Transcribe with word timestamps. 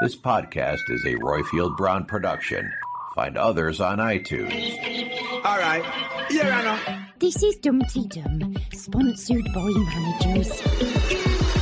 This 0.00 0.14
podcast 0.14 0.88
is 0.90 1.04
a 1.04 1.14
Roifield 1.14 1.76
Brown 1.76 2.04
production. 2.04 2.72
Find 3.16 3.36
others 3.36 3.80
on 3.80 3.98
iTunes. 3.98 4.76
All 5.44 5.58
right. 5.58 5.84
Here 6.30 6.44
I 6.44 6.62
know. 6.62 7.04
This 7.18 7.42
is 7.42 7.56
Dumpty 7.56 8.06
Dum, 8.06 8.56
sponsored 8.72 9.44
by 9.52 9.72
managers. 9.74 11.57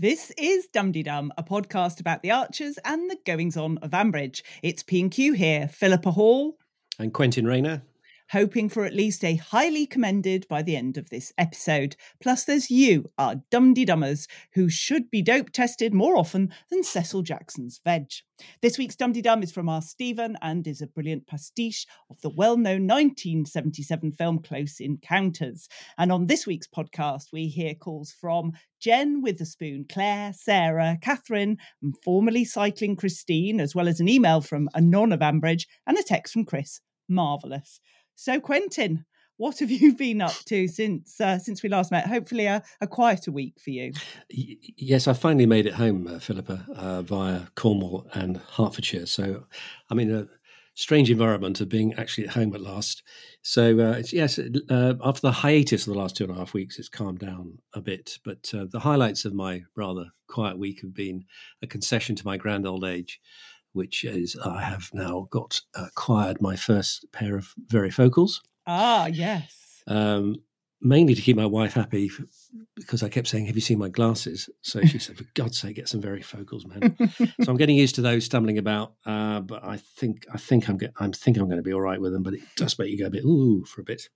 This 0.00 0.30
is 0.38 0.68
Dumdy 0.72 1.02
Dum, 1.02 1.32
a 1.36 1.42
podcast 1.42 1.98
about 1.98 2.22
the 2.22 2.30
archers 2.30 2.78
and 2.84 3.10
the 3.10 3.18
goings 3.26 3.56
on 3.56 3.78
of 3.78 3.90
Ambridge. 3.90 4.42
It's 4.62 4.84
P 4.84 5.00
and 5.00 5.10
Q 5.10 5.32
here, 5.32 5.66
Philippa 5.66 6.12
Hall, 6.12 6.56
and 7.00 7.12
Quentin 7.12 7.44
Rayner. 7.44 7.82
Hoping 8.30 8.68
for 8.68 8.84
at 8.84 8.94
least 8.94 9.24
a 9.24 9.36
highly 9.36 9.86
commended 9.86 10.46
by 10.48 10.62
the 10.62 10.76
end 10.76 10.96
of 10.96 11.10
this 11.10 11.32
episode. 11.38 11.96
Plus, 12.20 12.44
there's 12.44 12.70
you, 12.70 13.10
our 13.18 13.36
Dumdy 13.50 13.86
Dummers, 13.86 14.28
who 14.54 14.68
should 14.68 15.10
be 15.10 15.22
dope 15.22 15.50
tested 15.50 15.94
more 15.94 16.16
often 16.16 16.52
than 16.70 16.82
Cecil 16.82 17.22
Jackson's 17.22 17.80
veg. 17.84 18.06
This 18.62 18.78
week's 18.78 18.96
Dumdy 18.96 19.22
Dum 19.22 19.42
is 19.42 19.50
from 19.50 19.68
our 19.68 19.82
Stephen 19.82 20.36
and 20.40 20.66
is 20.66 20.80
a 20.80 20.86
brilliant 20.86 21.26
pastiche 21.26 21.86
of 22.08 22.20
the 22.20 22.30
well 22.30 22.56
known 22.56 22.86
1977 22.86 24.12
film 24.12 24.38
Close 24.40 24.78
Encounters. 24.78 25.68
And 25.96 26.12
on 26.12 26.26
this 26.26 26.46
week's 26.46 26.68
podcast, 26.68 27.32
we 27.32 27.48
hear 27.48 27.74
calls 27.74 28.12
from 28.12 28.52
Jen 28.80 29.22
Witherspoon, 29.22 29.86
Claire, 29.88 30.32
Sarah, 30.32 30.98
Catherine, 31.00 31.58
and 31.82 31.96
formerly 32.04 32.44
cycling 32.44 32.94
Christine, 32.94 33.60
as 33.60 33.74
well 33.74 33.88
as 33.88 33.98
an 33.98 34.08
email 34.08 34.40
from 34.40 34.68
a 34.74 34.80
non 34.80 35.12
of 35.12 35.20
Ambridge 35.20 35.66
and 35.86 35.98
a 35.98 36.02
text 36.02 36.32
from 36.32 36.44
Chris. 36.44 36.80
Marvellous. 37.08 37.80
So, 38.18 38.40
Quentin, 38.40 39.04
what 39.36 39.60
have 39.60 39.70
you 39.70 39.94
been 39.96 40.20
up 40.20 40.34
to 40.46 40.66
since 40.66 41.20
uh, 41.20 41.38
since 41.38 41.62
we 41.62 41.68
last 41.68 41.92
met? 41.92 42.08
Hopefully, 42.08 42.46
a, 42.46 42.64
a 42.80 42.86
quieter 42.88 43.30
week 43.30 43.60
for 43.60 43.70
you. 43.70 43.92
Y- 44.36 44.56
yes, 44.76 45.06
I 45.06 45.12
finally 45.12 45.46
made 45.46 45.66
it 45.66 45.74
home, 45.74 46.08
uh, 46.08 46.18
Philippa, 46.18 46.66
uh, 46.74 47.02
via 47.02 47.42
Cornwall 47.54 48.08
and 48.14 48.38
Hertfordshire. 48.38 49.06
So 49.06 49.44
I'm 49.88 50.00
in 50.00 50.12
a 50.12 50.26
strange 50.74 51.12
environment 51.12 51.60
of 51.60 51.68
being 51.68 51.94
actually 51.94 52.26
at 52.26 52.34
home 52.34 52.52
at 52.56 52.60
last. 52.60 53.04
So 53.42 53.78
uh, 53.78 53.92
it's, 53.98 54.12
yes, 54.12 54.40
uh, 54.68 54.94
after 55.04 55.20
the 55.20 55.32
hiatus 55.32 55.86
of 55.86 55.92
the 55.92 55.98
last 55.98 56.16
two 56.16 56.24
and 56.24 56.32
a 56.32 56.36
half 56.36 56.54
weeks, 56.54 56.80
it's 56.80 56.88
calmed 56.88 57.20
down 57.20 57.58
a 57.72 57.80
bit. 57.80 58.18
But 58.24 58.52
uh, 58.52 58.66
the 58.68 58.80
highlights 58.80 59.24
of 59.24 59.32
my 59.32 59.62
rather 59.76 60.06
quiet 60.28 60.58
week 60.58 60.80
have 60.82 60.94
been 60.94 61.24
a 61.62 61.68
concession 61.68 62.16
to 62.16 62.26
my 62.26 62.36
grand 62.36 62.66
old 62.66 62.84
age. 62.84 63.20
Which 63.72 64.04
is, 64.04 64.36
I 64.44 64.62
have 64.62 64.90
now 64.92 65.28
got 65.30 65.60
acquired 65.74 66.40
my 66.40 66.56
first 66.56 67.06
pair 67.12 67.36
of 67.36 67.52
varifocals. 67.66 68.40
Ah, 68.66 69.06
yes. 69.06 69.82
um, 69.86 70.36
mainly 70.80 71.14
to 71.14 71.22
keep 71.22 71.36
my 71.36 71.46
wife 71.46 71.72
happy 71.74 72.10
because 72.76 73.02
I 73.02 73.08
kept 73.08 73.28
saying, 73.28 73.46
"Have 73.46 73.56
you 73.56 73.60
seen 73.60 73.78
my 73.78 73.88
glasses?" 73.88 74.48
So 74.62 74.80
she 74.84 74.98
said, 74.98 75.16
"For 75.18 75.24
God's 75.34 75.58
sake, 75.58 75.76
get 75.76 75.88
some 75.88 76.02
varifocals, 76.02 76.66
man." 76.66 76.96
so 77.42 77.50
I'm 77.50 77.56
getting 77.56 77.76
used 77.76 77.96
to 77.96 78.02
those 78.02 78.24
stumbling 78.24 78.58
about, 78.58 78.94
uh, 79.04 79.40
but 79.40 79.64
I 79.64 79.76
think 79.76 80.26
I 80.32 80.38
think 80.38 80.68
I'm 80.68 80.78
get, 80.78 80.92
I 80.98 81.08
think 81.08 81.36
I'm 81.36 81.46
going 81.46 81.56
to 81.56 81.62
be 81.62 81.72
all 81.72 81.80
right 81.80 82.00
with 82.00 82.12
them. 82.12 82.22
But 82.22 82.34
it 82.34 82.42
does 82.56 82.78
make 82.78 82.90
you 82.90 82.98
go 82.98 83.06
a 83.06 83.10
bit 83.10 83.24
ooh 83.24 83.64
for 83.64 83.80
a 83.80 83.84
bit. 83.84 84.08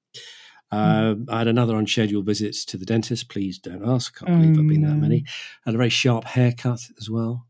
Uh, 0.70 1.16
I 1.28 1.38
had 1.38 1.48
another 1.48 1.76
unscheduled 1.76 2.24
visit 2.24 2.54
to 2.68 2.78
the 2.78 2.86
dentist. 2.86 3.28
Please 3.28 3.58
don't 3.58 3.86
ask. 3.86 4.22
I 4.22 4.26
can't 4.26 4.40
believe 4.40 4.58
I've 4.58 4.68
been 4.68 4.88
that 4.88 4.96
many. 4.96 5.24
I 5.26 5.70
had 5.70 5.74
a 5.74 5.78
very 5.78 5.90
sharp 5.90 6.24
haircut 6.24 6.80
as 6.98 7.10
well, 7.10 7.46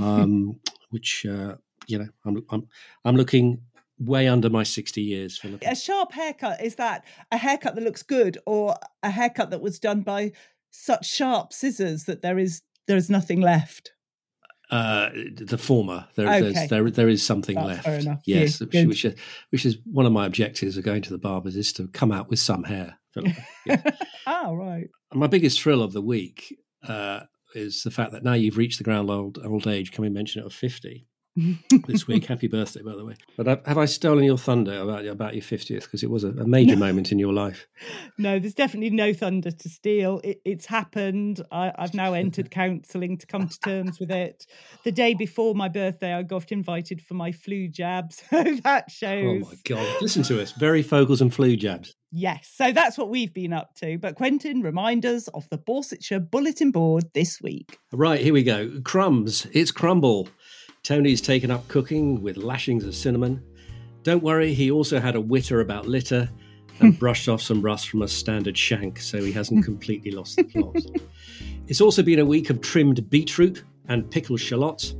um, 0.00 0.58
which 0.90 1.26
uh, 1.26 1.56
you 1.86 1.98
know 1.98 2.08
I'm, 2.24 2.44
I'm 2.50 2.68
I'm 3.04 3.16
looking 3.16 3.62
way 3.98 4.28
under 4.28 4.48
my 4.48 4.62
60 4.62 5.00
years, 5.02 5.38
Philip. 5.38 5.62
A 5.66 5.74
sharp 5.74 6.12
haircut 6.12 6.62
is 6.62 6.76
that 6.76 7.04
a 7.32 7.36
haircut 7.36 7.74
that 7.74 7.82
looks 7.84 8.02
good, 8.02 8.38
or 8.46 8.76
a 9.02 9.10
haircut 9.10 9.50
that 9.50 9.60
was 9.60 9.78
done 9.78 10.02
by 10.02 10.32
such 10.70 11.06
sharp 11.08 11.52
scissors 11.52 12.04
that 12.04 12.22
there 12.22 12.38
is 12.38 12.62
there 12.86 12.96
is 12.96 13.10
nothing 13.10 13.40
left. 13.40 13.92
Uh, 14.70 15.08
the 15.34 15.56
former, 15.56 16.06
there, 16.14 16.28
Okay. 16.28 16.66
there, 16.66 16.90
there 16.90 17.08
is 17.08 17.22
something 17.24 17.54
That's 17.54 17.68
left. 17.68 17.84
fair 17.84 17.98
enough. 18.00 18.20
Yes, 18.26 18.60
Yeah, 18.60 18.66
which, 18.66 18.88
which, 18.88 19.04
is, 19.06 19.14
which 19.48 19.64
is 19.64 19.78
one 19.84 20.04
of 20.04 20.12
my 20.12 20.26
objectives 20.26 20.76
of 20.76 20.84
going 20.84 21.00
to 21.02 21.10
the 21.10 21.16
barbers 21.16 21.56
is 21.56 21.72
to 21.74 21.88
come 21.88 22.12
out 22.12 22.28
with 22.28 22.38
some 22.38 22.64
hair. 22.64 22.98
Yes. 23.66 23.82
oh, 24.26 24.54
right. 24.54 24.88
My 25.14 25.26
biggest 25.26 25.60
thrill 25.62 25.82
of 25.82 25.92
the 25.94 26.02
week 26.02 26.54
uh, 26.86 27.20
is 27.54 27.82
the 27.82 27.90
fact 27.90 28.12
that 28.12 28.24
now 28.24 28.34
you've 28.34 28.56
reached 28.56 28.78
the 28.78 28.84
ground 28.84 29.10
old 29.10 29.38
old 29.44 29.66
age. 29.66 29.92
Can 29.92 30.02
we 30.02 30.08
mention 30.10 30.42
it 30.42 30.46
of 30.46 30.52
fifty 30.52 31.06
this 31.86 32.06
week? 32.06 32.26
Happy 32.26 32.48
birthday, 32.48 32.82
by 32.82 32.94
the 32.94 33.04
way. 33.04 33.14
But 33.36 33.46
have, 33.46 33.66
have 33.66 33.78
I 33.78 33.84
stolen 33.84 34.24
your 34.24 34.38
thunder 34.38 34.80
about 34.80 35.06
about 35.06 35.34
your 35.34 35.42
fiftieth? 35.42 35.84
Because 35.84 36.02
it 36.02 36.10
was 36.10 36.24
a, 36.24 36.28
a 36.28 36.46
major 36.46 36.76
moment 36.76 37.12
in 37.12 37.18
your 37.18 37.32
life. 37.32 37.66
No, 38.20 38.40
there's 38.40 38.54
definitely 38.54 38.90
no 38.90 39.12
thunder 39.12 39.52
to 39.52 39.68
steal. 39.68 40.20
It, 40.24 40.40
it's 40.44 40.66
happened. 40.66 41.40
I, 41.52 41.72
I've 41.78 41.94
now 41.94 42.14
entered 42.14 42.50
counselling 42.50 43.16
to 43.18 43.26
come 43.28 43.48
to 43.48 43.60
terms 43.60 44.00
with 44.00 44.10
it. 44.10 44.44
The 44.82 44.90
day 44.90 45.14
before 45.14 45.54
my 45.54 45.68
birthday, 45.68 46.12
I 46.12 46.24
got 46.24 46.50
invited 46.50 47.00
for 47.00 47.14
my 47.14 47.30
flu 47.30 47.68
jab. 47.68 48.12
So 48.30 48.42
that 48.64 48.90
shows. 48.90 49.44
Oh 49.44 49.48
my 49.48 49.54
god! 49.64 50.02
Listen 50.02 50.22
to 50.24 50.42
us, 50.42 50.52
very 50.52 50.82
focals 50.82 51.20
and 51.20 51.32
flu 51.32 51.56
jabs. 51.56 51.94
Yes, 52.10 52.50
so 52.54 52.72
that's 52.72 52.96
what 52.96 53.10
we've 53.10 53.32
been 53.34 53.52
up 53.52 53.74
to. 53.76 53.98
But 53.98 54.14
Quentin, 54.14 54.62
remind 54.62 55.04
us 55.04 55.28
of 55.28 55.48
the 55.50 55.58
Borsetshire 55.58 56.30
bulletin 56.30 56.70
board 56.70 57.04
this 57.12 57.40
week. 57.42 57.78
Right, 57.92 58.20
here 58.20 58.32
we 58.32 58.42
go. 58.42 58.80
Crumbs. 58.82 59.46
It's 59.52 59.70
crumble. 59.70 60.28
Tony's 60.88 61.20
taken 61.20 61.50
up 61.50 61.68
cooking 61.68 62.22
with 62.22 62.38
lashings 62.38 62.82
of 62.82 62.94
cinnamon. 62.94 63.44
Don't 64.04 64.22
worry, 64.22 64.54
he 64.54 64.70
also 64.70 64.98
had 64.98 65.16
a 65.16 65.20
witter 65.20 65.60
about 65.60 65.86
litter 65.86 66.30
and 66.80 66.98
brushed 66.98 67.28
off 67.28 67.42
some 67.42 67.60
rust 67.60 67.90
from 67.90 68.00
a 68.00 68.08
standard 68.08 68.56
shank, 68.56 68.98
so 68.98 69.22
he 69.22 69.30
hasn't 69.30 69.60
hmm. 69.60 69.64
completely 69.64 70.12
lost 70.12 70.36
the 70.36 70.44
plot. 70.44 70.76
It's 71.66 71.82
also 71.82 72.02
been 72.02 72.20
a 72.20 72.24
week 72.24 72.48
of 72.48 72.62
trimmed 72.62 73.10
beetroot 73.10 73.64
and 73.88 74.10
pickled 74.10 74.40
shallots, 74.40 74.94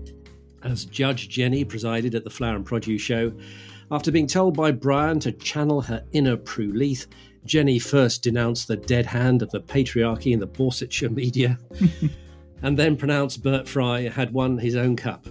as 0.62 0.84
Judge 0.84 1.30
Jenny 1.30 1.64
presided 1.64 2.14
at 2.14 2.22
the 2.22 2.28
Flower 2.28 2.56
and 2.56 2.66
Produce 2.66 3.00
Show. 3.00 3.32
After 3.90 4.12
being 4.12 4.26
told 4.26 4.54
by 4.54 4.72
Brian 4.72 5.18
to 5.20 5.32
channel 5.32 5.80
her 5.80 6.04
inner 6.12 6.36
Prue 6.36 6.70
Leith, 6.70 7.06
Jenny 7.46 7.78
first 7.78 8.22
denounced 8.22 8.68
the 8.68 8.76
dead 8.76 9.06
hand 9.06 9.40
of 9.40 9.50
the 9.52 9.60
patriarchy 9.62 10.32
in 10.32 10.40
the 10.40 10.46
Borsetshire 10.46 11.08
media, 11.08 11.58
and 12.62 12.78
then 12.78 12.94
pronounced 12.94 13.42
Bert 13.42 13.66
Fry 13.66 14.02
had 14.02 14.34
won 14.34 14.58
his 14.58 14.76
own 14.76 14.94
cup. 14.94 15.26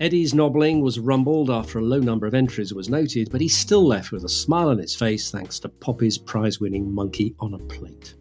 Eddie's 0.00 0.34
nobbling 0.34 0.80
was 0.80 0.98
rumbled 0.98 1.50
after 1.50 1.78
a 1.78 1.82
low 1.82 2.00
number 2.00 2.26
of 2.26 2.34
entries 2.34 2.74
was 2.74 2.88
noted, 2.88 3.30
but 3.30 3.40
he's 3.40 3.56
still 3.56 3.86
left 3.86 4.12
with 4.12 4.24
a 4.24 4.28
smile 4.28 4.68
on 4.68 4.78
his 4.78 4.94
face 4.94 5.30
thanks 5.30 5.58
to 5.60 5.68
Poppy's 5.68 6.18
prize 6.18 6.60
winning 6.60 6.92
monkey 6.92 7.34
on 7.40 7.54
a 7.54 7.58
plate. 7.58 8.14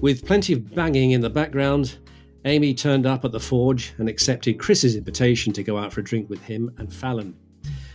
With 0.00 0.26
plenty 0.26 0.52
of 0.52 0.74
banging 0.74 1.12
in 1.12 1.20
the 1.20 1.30
background, 1.30 1.98
Amy 2.44 2.74
turned 2.74 3.06
up 3.06 3.24
at 3.24 3.32
the 3.32 3.40
forge 3.40 3.94
and 3.98 4.08
accepted 4.08 4.58
Chris's 4.58 4.94
invitation 4.94 5.52
to 5.54 5.62
go 5.62 5.78
out 5.78 5.92
for 5.92 6.00
a 6.00 6.04
drink 6.04 6.30
with 6.30 6.42
him 6.42 6.70
and 6.78 6.92
Fallon. 6.92 7.34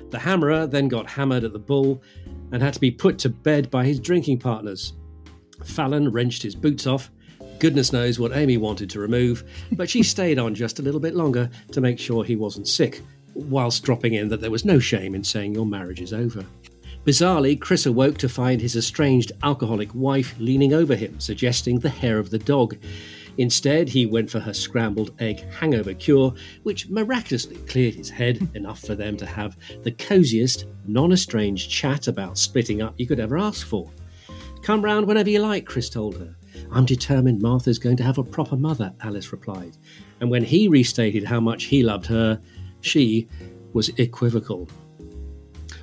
The 0.09 0.19
hammerer 0.19 0.67
then 0.67 0.89
got 0.89 1.09
hammered 1.09 1.45
at 1.45 1.53
the 1.53 1.59
bull 1.59 2.01
and 2.51 2.61
had 2.61 2.73
to 2.73 2.79
be 2.79 2.91
put 2.91 3.17
to 3.19 3.29
bed 3.29 3.71
by 3.71 3.85
his 3.85 3.99
drinking 3.99 4.39
partners. 4.39 4.93
Fallon 5.63 6.11
wrenched 6.11 6.43
his 6.43 6.55
boots 6.55 6.85
off. 6.85 7.11
Goodness 7.61 7.93
knows 7.93 8.17
what 8.17 8.35
Amy 8.35 8.57
wanted 8.57 8.89
to 8.89 8.99
remove, 8.99 9.43
but 9.73 9.87
she 9.87 10.01
stayed 10.01 10.39
on 10.39 10.55
just 10.55 10.79
a 10.79 10.81
little 10.81 10.99
bit 10.99 11.13
longer 11.13 11.47
to 11.73 11.79
make 11.79 11.99
sure 11.99 12.23
he 12.23 12.35
wasn't 12.35 12.67
sick, 12.67 13.03
whilst 13.35 13.83
dropping 13.83 14.15
in 14.15 14.29
that 14.29 14.41
there 14.41 14.49
was 14.49 14.65
no 14.65 14.79
shame 14.79 15.13
in 15.13 15.23
saying 15.23 15.53
your 15.53 15.67
marriage 15.67 16.01
is 16.01 16.11
over. 16.11 16.43
Bizarrely, 17.05 17.61
Chris 17.61 17.85
awoke 17.85 18.17
to 18.17 18.27
find 18.27 18.59
his 18.59 18.75
estranged 18.75 19.31
alcoholic 19.43 19.93
wife 19.93 20.33
leaning 20.39 20.73
over 20.73 20.95
him, 20.95 21.19
suggesting 21.19 21.77
the 21.77 21.87
hair 21.87 22.17
of 22.17 22.31
the 22.31 22.39
dog. 22.39 22.77
Instead, 23.37 23.89
he 23.89 24.07
went 24.07 24.31
for 24.31 24.39
her 24.39 24.55
scrambled 24.55 25.11
egg 25.21 25.47
hangover 25.51 25.93
cure, 25.93 26.33
which 26.63 26.89
miraculously 26.89 27.57
cleared 27.67 27.93
his 27.93 28.09
head 28.09 28.49
enough 28.55 28.79
for 28.79 28.95
them 28.95 29.15
to 29.17 29.25
have 29.27 29.55
the 29.83 29.91
cosiest, 29.91 30.65
non 30.87 31.11
estranged 31.11 31.69
chat 31.69 32.07
about 32.07 32.39
splitting 32.39 32.81
up 32.81 32.95
you 32.97 33.05
could 33.05 33.19
ever 33.19 33.37
ask 33.37 33.67
for. 33.67 33.87
Come 34.63 34.83
round 34.83 35.05
whenever 35.05 35.29
you 35.29 35.37
like, 35.37 35.67
Chris 35.67 35.91
told 35.91 36.17
her. 36.17 36.35
I'm 36.73 36.85
determined 36.85 37.41
Martha's 37.41 37.79
going 37.79 37.97
to 37.97 38.03
have 38.03 38.17
a 38.17 38.23
proper 38.23 38.55
mother, 38.55 38.93
Alice 39.01 39.31
replied. 39.31 39.77
And 40.21 40.29
when 40.29 40.43
he 40.43 40.69
restated 40.69 41.25
how 41.25 41.41
much 41.41 41.65
he 41.65 41.83
loved 41.83 42.05
her, 42.05 42.41
she 42.79 43.27
was 43.73 43.89
equivocal. 43.97 44.69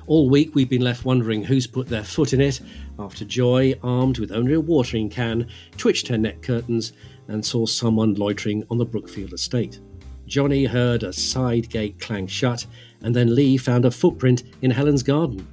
All 0.07 0.29
week 0.29 0.55
we've 0.55 0.69
been 0.69 0.81
left 0.81 1.05
wondering 1.05 1.43
who's 1.43 1.67
put 1.67 1.87
their 1.87 2.03
foot 2.03 2.33
in 2.33 2.41
it 2.41 2.61
after 2.97 3.23
Joy, 3.23 3.75
armed 3.83 4.17
with 4.17 4.31
only 4.31 4.53
a 4.55 4.59
watering 4.59 5.09
can, 5.09 5.47
twitched 5.77 6.07
her 6.07 6.17
net 6.17 6.41
curtains 6.41 6.93
and 7.27 7.45
saw 7.45 7.67
someone 7.67 8.15
loitering 8.15 8.63
on 8.71 8.79
the 8.79 8.85
Brookfield 8.85 9.33
estate. 9.33 9.79
Johnny 10.25 10.65
heard 10.65 11.03
a 11.03 11.13
side 11.13 11.69
gate 11.69 11.99
clang 11.99 12.25
shut, 12.25 12.65
and 13.03 13.15
then 13.15 13.35
Lee 13.35 13.57
found 13.57 13.85
a 13.85 13.91
footprint 13.91 14.43
in 14.63 14.71
Helen's 14.71 15.03
garden. 15.03 15.47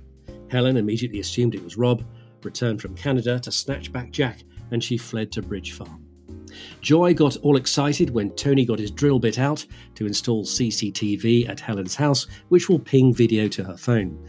Helen 0.51 0.79
immediately 0.79 1.21
assumed 1.21 1.55
it 1.55 1.65
was 1.65 1.77
Rob, 1.77 2.03
returned 2.43 2.81
from 2.81 2.95
Canada 2.95 3.39
to 3.41 3.53
snatch 3.53 3.93
back 3.93 4.11
Jack, 4.11 4.43
and 4.71 4.83
she 4.83 4.97
fled 4.97 5.33
to 5.33 5.43
Bridge 5.43 5.73
Farm. 5.73 6.03
Joy 6.81 7.15
got 7.15 7.37
all 7.39 7.57
excited 7.57 8.11
when 8.11 8.31
Tony 8.37 8.65
got 8.65 8.79
his 8.79 8.91
drill 8.91 9.19
bit 9.19 9.39
out 9.39 9.65
to 9.95 10.07
install 10.07 10.45
CCTV 10.45 11.49
at 11.49 11.61
Helen's 11.61 11.95
house, 11.95 12.27
which 12.49 12.69
will 12.69 12.79
ping 12.79 13.13
video 13.13 13.49
to 13.49 13.65
her 13.65 13.77
phone. 13.77 14.27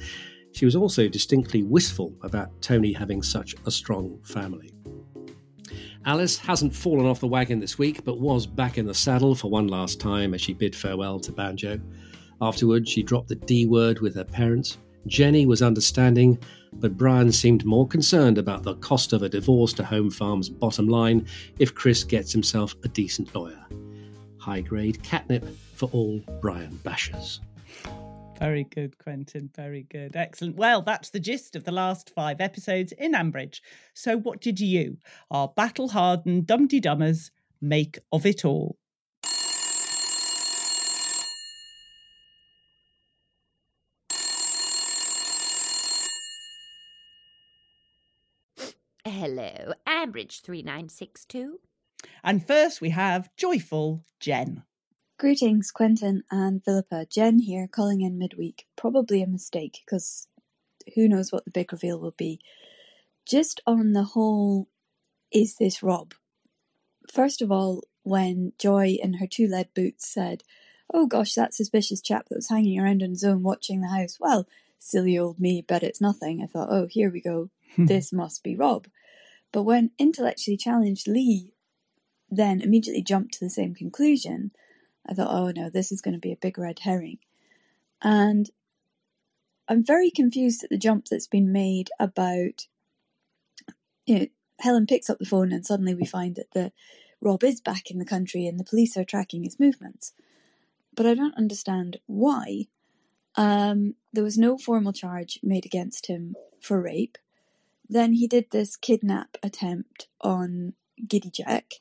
She 0.51 0.66
was 0.66 0.75
also 0.75 1.07
distinctly 1.07 1.63
wistful 1.63 2.13
about 2.24 2.62
Tony 2.62 2.92
having 2.92 3.22
such 3.22 3.56
a 3.66 3.72
strong 3.72 4.19
family. 4.24 4.74
Alice 6.06 6.38
hasn't 6.38 6.74
fallen 6.74 7.06
off 7.06 7.19
the 7.19 7.28
wagon 7.28 7.60
this 7.60 7.78
week, 7.78 8.04
but 8.04 8.19
was 8.19 8.48
back 8.48 8.78
in 8.78 8.86
the 8.86 8.94
saddle 8.94 9.36
for 9.36 9.51
one 9.51 9.68
last 9.68 10.00
time 10.00 10.34
as 10.34 10.42
she 10.42 10.54
bid 10.54 10.75
farewell 10.75 11.19
to 11.19 11.31
Banjo. 11.31 11.80
Afterward, 12.42 12.88
she 12.88 13.04
dropped 13.04 13.28
the 13.28 13.36
D 13.36 13.66
word 13.66 14.00
with 14.00 14.16
her 14.16 14.24
parents. 14.24 14.78
Jenny 15.06 15.45
was 15.45 15.62
understanding, 15.62 16.39
but 16.73 16.97
Brian 16.97 17.31
seemed 17.31 17.65
more 17.65 17.87
concerned 17.87 18.37
about 18.37 18.63
the 18.63 18.75
cost 18.75 19.13
of 19.13 19.23
a 19.23 19.29
divorce 19.29 19.73
to 19.73 19.83
Home 19.85 20.09
Farm's 20.09 20.49
bottom 20.49 20.87
line 20.87 21.25
if 21.59 21.73
Chris 21.73 22.03
gets 22.03 22.31
himself 22.31 22.75
a 22.83 22.87
decent 22.87 23.33
lawyer. 23.33 23.65
High 24.37 24.61
grade 24.61 25.01
catnip 25.03 25.45
for 25.75 25.89
all 25.91 26.21
Brian 26.41 26.79
bashers. 26.83 27.39
Very 28.39 28.65
good, 28.65 28.97
Quentin. 28.99 29.49
Very 29.55 29.83
good. 29.83 30.15
Excellent. 30.15 30.55
Well, 30.55 30.81
that's 30.83 31.09
the 31.09 31.19
gist 31.19 31.55
of 31.55 31.63
the 31.63 31.71
last 31.71 32.11
five 32.11 32.39
episodes 32.39 32.91
in 32.91 33.13
Ambridge. 33.13 33.61
So, 33.93 34.17
what 34.17 34.41
did 34.41 34.59
you, 34.59 34.97
our 35.31 35.47
battle 35.47 35.89
hardened 35.89 36.45
Dum 36.45 36.67
Dummers, 36.67 37.31
make 37.61 37.97
of 38.11 38.25
it 38.25 38.45
all? 38.45 38.77
Hello, 49.03 49.73
Ambridge 49.97 50.41
3962. 50.41 51.59
And 52.23 52.45
first, 52.45 52.81
we 52.81 52.91
have 52.91 53.35
joyful 53.35 54.03
Jen. 54.19 54.61
Greetings, 55.17 55.71
Quentin 55.71 56.21
and 56.29 56.63
Philippa. 56.63 57.07
Jen 57.09 57.39
here, 57.39 57.67
calling 57.67 58.01
in 58.01 58.19
midweek. 58.19 58.67
Probably 58.75 59.23
a 59.23 59.27
mistake, 59.27 59.79
because 59.83 60.27
who 60.94 61.07
knows 61.07 61.31
what 61.31 61.45
the 61.45 61.51
big 61.51 61.71
reveal 61.71 61.99
will 61.99 62.13
be. 62.15 62.39
Just 63.25 63.59
on 63.65 63.94
the 63.94 64.03
whole, 64.03 64.69
is 65.31 65.55
this 65.55 65.81
Rob? 65.81 66.13
First 67.11 67.41
of 67.41 67.51
all, 67.51 67.83
when 68.03 68.53
Joy 68.59 68.97
in 69.01 69.15
her 69.15 69.27
two 69.27 69.47
lead 69.47 69.69
boots 69.73 70.07
said, 70.07 70.43
Oh 70.93 71.07
gosh, 71.07 71.33
that 71.33 71.55
suspicious 71.55 72.01
chap 72.01 72.27
that 72.29 72.35
was 72.35 72.50
hanging 72.50 72.79
around 72.79 73.01
on 73.01 73.09
his 73.09 73.23
own 73.23 73.41
watching 73.41 73.81
the 73.81 73.88
house. 73.88 74.17
Well, 74.19 74.47
silly 74.77 75.17
old 75.17 75.39
me, 75.39 75.65
bet 75.67 75.81
it's 75.81 76.00
nothing. 76.00 76.43
I 76.43 76.45
thought, 76.45 76.69
oh, 76.69 76.85
here 76.88 77.09
we 77.11 77.19
go. 77.19 77.50
this 77.79 78.13
must 78.13 78.43
be 78.43 78.55
Rob. 78.55 78.88
But 79.51 79.63
when 79.63 79.91
intellectually 79.97 80.57
challenged 80.57 81.07
Lee 81.07 81.53
then 82.29 82.61
immediately 82.61 83.01
jumped 83.01 83.33
to 83.33 83.39
the 83.39 83.49
same 83.49 83.73
conclusion, 83.73 84.51
I 85.07 85.13
thought, 85.13 85.31
oh 85.31 85.51
no, 85.51 85.69
this 85.69 85.91
is 85.91 86.01
going 86.01 86.13
to 86.13 86.19
be 86.19 86.31
a 86.31 86.38
big 86.38 86.57
red 86.57 86.79
herring. 86.79 87.19
And 88.01 88.50
I'm 89.67 89.83
very 89.83 90.12
confused 90.12 90.63
at 90.63 90.69
the 90.69 90.77
jump 90.77 91.05
that's 91.05 91.27
been 91.27 91.51
made 91.51 91.89
about, 92.00 92.67
you 94.05 94.19
know, 94.19 94.27
Helen 94.60 94.88
picks 94.88 95.10
up 95.10 95.19
the 95.19 95.25
phone 95.25 95.51
and 95.51 95.65
suddenly 95.65 95.93
we 95.93 96.05
find 96.05 96.36
that 96.36 96.51
the 96.51 96.72
Rob 97.22 97.43
is 97.43 97.62
back 97.62 97.89
in 97.89 98.00
the 98.00 98.05
country 98.05 98.45
and 98.45 98.60
the 98.60 98.63
police 98.63 98.98
are 98.98 99.03
tracking 99.03 99.43
his 99.43 99.60
movements. 99.60 100.13
But 100.95 101.05
I 101.05 101.13
don't 101.13 101.36
understand 101.36 101.98
why. 102.05 102.67
Um, 103.36 103.95
there 104.13 104.24
was 104.24 104.38
no 104.38 104.57
formal 104.57 104.93
charge 104.93 105.39
made 105.43 105.65
against 105.65 106.07
him 106.07 106.36
for 106.60 106.81
rape. 106.81 107.17
Then 107.89 108.13
he 108.13 108.27
did 108.27 108.51
this 108.51 108.75
kidnap 108.75 109.38
attempt 109.41 110.08
on 110.22 110.74
Giddy 111.08 111.29
Jack. 111.29 111.75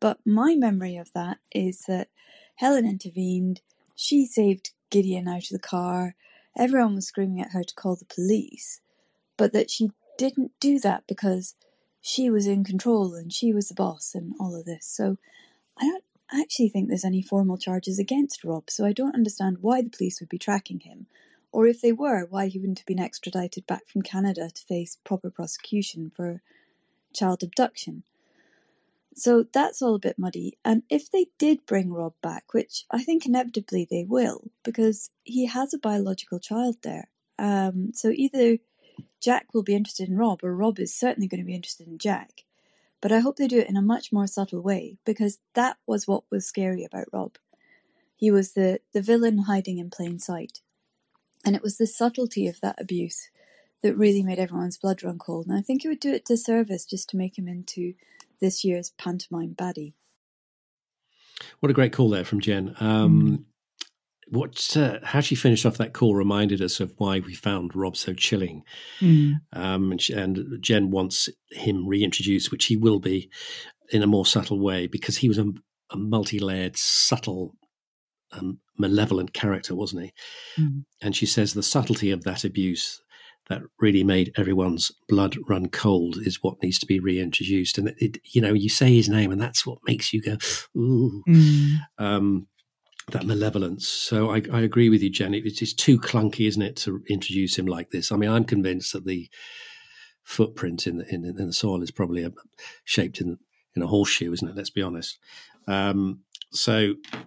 But 0.00 0.18
my 0.26 0.54
memory 0.54 0.96
of 0.96 1.12
that 1.14 1.38
is 1.52 1.82
that 1.88 2.08
Helen 2.56 2.86
intervened, 2.86 3.60
she 3.94 4.26
saved 4.26 4.72
Gideon 4.90 5.28
out 5.28 5.44
of 5.44 5.48
the 5.50 5.58
car, 5.58 6.14
everyone 6.56 6.94
was 6.94 7.06
screaming 7.06 7.40
at 7.40 7.52
her 7.52 7.64
to 7.64 7.74
call 7.74 7.96
the 7.96 8.04
police, 8.04 8.80
but 9.36 9.52
that 9.52 9.70
she 9.70 9.90
didn't 10.18 10.52
do 10.60 10.78
that 10.80 11.04
because 11.06 11.54
she 12.02 12.30
was 12.30 12.46
in 12.46 12.64
control 12.64 13.14
and 13.14 13.32
she 13.32 13.52
was 13.52 13.68
the 13.68 13.74
boss 13.74 14.14
and 14.14 14.34
all 14.38 14.54
of 14.54 14.66
this. 14.66 14.86
So 14.86 15.16
I 15.78 15.86
don't 15.86 16.04
actually 16.32 16.68
think 16.68 16.88
there's 16.88 17.04
any 17.04 17.22
formal 17.22 17.58
charges 17.58 17.98
against 17.98 18.44
Rob, 18.44 18.70
so 18.70 18.84
I 18.84 18.92
don't 18.92 19.14
understand 19.14 19.58
why 19.60 19.82
the 19.82 19.90
police 19.90 20.20
would 20.20 20.28
be 20.28 20.38
tracking 20.38 20.80
him, 20.80 21.06
or 21.54 21.68
if 21.68 21.80
they 21.80 21.92
were, 21.92 22.26
why 22.28 22.48
he 22.48 22.58
wouldn't 22.58 22.80
have 22.80 22.86
been 22.86 22.98
extradited 22.98 23.64
back 23.64 23.86
from 23.86 24.02
Canada 24.02 24.50
to 24.52 24.66
face 24.66 24.98
proper 25.04 25.30
prosecution 25.30 26.10
for 26.16 26.42
child 27.12 27.44
abduction. 27.44 28.02
So 29.14 29.44
that's 29.52 29.80
all 29.80 29.94
a 29.94 30.00
bit 30.00 30.18
muddy. 30.18 30.58
And 30.64 30.82
if 30.90 31.08
they 31.08 31.26
did 31.38 31.64
bring 31.64 31.92
Rob 31.92 32.14
back, 32.20 32.52
which 32.52 32.86
I 32.90 33.04
think 33.04 33.24
inevitably 33.24 33.86
they 33.88 34.04
will, 34.04 34.50
because 34.64 35.10
he 35.22 35.46
has 35.46 35.72
a 35.72 35.78
biological 35.78 36.40
child 36.40 36.78
there. 36.82 37.08
Um, 37.38 37.92
so 37.94 38.08
either 38.08 38.58
Jack 39.20 39.54
will 39.54 39.62
be 39.62 39.76
interested 39.76 40.08
in 40.08 40.16
Rob, 40.16 40.40
or 40.42 40.56
Rob 40.56 40.80
is 40.80 40.92
certainly 40.92 41.28
going 41.28 41.40
to 41.40 41.46
be 41.46 41.54
interested 41.54 41.86
in 41.86 41.98
Jack. 41.98 42.42
But 43.00 43.12
I 43.12 43.20
hope 43.20 43.36
they 43.36 43.46
do 43.46 43.60
it 43.60 43.68
in 43.68 43.76
a 43.76 43.82
much 43.82 44.12
more 44.12 44.26
subtle 44.26 44.60
way, 44.60 44.98
because 45.04 45.38
that 45.54 45.76
was 45.86 46.08
what 46.08 46.24
was 46.32 46.46
scary 46.46 46.84
about 46.84 47.12
Rob. 47.12 47.36
He 48.16 48.32
was 48.32 48.54
the, 48.54 48.80
the 48.92 49.02
villain 49.02 49.38
hiding 49.38 49.78
in 49.78 49.90
plain 49.90 50.18
sight. 50.18 50.58
And 51.44 51.54
it 51.54 51.62
was 51.62 51.76
the 51.76 51.86
subtlety 51.86 52.46
of 52.46 52.60
that 52.60 52.80
abuse 52.80 53.28
that 53.82 53.96
really 53.96 54.22
made 54.22 54.38
everyone's 54.38 54.78
blood 54.78 55.02
run 55.02 55.18
cold. 55.18 55.46
And 55.46 55.56
I 55.56 55.60
think 55.60 55.84
it 55.84 55.88
would 55.88 56.00
do 56.00 56.12
it 56.12 56.24
disservice 56.24 56.86
just 56.86 57.08
to 57.10 57.16
make 57.16 57.38
him 57.38 57.46
into 57.46 57.94
this 58.40 58.64
year's 58.64 58.90
pantomime 58.96 59.54
baddie. 59.54 59.92
What 61.60 61.70
a 61.70 61.74
great 61.74 61.92
call 61.92 62.10
there 62.10 62.24
from 62.24 62.40
Jen. 62.40 62.74
Um, 62.80 63.22
mm. 63.22 63.44
what 64.28 64.76
uh, 64.76 65.00
how 65.02 65.20
she 65.20 65.34
finished 65.34 65.66
off 65.66 65.76
that 65.78 65.92
call 65.92 66.14
reminded 66.14 66.62
us 66.62 66.80
of 66.80 66.94
why 66.96 67.20
we 67.20 67.34
found 67.34 67.74
Rob 67.74 67.96
so 67.96 68.14
chilling. 68.14 68.62
Mm. 69.00 69.34
Um, 69.52 69.92
and, 69.92 70.00
she, 70.00 70.12
and 70.14 70.58
Jen 70.60 70.90
wants 70.90 71.28
him 71.50 71.86
reintroduced, 71.86 72.50
which 72.50 72.66
he 72.66 72.76
will 72.76 73.00
be 73.00 73.30
in 73.90 74.02
a 74.02 74.06
more 74.06 74.24
subtle 74.24 74.60
way 74.60 74.86
because 74.86 75.18
he 75.18 75.28
was 75.28 75.38
a, 75.38 75.46
a 75.90 75.96
multi-layered, 75.96 76.76
subtle, 76.76 77.54
um, 78.36 78.58
malevolent 78.78 79.32
character, 79.32 79.74
wasn't 79.74 80.04
he? 80.04 80.12
Mm. 80.62 80.84
And 81.02 81.16
she 81.16 81.26
says 81.26 81.54
the 81.54 81.62
subtlety 81.62 82.10
of 82.10 82.24
that 82.24 82.44
abuse 82.44 83.02
that 83.48 83.62
really 83.78 84.02
made 84.02 84.32
everyone's 84.36 84.90
blood 85.08 85.36
run 85.48 85.68
cold 85.68 86.16
is 86.24 86.42
what 86.42 86.62
needs 86.62 86.78
to 86.78 86.86
be 86.86 86.98
reintroduced. 86.98 87.76
And 87.76 87.88
it, 87.88 87.96
it 87.98 88.18
you 88.32 88.40
know, 88.40 88.54
you 88.54 88.68
say 88.68 88.94
his 88.94 89.08
name, 89.08 89.30
and 89.30 89.40
that's 89.40 89.66
what 89.66 89.78
makes 89.86 90.12
you 90.12 90.22
go, 90.22 90.36
ooh. 90.76 91.22
Mm. 91.28 91.76
Um, 91.98 92.46
that 93.10 93.26
malevolence. 93.26 93.86
So 93.86 94.30
I, 94.30 94.40
I, 94.50 94.62
agree 94.62 94.88
with 94.88 95.02
you, 95.02 95.10
Jen. 95.10 95.34
It 95.34 95.60
is 95.60 95.74
too 95.74 96.00
clunky, 96.00 96.48
isn't 96.48 96.62
it, 96.62 96.74
to 96.76 97.02
introduce 97.10 97.58
him 97.58 97.66
like 97.66 97.90
this? 97.90 98.10
I 98.10 98.16
mean, 98.16 98.30
I'm 98.30 98.44
convinced 98.44 98.94
that 98.94 99.04
the 99.04 99.28
footprint 100.22 100.86
in 100.86 100.96
the, 100.96 101.14
in, 101.14 101.24
in 101.26 101.46
the 101.46 101.52
soil 101.52 101.82
is 101.82 101.90
probably 101.90 102.24
a, 102.24 102.32
shaped 102.84 103.20
in 103.20 103.38
in 103.76 103.82
a 103.82 103.86
horseshoe, 103.86 104.32
isn't 104.32 104.48
it? 104.48 104.56
Let's 104.56 104.70
be 104.70 104.82
honest. 104.82 105.18
Um, 105.66 106.20
so 106.50 106.94
uh, 107.12 107.18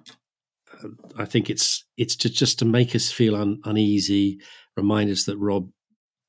I 1.18 1.26
think 1.26 1.50
it's 1.50 1.86
it's 1.98 2.16
to, 2.18 2.30
just 2.30 2.60
to 2.60 2.66
make 2.66 2.96
us 2.96 3.12
feel 3.12 3.36
un, 3.36 3.62
uneasy, 3.66 4.40
remind 4.76 5.10
us 5.10 5.24
that 5.26 5.38
Rob 5.38 5.70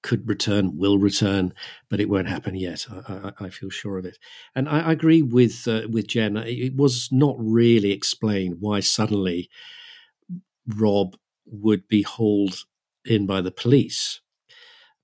could 0.03 0.29
return, 0.29 0.79
will 0.79 0.99
return, 0.99 1.53
but 1.91 2.01
it 2.01 2.09
won't 2.09 2.29
happen 2.29 2.55
yet. 2.55 2.87
I, 2.91 3.33
I, 3.41 3.47
I 3.47 3.51
feel 3.51 3.69
sure 3.69 3.99
of 3.99 4.05
it. 4.05 4.17
And 4.55 4.69
I, 4.69 4.81
I 4.81 4.93
agree 4.93 5.23
with 5.23 5.67
uh, 5.67 5.83
with 5.91 6.07
Jen. 6.07 6.37
It 6.37 6.77
was 6.77 7.09
not 7.11 7.37
really 7.39 7.91
explained 7.93 8.57
why 8.61 8.81
suddenly 8.81 9.51
Rob 10.67 11.17
would 11.47 11.89
be 11.89 12.03
hauled 12.03 12.65
in 13.05 13.27
by 13.27 13.41
the 13.41 13.51
police, 13.51 14.21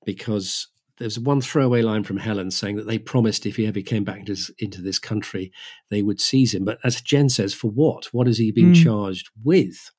because 0.05 0.69
there's 0.99 1.19
one 1.19 1.41
throwaway 1.41 1.83
line 1.83 2.05
from 2.05 2.19
Helen 2.19 2.51
saying 2.51 2.77
that 2.77 2.87
they 2.87 2.99
promised 2.99 3.47
if 3.47 3.57
he 3.57 3.67
ever 3.67 3.81
came 3.81 4.05
back 4.05 4.21
into, 4.21 4.37
into 4.59 4.81
this 4.81 4.99
country, 4.99 5.53
they 5.91 6.03
would 6.03 6.21
seize 6.21 6.55
him. 6.55 6.65
But 6.65 6.79
as 6.85 7.01
Jen 7.01 7.29
says, 7.29 7.53
for 7.53 7.71
what? 7.71 8.07
What 8.13 8.27
has 8.27 8.39
he 8.39 8.53
been 8.53 8.73
mm. 8.73 8.83
charged 8.83 9.31
with? 9.43 9.91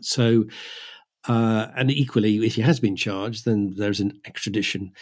So 0.00 0.44
uh, 1.28 1.68
and 1.76 1.90
equally, 1.90 2.44
if 2.44 2.54
he 2.54 2.62
has 2.62 2.80
been 2.80 2.96
charged, 2.96 3.44
then 3.44 3.74
there's 3.76 4.00
an 4.00 4.20
extradition 4.24 4.92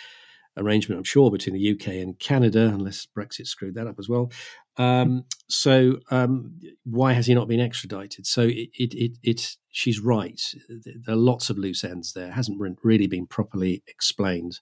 arrangement, 0.56 0.98
I'm 0.98 1.04
sure, 1.04 1.30
between 1.30 1.54
the 1.54 1.72
UK 1.72 1.94
and 1.94 2.18
Canada, 2.18 2.70
unless 2.72 3.06
Brexit 3.06 3.46
screwed 3.46 3.74
that 3.74 3.86
up 3.86 3.96
as 3.98 4.08
well. 4.08 4.30
Um, 4.76 5.24
so 5.48 5.98
um, 6.10 6.58
why 6.84 7.12
has 7.12 7.26
he 7.26 7.34
not 7.34 7.48
been 7.48 7.60
extradited? 7.60 8.26
So 8.26 8.42
it, 8.42 8.70
it, 8.74 8.94
it, 8.94 9.12
it, 9.22 9.56
she's 9.70 10.00
right. 10.00 10.40
There 10.68 11.14
are 11.14 11.16
lots 11.16 11.50
of 11.50 11.58
loose 11.58 11.84
ends 11.84 12.12
there. 12.12 12.28
It 12.28 12.34
hasn't 12.34 12.60
really 12.82 13.06
been 13.06 13.26
properly 13.26 13.82
explained, 13.86 14.58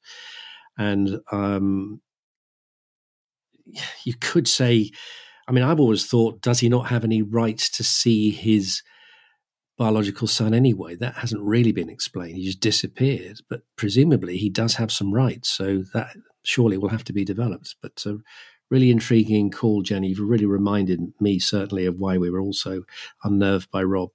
and 0.76 1.20
um, 1.30 2.00
you 4.04 4.14
could 4.20 4.48
say, 4.48 4.90
I 5.48 5.52
mean, 5.52 5.64
I've 5.64 5.80
always 5.80 6.06
thought, 6.06 6.42
does 6.42 6.60
he 6.60 6.68
not 6.68 6.88
have 6.88 7.04
any 7.04 7.22
rights 7.22 7.70
to 7.70 7.84
see 7.84 8.30
his 8.30 8.82
biological 9.82 10.28
son 10.28 10.54
anyway. 10.54 10.94
That 10.94 11.16
hasn't 11.16 11.42
really 11.42 11.72
been 11.72 11.90
explained. 11.90 12.36
He 12.36 12.44
just 12.44 12.60
disappeared, 12.60 13.40
but 13.48 13.62
presumably 13.76 14.36
he 14.36 14.48
does 14.48 14.74
have 14.74 14.92
some 14.92 15.12
rights. 15.12 15.50
So 15.50 15.82
that 15.92 16.14
surely 16.44 16.78
will 16.78 16.90
have 16.90 17.02
to 17.04 17.12
be 17.12 17.24
developed. 17.24 17.74
But 17.82 18.00
a 18.06 18.18
really 18.72 18.90
intriguing 18.90 19.50
call, 19.50 19.82
Jenny. 19.82 20.08
You've 20.08 20.20
really 20.20 20.46
reminded 20.46 21.12
me 21.20 21.38
certainly 21.38 21.84
of 21.84 22.00
why 22.00 22.16
we 22.16 22.30
were 22.30 22.40
also 22.40 22.84
unnerved 23.22 23.70
by 23.70 23.82
Rob. 23.82 24.08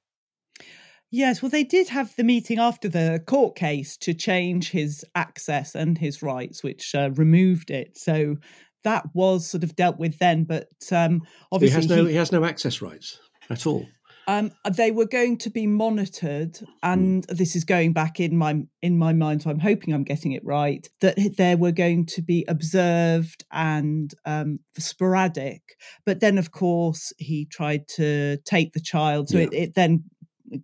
Yes, 1.11 1.41
well, 1.41 1.51
they 1.51 1.63
did 1.63 1.87
have 1.89 2.13
the 2.15 2.23
meeting 2.23 2.57
after 2.57 2.89
the 2.89 3.23
court 3.27 3.55
case 3.55 3.95
to 3.97 4.13
change 4.15 4.71
his 4.71 5.05
access 5.15 5.75
and 5.75 5.97
his 5.97 6.23
rights, 6.23 6.63
which 6.63 6.95
uh, 6.95 7.11
removed 7.11 7.69
it. 7.69 7.97
So 7.97 8.37
that 8.83 9.05
was 9.13 9.47
sort 9.47 9.63
of 9.63 9.75
dealt 9.75 9.99
with 9.99 10.17
then. 10.17 10.43
But 10.43 10.69
um, 10.91 11.21
obviously, 11.51 11.81
he 11.83 11.87
has 11.87 11.89
no 11.89 12.05
he, 12.05 12.11
he 12.11 12.17
has 12.17 12.31
no 12.31 12.43
access 12.43 12.81
rights 12.81 13.19
at 13.51 13.67
all. 13.67 13.85
Um, 14.29 14.51
they 14.75 14.91
were 14.91 15.05
going 15.05 15.38
to 15.38 15.50
be 15.50 15.65
monitored, 15.67 16.57
Hmm. 16.57 16.65
and 16.84 17.24
this 17.25 17.55
is 17.55 17.63
going 17.63 17.93
back 17.93 18.19
in 18.19 18.36
my 18.38 18.62
in 18.81 18.98
my 18.98 19.13
mind, 19.13 19.41
so 19.41 19.50
I'm 19.50 19.60
hoping 19.60 19.93
I'm 19.93 20.03
getting 20.03 20.34
it 20.34 20.43
right. 20.46 20.86
That 21.00 21.15
they 21.38 21.55
were 21.55 21.72
going 21.72 22.05
to 22.07 22.22
be 22.22 22.43
observed 22.50 23.46
and 23.51 24.13
um, 24.25 24.60
sporadic, 24.77 25.62
but 26.05 26.19
then 26.19 26.38
of 26.38 26.51
course 26.51 27.13
he 27.17 27.46
tried 27.46 27.88
to 27.96 28.38
take 28.46 28.74
the 28.74 28.81
child, 28.81 29.29
so 29.29 29.38
Yeah. 29.38 29.46
it, 29.46 29.53
it 29.53 29.75
then 29.75 30.03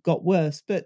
got 0.02 0.24
worse. 0.24 0.62
But 0.66 0.84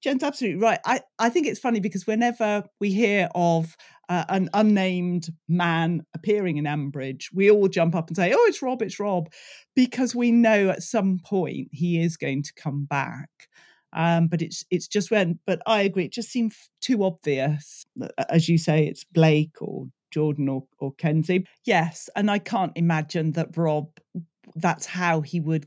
Jen's 0.00 0.22
absolutely 0.22 0.60
right. 0.60 0.78
I, 0.84 1.00
I 1.18 1.28
think 1.28 1.46
it's 1.46 1.60
funny 1.60 1.80
because 1.80 2.06
whenever 2.06 2.64
we 2.80 2.92
hear 2.92 3.28
of 3.34 3.76
uh, 4.12 4.26
an 4.28 4.50
unnamed 4.52 5.30
man 5.48 6.02
appearing 6.14 6.58
in 6.58 6.66
Ambridge, 6.66 7.28
we 7.32 7.50
all 7.50 7.66
jump 7.66 7.94
up 7.94 8.08
and 8.08 8.16
say, 8.16 8.34
"Oh, 8.36 8.46
it's 8.46 8.60
Rob! 8.60 8.82
It's 8.82 9.00
Rob," 9.00 9.32
because 9.74 10.14
we 10.14 10.30
know 10.30 10.68
at 10.68 10.82
some 10.82 11.18
point 11.24 11.68
he 11.72 11.98
is 11.98 12.18
going 12.18 12.42
to 12.42 12.52
come 12.54 12.84
back. 12.84 13.30
Um, 13.94 14.26
but 14.28 14.42
it's 14.42 14.66
it's 14.70 14.86
just 14.86 15.10
when. 15.10 15.38
But 15.46 15.62
I 15.66 15.80
agree, 15.80 16.04
it 16.04 16.12
just 16.12 16.30
seemed 16.30 16.52
too 16.82 17.04
obvious. 17.04 17.86
As 18.28 18.50
you 18.50 18.58
say, 18.58 18.86
it's 18.86 19.04
Blake 19.04 19.62
or 19.62 19.86
Jordan 20.10 20.50
or 20.50 20.64
or 20.78 20.92
Kenzie. 20.92 21.46
Yes, 21.64 22.10
and 22.14 22.30
I 22.30 22.38
can't 22.38 22.72
imagine 22.76 23.32
that 23.32 23.56
Rob. 23.56 23.88
That's 24.54 24.84
how 24.84 25.22
he 25.22 25.40
would 25.40 25.66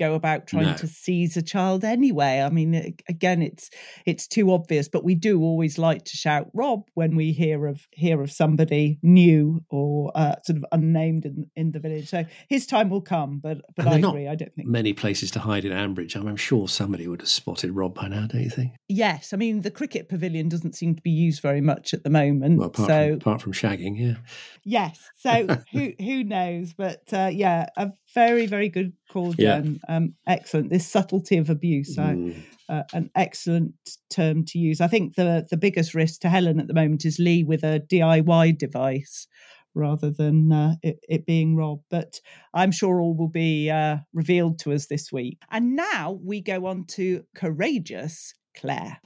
go 0.00 0.14
about 0.14 0.46
trying 0.46 0.64
No. 0.64 0.76
to 0.76 0.86
seize 0.86 1.36
a 1.36 1.42
child 1.42 1.84
anyway. 1.84 2.40
I 2.40 2.48
mean, 2.48 2.96
again, 3.08 3.42
it's 3.42 3.70
it's 4.06 4.26
too 4.26 4.50
obvious, 4.50 4.88
but 4.88 5.04
we 5.04 5.14
do 5.14 5.42
always 5.42 5.78
like 5.78 6.04
to 6.06 6.16
shout 6.16 6.48
Rob 6.54 6.88
when 6.94 7.14
we 7.14 7.32
hear 7.32 7.66
of 7.66 7.86
hear 7.92 8.22
of 8.22 8.32
somebody 8.32 8.98
new 9.02 9.62
or 9.68 10.10
uh, 10.14 10.36
sort 10.44 10.56
of 10.56 10.64
unnamed 10.72 11.26
in, 11.26 11.50
in 11.54 11.72
the 11.72 11.78
village. 11.80 12.08
So 12.08 12.24
his 12.48 12.66
time 12.66 12.88
will 12.88 13.02
come, 13.02 13.38
but 13.38 13.60
but 13.76 13.86
I 13.86 13.98
agree. 13.98 14.26
I 14.26 14.34
don't 14.34 14.54
think. 14.54 14.66
Many 14.68 14.94
places 14.94 15.30
to 15.32 15.38
hide 15.38 15.64
in 15.64 15.72
Ambridge. 15.72 16.16
I 16.16 16.20
mean, 16.20 16.28
I'm 16.30 16.36
sure 16.36 16.66
somebody 16.66 17.06
would 17.06 17.20
have 17.20 17.28
spotted 17.28 17.70
Rob 17.72 17.94
by 17.94 18.08
now, 18.08 18.26
don't 18.26 18.42
you 18.42 18.50
think? 18.50 18.72
Yes, 18.88 19.32
I 19.34 19.36
mean 19.36 19.60
the 19.60 19.70
cricket 19.70 20.08
pavilion 20.08 20.48
doesn't 20.48 20.74
seem 20.74 20.94
to 20.94 21.02
be 21.02 21.10
used 21.10 21.42
very 21.42 21.60
much 21.60 21.92
at 21.92 22.02
the 22.04 22.10
moment. 22.10 22.58
Well, 22.58 22.68
apart, 22.68 22.88
so 22.88 23.08
from, 23.08 23.16
apart 23.18 23.42
from 23.42 23.52
shagging, 23.52 23.98
yeah. 23.98 24.16
yes, 24.64 24.98
so 25.16 25.46
who 25.72 25.92
who 25.98 26.24
knows? 26.24 26.72
But 26.72 27.02
uh, 27.12 27.30
yeah, 27.32 27.66
a 27.76 27.92
very 28.14 28.46
very 28.46 28.68
good 28.68 28.92
call, 29.10 29.34
Yeah. 29.36 29.60
Jen. 29.60 29.80
Um, 29.88 30.14
excellent. 30.26 30.70
This 30.70 30.86
subtlety 30.86 31.36
of 31.36 31.50
abuse. 31.50 31.98
I, 31.98 32.14
Mm. 32.14 32.34
uh, 32.68 32.82
an 32.92 33.10
excellent 33.14 33.74
term 34.10 34.44
to 34.46 34.58
use. 34.58 34.80
I 34.80 34.86
think 34.88 35.14
the 35.16 35.46
the 35.50 35.56
biggest 35.56 35.94
risk 35.94 36.20
to 36.22 36.28
Helen 36.28 36.60
at 36.60 36.66
the 36.68 36.74
moment 36.74 37.04
is 37.04 37.18
Lee 37.18 37.44
with 37.44 37.62
a 37.64 37.80
DIY 37.80 38.52
device 38.58 39.26
rather 39.74 40.10
than 40.10 40.50
uh, 40.52 40.74
it, 40.82 40.98
it 41.08 41.26
being 41.26 41.54
Rob. 41.56 41.80
But 41.90 42.20
I'm 42.52 42.72
sure 42.72 43.00
all 43.00 43.14
will 43.14 43.28
be 43.28 43.70
uh, 43.70 43.98
revealed 44.12 44.58
to 44.60 44.72
us 44.72 44.86
this 44.86 45.12
week. 45.12 45.38
And 45.50 45.76
now 45.76 46.18
we 46.24 46.40
go 46.40 46.66
on 46.66 46.84
to 46.96 47.24
courageous 47.36 48.34
Claire. 48.56 48.98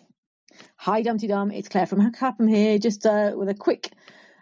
Hi, 0.76 1.02
Dumpty 1.02 1.26
Dum. 1.26 1.50
It's 1.50 1.68
Claire 1.68 1.86
from 1.86 2.10
Clapham 2.12 2.46
here, 2.48 2.78
just 2.78 3.04
uh, 3.04 3.32
with 3.36 3.48
a 3.48 3.54
quick, 3.54 3.90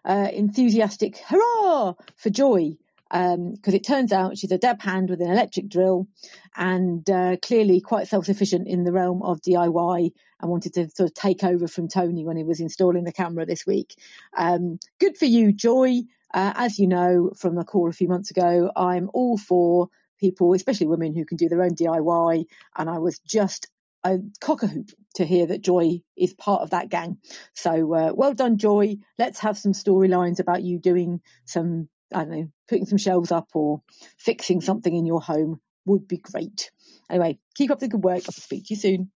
uh, 0.05 0.29
enthusiastic 0.33 1.17
hurrah 1.19 1.95
for 2.17 2.31
Joy. 2.31 2.77
Because 3.13 3.75
it 3.75 3.85
turns 3.85 4.11
out 4.11 4.39
she's 4.39 4.53
a 4.53 4.59
dab 4.59 4.81
hand 4.81 5.11
with 5.11 5.21
an 5.21 5.31
electric 5.31 5.69
drill 5.69 6.09
and 6.57 7.09
uh, 7.11 7.37
clearly 7.43 7.81
quite 7.81 8.09
self 8.09 8.25
sufficient 8.25 8.67
in 8.67 8.85
the 8.85 8.93
realm 8.93 9.23
of 9.23 9.43
DIY 9.43 10.13
and 10.41 10.51
wanted 10.51 10.75
to 10.75 10.89
sort 10.91 11.11
of 11.11 11.15
take 11.15 11.45
over 11.45 11.69
from 11.69 11.89
Tony 11.89 12.25
when 12.25 12.37
he 12.37 12.45
was 12.45 12.61
installing 12.61 13.05
the 13.05 13.13
camera 13.13 13.45
this 13.45 13.67
week. 13.67 13.95
Um, 14.37 14.79
good 14.99 15.17
for 15.17 15.27
you, 15.27 15.53
Joy. 15.53 16.03
Uh, 16.35 16.53
as 16.57 16.79
you 16.79 16.89
know 16.89 17.31
from 17.37 17.55
the 17.55 17.65
call 17.65 17.91
a 17.91 17.93
few 17.93 18.09
months 18.09 18.31
ago, 18.31 18.73
I'm 18.75 19.11
all 19.13 19.37
for 19.37 19.89
people, 20.19 20.55
especially 20.55 20.87
women 20.87 21.15
who 21.15 21.27
can 21.27 21.37
do 21.37 21.49
their 21.49 21.63
own 21.63 21.75
DIY. 21.75 22.45
And 22.77 22.89
I 22.89 22.99
was 22.99 23.19
just 23.19 23.69
a 24.05 24.19
cock 24.41 24.63
a 24.63 24.67
hoop 24.67 24.91
to 25.15 25.25
hear 25.25 25.47
that 25.47 25.61
Joy 25.61 26.01
is 26.17 26.33
part 26.35 26.63
of 26.63 26.71
that 26.71 26.89
gang. 26.89 27.19
So 27.55 27.95
uh, 27.95 28.13
well 28.15 28.35
done, 28.35 28.59
Joy. 28.59 28.97
Let's 29.19 29.41
have 29.41 29.59
some 29.59 29.73
storylines 29.73 30.41
about 30.41 30.63
you 30.63 30.79
doing 30.79 31.21
some, 31.45 31.89
I 32.15 32.25
don't 32.25 32.31
know, 32.31 32.49
putting 32.69 32.87
some 32.87 32.99
shelves 32.99 33.33
up 33.33 33.49
or 33.55 33.83
fixing 34.19 34.61
something 34.61 34.95
in 34.95 35.07
your 35.07 35.21
home 35.21 35.61
would 35.85 36.07
be 36.07 36.19
great. 36.19 36.71
Anyway, 37.11 37.39
keep 37.55 37.71
up 37.71 37.81
the 37.81 37.89
good 37.89 38.05
work. 38.05 38.23
I'll 38.27 38.33
speak 38.33 38.67
to 38.67 38.75
you 38.75 38.81
soon. 38.81 39.11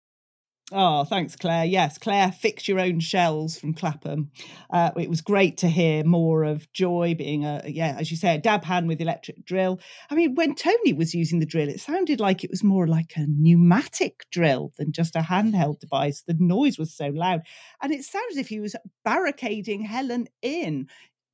Oh, 0.73 1.05
thanks, 1.05 1.37
Claire. 1.37 1.67
Yes, 1.67 1.99
Claire, 1.99 2.33
fix 2.33 2.67
your 2.67 2.81
own 2.81 2.99
shells 2.99 3.59
from 3.59 3.75
Clapham. 3.75 4.31
Uh, 4.71 4.93
it 4.97 5.11
was 5.11 5.21
great 5.21 5.59
to 5.59 5.69
hear 5.69 6.05
more 6.05 6.43
of 6.43 6.73
Joy 6.73 7.15
being 7.15 7.45
a, 7.45 7.63
yeah, 7.67 7.97
as 7.99 8.11
you 8.11 8.17
say, 8.17 8.35
a 8.35 8.39
dab 8.39 8.65
hand 8.65 8.89
with 8.89 9.03
electric 9.03 9.45
drill. 9.45 9.79
I 10.09 10.15
mean, 10.15 10.35
when 10.35 10.55
Tony 10.55 10.95
was 10.95 11.15
using 11.15 11.39
the 11.39 11.47
drill, 11.47 11.69
it 11.69 11.81
sounded 11.81 12.19
like 12.19 12.43
it 12.43 12.51
was 12.51 12.65
more 12.65 12.87
like 12.87 13.13
a 13.15 13.27
pneumatic 13.29 14.25
drill 14.33 14.73
than 14.79 14.93
just 14.93 15.17
a 15.17 15.21
handheld 15.21 15.81
device. 15.81 16.23
The 16.27 16.37
noise 16.39 16.79
was 16.79 16.95
so 16.95 17.09
loud. 17.09 17.43
And 17.83 17.93
it 17.93 18.03
sounded 18.03 18.33
as 18.33 18.39
if 18.39 18.49
he 18.49 18.59
was 18.59 18.75
barricading 19.05 19.83
Helen 19.83 20.29
in. 20.41 20.89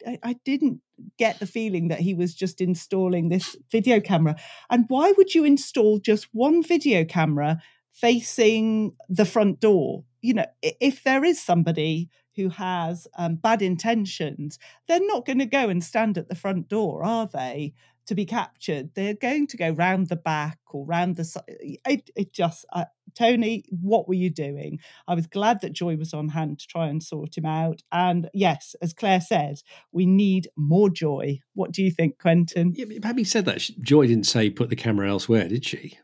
I, 0.06 0.36
didn't 0.44 0.80
get 1.18 1.38
the 1.38 1.46
feeling 1.46 1.88
that 1.88 2.00
he 2.00 2.14
was 2.14 2.34
just 2.34 2.60
installing 2.60 3.28
this 3.28 3.56
video 3.70 4.00
camera. 4.00 4.36
And 4.70 4.84
why 4.88 5.12
would 5.16 5.34
you 5.34 5.44
install 5.44 5.98
just 5.98 6.28
one 6.32 6.62
video 6.62 7.04
camera 7.04 7.60
facing 7.92 8.92
the 9.08 9.24
front 9.24 9.60
door. 9.60 10.04
You 10.22 10.34
know, 10.34 10.46
if 10.62 11.02
there 11.02 11.24
is 11.24 11.42
somebody 11.42 12.08
who 12.36 12.48
has 12.50 13.06
um, 13.18 13.36
bad 13.36 13.62
intentions, 13.62 14.58
they're 14.86 15.06
not 15.06 15.26
going 15.26 15.38
to 15.40 15.46
go 15.46 15.68
and 15.68 15.82
stand 15.82 16.16
at 16.16 16.28
the 16.28 16.34
front 16.34 16.68
door, 16.68 17.02
are 17.04 17.26
they? 17.26 17.74
To 18.10 18.16
be 18.16 18.26
captured, 18.26 18.90
they're 18.96 19.14
going 19.14 19.46
to 19.46 19.56
go 19.56 19.70
round 19.70 20.08
the 20.08 20.16
back 20.16 20.58
or 20.72 20.84
round 20.84 21.14
the 21.14 21.24
side. 21.24 21.44
It, 21.46 22.10
it 22.16 22.32
just, 22.32 22.66
uh, 22.72 22.86
Tony, 23.16 23.64
what 23.70 24.08
were 24.08 24.14
you 24.14 24.30
doing? 24.30 24.80
I 25.06 25.14
was 25.14 25.28
glad 25.28 25.60
that 25.60 25.74
Joy 25.74 25.94
was 25.94 26.12
on 26.12 26.28
hand 26.30 26.58
to 26.58 26.66
try 26.66 26.88
and 26.88 27.00
sort 27.00 27.38
him 27.38 27.46
out. 27.46 27.82
And 27.92 28.28
yes, 28.34 28.74
as 28.82 28.92
Claire 28.92 29.20
said, 29.20 29.62
we 29.92 30.06
need 30.06 30.48
more 30.56 30.90
Joy. 30.90 31.38
What 31.54 31.70
do 31.70 31.84
you 31.84 31.92
think, 31.92 32.18
Quentin? 32.18 32.72
Yeah, 32.74 32.86
having 33.04 33.24
said 33.24 33.44
that, 33.44 33.60
Joy 33.80 34.08
didn't 34.08 34.26
say 34.26 34.50
put 34.50 34.70
the 34.70 34.76
camera 34.76 35.08
elsewhere, 35.08 35.46
did 35.46 35.64
she? 35.64 35.96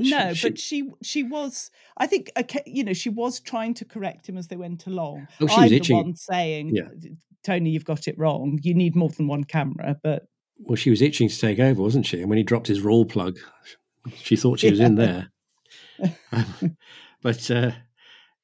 She, 0.00 0.10
no, 0.10 0.34
she, 0.34 0.48
but 0.48 0.58
she 0.60 0.90
she 1.02 1.22
was. 1.24 1.72
I 1.96 2.06
think 2.06 2.30
you 2.64 2.84
know 2.84 2.92
she 2.92 3.08
was 3.08 3.40
trying 3.40 3.74
to 3.74 3.84
correct 3.84 4.28
him 4.28 4.38
as 4.38 4.46
they 4.46 4.56
went 4.56 4.86
along. 4.86 5.26
Oh, 5.40 5.48
she 5.48 5.54
I'm 5.56 5.62
was 5.62 5.88
the 5.88 5.94
one 5.94 6.14
saying, 6.14 6.76
yeah. 6.76 6.90
"Tony, 7.42 7.70
you've 7.70 7.84
got 7.86 8.06
it 8.06 8.16
wrong. 8.16 8.60
You 8.62 8.74
need 8.74 8.94
more 8.94 9.08
than 9.08 9.26
one 9.26 9.42
camera." 9.44 9.96
But 10.00 10.28
well, 10.58 10.76
she 10.76 10.90
was 10.90 11.02
itching 11.02 11.28
to 11.28 11.38
take 11.38 11.58
over, 11.58 11.82
wasn't 11.82 12.06
she? 12.06 12.20
And 12.20 12.28
when 12.28 12.38
he 12.38 12.44
dropped 12.44 12.66
his 12.66 12.82
Rawlplug, 12.82 13.38
she 14.14 14.36
thought 14.36 14.60
she 14.60 14.70
was 14.70 14.80
in 14.80 14.96
there. 14.96 15.30
um, 16.32 16.76
but 17.22 17.50
uh, 17.50 17.72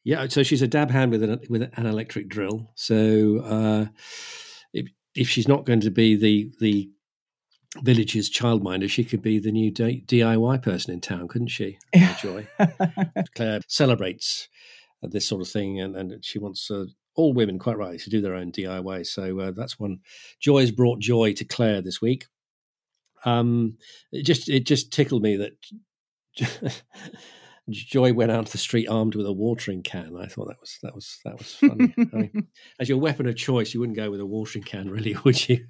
yeah, 0.05 0.27
so 0.29 0.43
she's 0.43 0.63
a 0.63 0.69
dab 0.69 0.91
hand 0.91 1.11
with 1.11 1.23
an 1.23 1.41
with 1.49 1.63
an 1.63 1.87
electric 1.87 2.29
drill. 2.29 2.71
So 2.75 3.41
uh, 3.41 3.87
if 4.73 4.89
if 5.15 5.29
she's 5.29 5.49
not 5.49 5.65
going 5.65 5.81
to 5.81 5.91
be 5.91 6.17
the 6.17 6.53
the 6.61 6.91
village's 7.83 8.31
childminder, 8.31 8.89
she 8.89 9.05
could 9.05 9.23
be 9.23 9.39
the 9.39 9.51
new 9.51 9.73
DIY 9.73 10.63
person 10.63 10.95
in 10.95 11.01
town, 11.01 11.29
couldn't 11.29 11.49
she? 11.49 11.79
Joy. 12.21 12.47
Claire 13.35 13.61
celebrates 13.67 14.49
this 15.03 15.29
sort 15.29 15.43
of 15.43 15.49
thing, 15.49 15.81
and, 15.81 15.97
and 15.97 16.25
she 16.25 16.39
wants 16.39 16.71
uh, 16.71 16.87
all 17.15 17.33
women, 17.33 17.59
quite 17.59 17.79
rightly, 17.79 17.99
to 17.99 18.11
do 18.11 18.21
their 18.21 18.35
own 18.35 18.53
DIY. 18.53 19.07
So 19.07 19.41
uh, 19.41 19.51
that's 19.53 19.79
one. 19.79 20.01
Joy 20.41 20.61
has 20.61 20.71
brought 20.71 21.01
joy 21.01 21.33
to 21.35 21.45
Claire 21.45 21.81
this 21.81 22.01
week. 22.01 22.27
Um, 23.25 23.79
it 24.13 24.25
just 24.25 24.49
it 24.49 24.67
just 24.67 24.93
tickled 24.93 25.23
me 25.23 25.37
that 25.37 26.83
Joy 27.71 28.13
went 28.13 28.31
out 28.31 28.45
to 28.45 28.53
the 28.53 28.59
street 28.59 28.89
armed 28.89 29.15
with 29.15 29.25
a 29.25 29.33
watering 29.33 29.83
can. 29.83 30.17
I 30.21 30.27
thought 30.27 30.49
that 30.49 30.61
was 30.61 30.79
that 30.83 30.95
was 30.95 31.19
that 31.25 31.39
was 31.39 31.55
funny. 31.55 31.95
I 31.97 32.17
mean, 32.17 32.49
as 32.81 32.91
your 32.91 32.99
weapon 32.99 33.27
of 33.27 33.37
choice, 33.37 33.73
you 33.73 33.81
wouldn't 33.81 33.97
go 33.97 34.11
with 34.11 34.21
a 34.21 34.27
watering 34.27 34.65
can, 34.65 34.91
really, 34.91 35.17
would 35.25 35.49
you? 35.49 35.67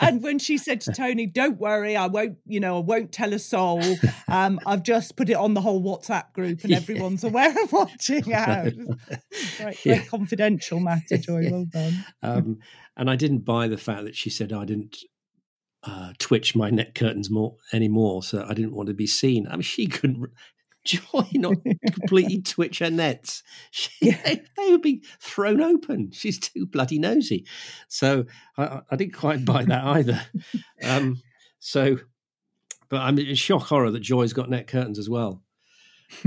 and 0.00 0.22
when 0.22 0.38
she 0.38 0.58
said 0.58 0.82
to 0.82 0.92
Tony, 0.92 1.26
"Don't 1.26 1.58
worry, 1.58 1.96
I 1.96 2.08
won't, 2.08 2.36
you 2.44 2.60
know, 2.60 2.76
I 2.76 2.80
won't 2.80 3.10
tell 3.10 3.32
a 3.32 3.38
soul. 3.38 3.82
Um, 4.28 4.60
I've 4.66 4.82
just 4.82 5.16
put 5.16 5.30
it 5.30 5.36
on 5.36 5.54
the 5.54 5.62
whole 5.62 5.82
WhatsApp 5.82 6.34
group, 6.34 6.62
and 6.64 6.72
everyone's 6.74 7.24
yeah. 7.24 7.30
aware 7.30 7.62
of 7.62 7.72
watching 7.72 8.34
out. 8.34 8.72
Right, 9.62 9.86
yeah. 9.86 10.04
confidential 10.04 10.78
matter, 10.78 11.16
Joy. 11.16 11.48
Well 11.50 11.66
done. 11.72 12.04
Um, 12.22 12.58
and 12.98 13.08
I 13.08 13.16
didn't 13.16 13.46
buy 13.46 13.66
the 13.68 13.78
fact 13.78 14.04
that 14.04 14.14
she 14.14 14.28
said 14.28 14.52
I 14.52 14.66
didn't 14.66 14.98
uh, 15.84 16.12
twitch 16.18 16.54
my 16.54 16.68
neck 16.68 16.94
curtains 16.94 17.30
more 17.30 17.56
anymore, 17.72 18.22
so 18.22 18.44
I 18.46 18.52
didn't 18.52 18.74
want 18.74 18.88
to 18.88 18.94
be 18.94 19.06
seen. 19.06 19.46
I 19.48 19.52
mean, 19.52 19.62
she 19.62 19.86
couldn't. 19.86 20.30
Joy 20.88 21.26
not 21.34 21.56
completely 21.92 22.40
twitch 22.40 22.78
her 22.78 22.90
nets. 22.90 23.42
She, 23.70 23.90
yeah. 24.00 24.20
they, 24.24 24.42
they, 24.56 24.70
would 24.70 24.80
be 24.80 25.02
thrown 25.20 25.60
open. 25.60 26.10
She's 26.12 26.38
too 26.38 26.66
bloody 26.66 26.98
nosy. 26.98 27.46
So 27.88 28.24
I, 28.56 28.80
I 28.90 28.96
didn't 28.96 29.14
quite 29.14 29.44
buy 29.44 29.64
that 29.64 29.84
either. 29.84 30.20
Um, 30.82 31.20
so, 31.58 31.98
but 32.88 33.02
I'm 33.02 33.18
in 33.18 33.34
shock 33.34 33.64
horror 33.64 33.90
that 33.90 34.00
Joy's 34.00 34.32
got 34.32 34.48
net 34.48 34.66
curtains 34.66 34.98
as 34.98 35.10
well. 35.10 35.42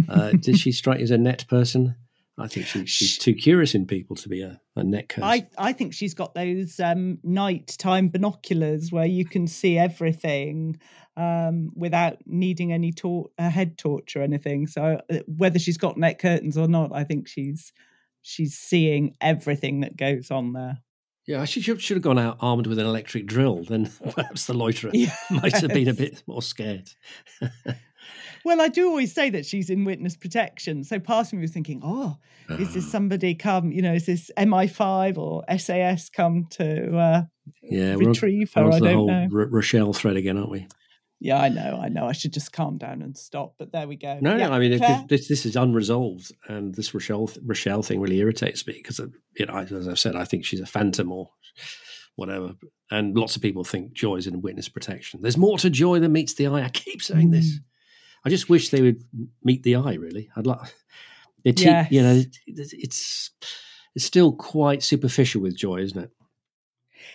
Uh, 0.08 0.34
did 0.40 0.60
she 0.60 0.72
strike 0.72 1.00
you 1.00 1.06
as 1.06 1.12
a 1.12 1.18
net 1.18 1.46
person? 1.48 1.96
I 2.38 2.48
think 2.48 2.68
she, 2.68 2.86
she's 2.86 3.18
too 3.18 3.34
curious 3.34 3.76
in 3.76 3.86
people 3.86 4.16
to 4.18 4.30
be 4.30 4.42
a, 4.42 4.62
a 4.76 4.84
net 4.84 5.10
curse. 5.10 5.24
I, 5.24 5.48
I 5.58 5.74
think 5.74 5.94
she's 5.94 6.14
got 6.14 6.34
those 6.34 6.80
um, 6.80 7.18
nighttime 7.24 8.10
binoculars 8.10 8.92
where 8.92 9.06
you 9.06 9.26
can 9.26 9.48
see 9.48 9.78
everything 9.78 10.80
um, 11.18 11.72
without 11.76 12.18
needing 12.26 12.72
any 12.72 12.92
tor- 12.92 13.30
a 13.38 13.50
head 13.50 13.78
torch 13.78 14.16
or 14.16 14.22
anything. 14.22 14.68
So 14.68 15.02
uh, 15.10 15.20
whether 15.28 15.60
she's 15.60 15.78
got 15.78 15.98
net 15.98 16.20
curtains 16.20 16.58
or 16.58 16.68
not, 16.68 16.92
I 16.94 17.04
think 17.04 17.28
she's 17.28 17.74
she's 18.22 18.58
seeing 18.58 19.16
everything 19.20 19.82
that 19.82 19.98
goes 19.98 20.32
on 20.32 20.54
there. 20.54 20.80
Yeah, 21.28 21.46
she 21.46 21.62
should, 21.62 21.82
should 21.82 21.98
have 21.98 22.04
gone 22.04 22.20
out 22.20 22.38
armed 22.40 22.68
with 22.68 22.80
an 22.80 22.86
electric 22.86 23.26
drill. 23.26 23.64
Then 23.64 23.92
perhaps 24.16 24.46
the 24.46 24.54
loiterer 24.54 24.92
yes. 24.94 25.18
might 25.30 25.56
have 25.58 25.72
been 25.72 25.88
a 25.88 25.94
bit 25.94 26.24
more 26.28 26.42
scared. 26.42 26.90
well, 28.46 28.62
I 28.62 28.68
do 28.68 28.88
always 28.88 29.14
say 29.14 29.30
that 29.30 29.46
she's 29.46 29.70
in 29.70 29.86
witness 29.86 30.16
protection. 30.16 30.84
So 30.84 31.00
part 31.00 31.28
of 31.28 31.34
me 31.34 31.42
was 31.42 31.52
thinking, 31.52 31.82
oh, 31.84 32.18
is 32.50 32.74
this 32.74 32.86
ah. 32.88 32.90
somebody 32.90 33.36
come? 33.36 33.72
You 33.72 33.82
know, 33.82 33.94
is 33.94 34.08
this 34.08 34.32
MI5 34.38 35.18
or 35.18 35.44
SAS 35.58 36.10
come 36.10 36.48
to 36.52 36.98
uh, 36.98 37.22
yeah 37.62 37.96
retrieve 37.96 38.52
her? 38.54 38.72
I 38.72 38.80
don't 38.80 39.06
know. 39.06 39.30
R- 39.32 39.48
Rochelle 39.48 39.94
thread 39.94 40.18
again, 40.18 40.38
aren't 40.38 40.50
we? 40.50 40.68
Yeah, 41.24 41.40
I 41.40 41.50
know, 41.50 41.80
I 41.80 41.90
know. 41.90 42.08
I 42.08 42.14
should 42.14 42.34
just 42.34 42.52
calm 42.52 42.80
down 42.80 43.04
and 43.04 43.16
stop. 43.16 43.54
But 43.60 43.72
there 43.72 43.88
we 43.88 43.96
go. 43.96 44.18
No, 44.20 44.36
yeah, 44.36 44.48
no. 44.48 44.54
I 44.56 44.60
mean, 44.60 45.06
this 45.08 45.28
this 45.28 45.46
is 45.46 45.56
unresolved, 45.56 46.32
and 46.48 46.74
this 46.74 46.96
Rochelle 46.96 47.30
Rochelle 47.44 47.84
thing 47.84 48.02
really 48.02 48.18
irritates 48.18 48.66
me 48.66 48.74
because, 48.74 49.00
you 49.38 49.46
know, 49.46 49.56
as 49.56 49.88
I've 49.88 50.00
said, 50.00 50.16
I 50.16 50.26
think 50.26 50.46
she's 50.46 50.62
a 50.62 50.66
phantom 50.66 51.12
or 51.12 51.30
whatever. 52.16 52.56
And 52.90 53.16
lots 53.16 53.36
of 53.36 53.44
people 53.44 53.64
think 53.64 53.94
Joy 53.94 54.16
is 54.16 54.26
in 54.26 54.42
witness 54.42 54.68
protection. 54.68 55.22
There's 55.22 55.38
more 55.38 55.60
to 55.60 55.70
Joy 55.70 56.00
than 56.00 56.12
meets 56.12 56.34
the 56.34 56.48
eye. 56.48 56.64
I 56.64 56.70
keep 56.70 57.04
saying 57.04 57.30
mm. 57.30 57.34
this. 57.34 57.60
I 58.26 58.30
just 58.30 58.50
wish 58.50 58.70
they 58.70 58.82
would 58.82 59.04
meet 59.44 59.62
the 59.62 59.76
eye. 59.76 59.94
Really, 59.94 60.32
I'd 60.36 60.48
like. 60.48 60.74
It, 61.44 61.62
yes. 61.62 61.92
you 61.92 62.02
know, 62.02 62.24
it's 62.48 63.32
it's 63.96 64.06
still 64.06 64.32
quite 64.32 64.82
superficial 64.82 65.42
with 65.42 65.56
Joy, 65.56 65.82
isn't 65.82 66.04
it? 66.04 66.12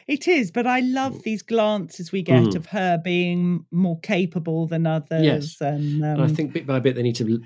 It 0.06 0.28
is, 0.28 0.50
but 0.50 0.66
I 0.66 0.80
love 0.80 1.22
these 1.22 1.42
glances 1.42 2.12
we 2.12 2.22
get 2.22 2.44
mm. 2.44 2.56
of 2.56 2.66
her 2.66 2.98
being 3.02 3.66
more 3.70 3.98
capable 4.00 4.66
than 4.66 4.86
others. 4.86 5.24
Yes. 5.24 5.60
And, 5.60 6.02
um, 6.02 6.20
and, 6.20 6.22
I 6.22 6.28
think 6.28 6.52
bit 6.52 6.66
by 6.66 6.80
bit 6.80 6.94
they 6.94 7.02
need 7.02 7.16
to 7.16 7.42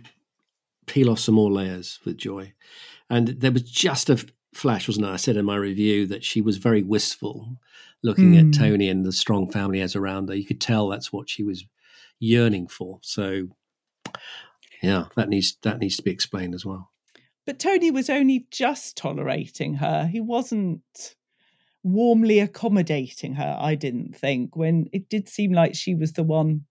peel 0.87 1.11
off 1.11 1.19
some 1.21 1.37
more 1.37 1.51
layers 1.51 1.99
with 2.05 2.19
Joy. 2.19 2.53
And 3.09 3.29
there 3.29 3.53
was 3.53 3.63
just 3.63 4.11
a 4.11 4.25
flash, 4.55 4.89
wasn't 4.89 5.07
it? 5.07 5.11
I 5.11 5.17
said 5.17 5.37
in 5.37 5.45
my 5.45 5.57
review 5.57 6.07
that 6.09 6.25
she 6.25 6.41
was 6.41 6.57
very 6.57 6.83
wistful 6.83 7.57
looking 8.03 8.33
mm. 8.33 8.49
at 8.49 8.59
Tony 8.59 8.89
and 8.89 9.05
the 9.05 9.13
strong 9.13 9.51
family 9.51 9.79
he 9.79 9.83
has 9.83 9.97
around 9.97 10.29
her. 10.29 10.35
You 10.35 10.47
could 10.47 10.61
tell 10.61 10.89
that's 10.89 11.13
what 11.13 11.29
she 11.29 11.43
was 11.43 11.65
yearning 12.19 12.69
for. 12.69 12.99
So, 13.03 13.49
yeah, 14.83 15.05
that 15.17 15.29
needs 15.29 15.57
that 15.63 15.79
needs 15.79 15.97
to 15.97 16.03
be 16.03 16.11
explained 16.11 16.55
as 16.55 16.65
well. 16.65 16.91
But 17.47 17.59
Tony 17.59 17.91
was 17.91 18.11
only 18.11 18.47
just 18.51 18.97
tolerating 18.97 19.75
her. 19.75 20.07
He 20.07 20.21
wasn't 20.21 20.83
warmly 21.83 22.41
accommodating 22.41 23.35
her, 23.35 23.57
I 23.61 23.75
didn't 23.75 24.17
think, 24.17 24.57
when 24.57 24.89
it 24.93 25.09
did 25.09 25.29
seem 25.29 25.53
like 25.53 25.75
she 25.75 25.95
was 25.95 26.13
the 26.13 26.23
one 26.23 26.67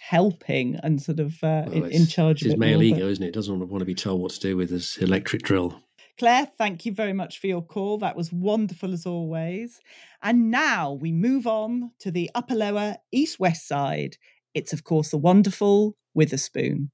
helping 0.00 0.76
and 0.82 1.00
sort 1.00 1.18
of 1.18 1.32
uh, 1.42 1.64
well, 1.66 1.72
in, 1.72 1.90
in, 1.90 2.06
charge 2.06 2.42
of 2.42 2.46
his 2.46 2.56
male 2.58 2.82
ego, 2.82 3.00
but... 3.00 3.10
isn't 3.10 3.24
it? 3.24 3.32
Doesn't 3.32 3.58
want 3.68 3.80
to 3.80 3.86
be 3.86 3.94
told 3.94 4.20
what 4.20 4.32
to 4.32 4.40
do 4.40 4.56
with 4.56 4.70
his 4.70 4.98
electric 4.98 5.42
drill. 5.42 5.80
Claire, 6.18 6.46
thank 6.46 6.86
you 6.86 6.92
very 6.92 7.12
much 7.12 7.40
for 7.40 7.48
your 7.48 7.62
call. 7.62 7.98
That 7.98 8.14
was 8.14 8.32
wonderful 8.32 8.92
as 8.92 9.04
always. 9.06 9.80
And 10.22 10.50
now 10.50 10.92
we 10.92 11.10
move 11.10 11.46
on 11.46 11.90
to 12.00 12.10
the 12.10 12.30
upper 12.34 12.54
lower 12.54 12.96
east 13.10 13.40
west 13.40 13.66
side. 13.66 14.16
It's, 14.52 14.72
of 14.72 14.84
course, 14.84 15.10
the 15.10 15.18
wonderful 15.18 15.96
Witherspoon. 16.14 16.90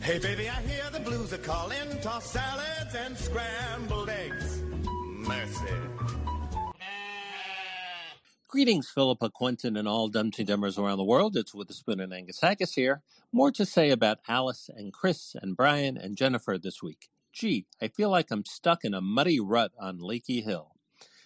Hey, 0.00 0.18
baby, 0.18 0.48
I 0.48 0.60
hear 0.62 0.84
the 0.92 1.00
blues 1.00 1.32
are 1.32 1.38
calling. 1.38 1.98
Toss 2.00 2.30
salads 2.30 2.94
and 2.94 3.16
scrambled 3.16 4.08
eggs. 4.08 4.23
Mercy. 5.26 5.74
Greetings, 8.48 8.88
Philippa, 8.88 9.30
Quentin, 9.30 9.76
and 9.76 9.88
all 9.88 10.08
Dumpty 10.08 10.44
Dummers 10.44 10.78
around 10.78 10.98
the 10.98 11.04
world. 11.04 11.36
It's 11.36 11.54
Witherspoon 11.54 11.98
and 11.98 12.12
Angus 12.12 12.40
Haggis 12.40 12.74
here. 12.74 13.02
More 13.32 13.50
to 13.50 13.66
say 13.66 13.90
about 13.90 14.18
Alice 14.28 14.70
and 14.74 14.92
Chris 14.92 15.34
and 15.40 15.56
Brian 15.56 15.96
and 15.96 16.16
Jennifer 16.16 16.56
this 16.58 16.82
week. 16.82 17.08
Gee, 17.32 17.66
I 17.82 17.88
feel 17.88 18.10
like 18.10 18.30
I'm 18.30 18.44
stuck 18.44 18.84
in 18.84 18.94
a 18.94 19.00
muddy 19.00 19.40
rut 19.40 19.72
on 19.80 19.98
Lakey 19.98 20.44
Hill. 20.44 20.70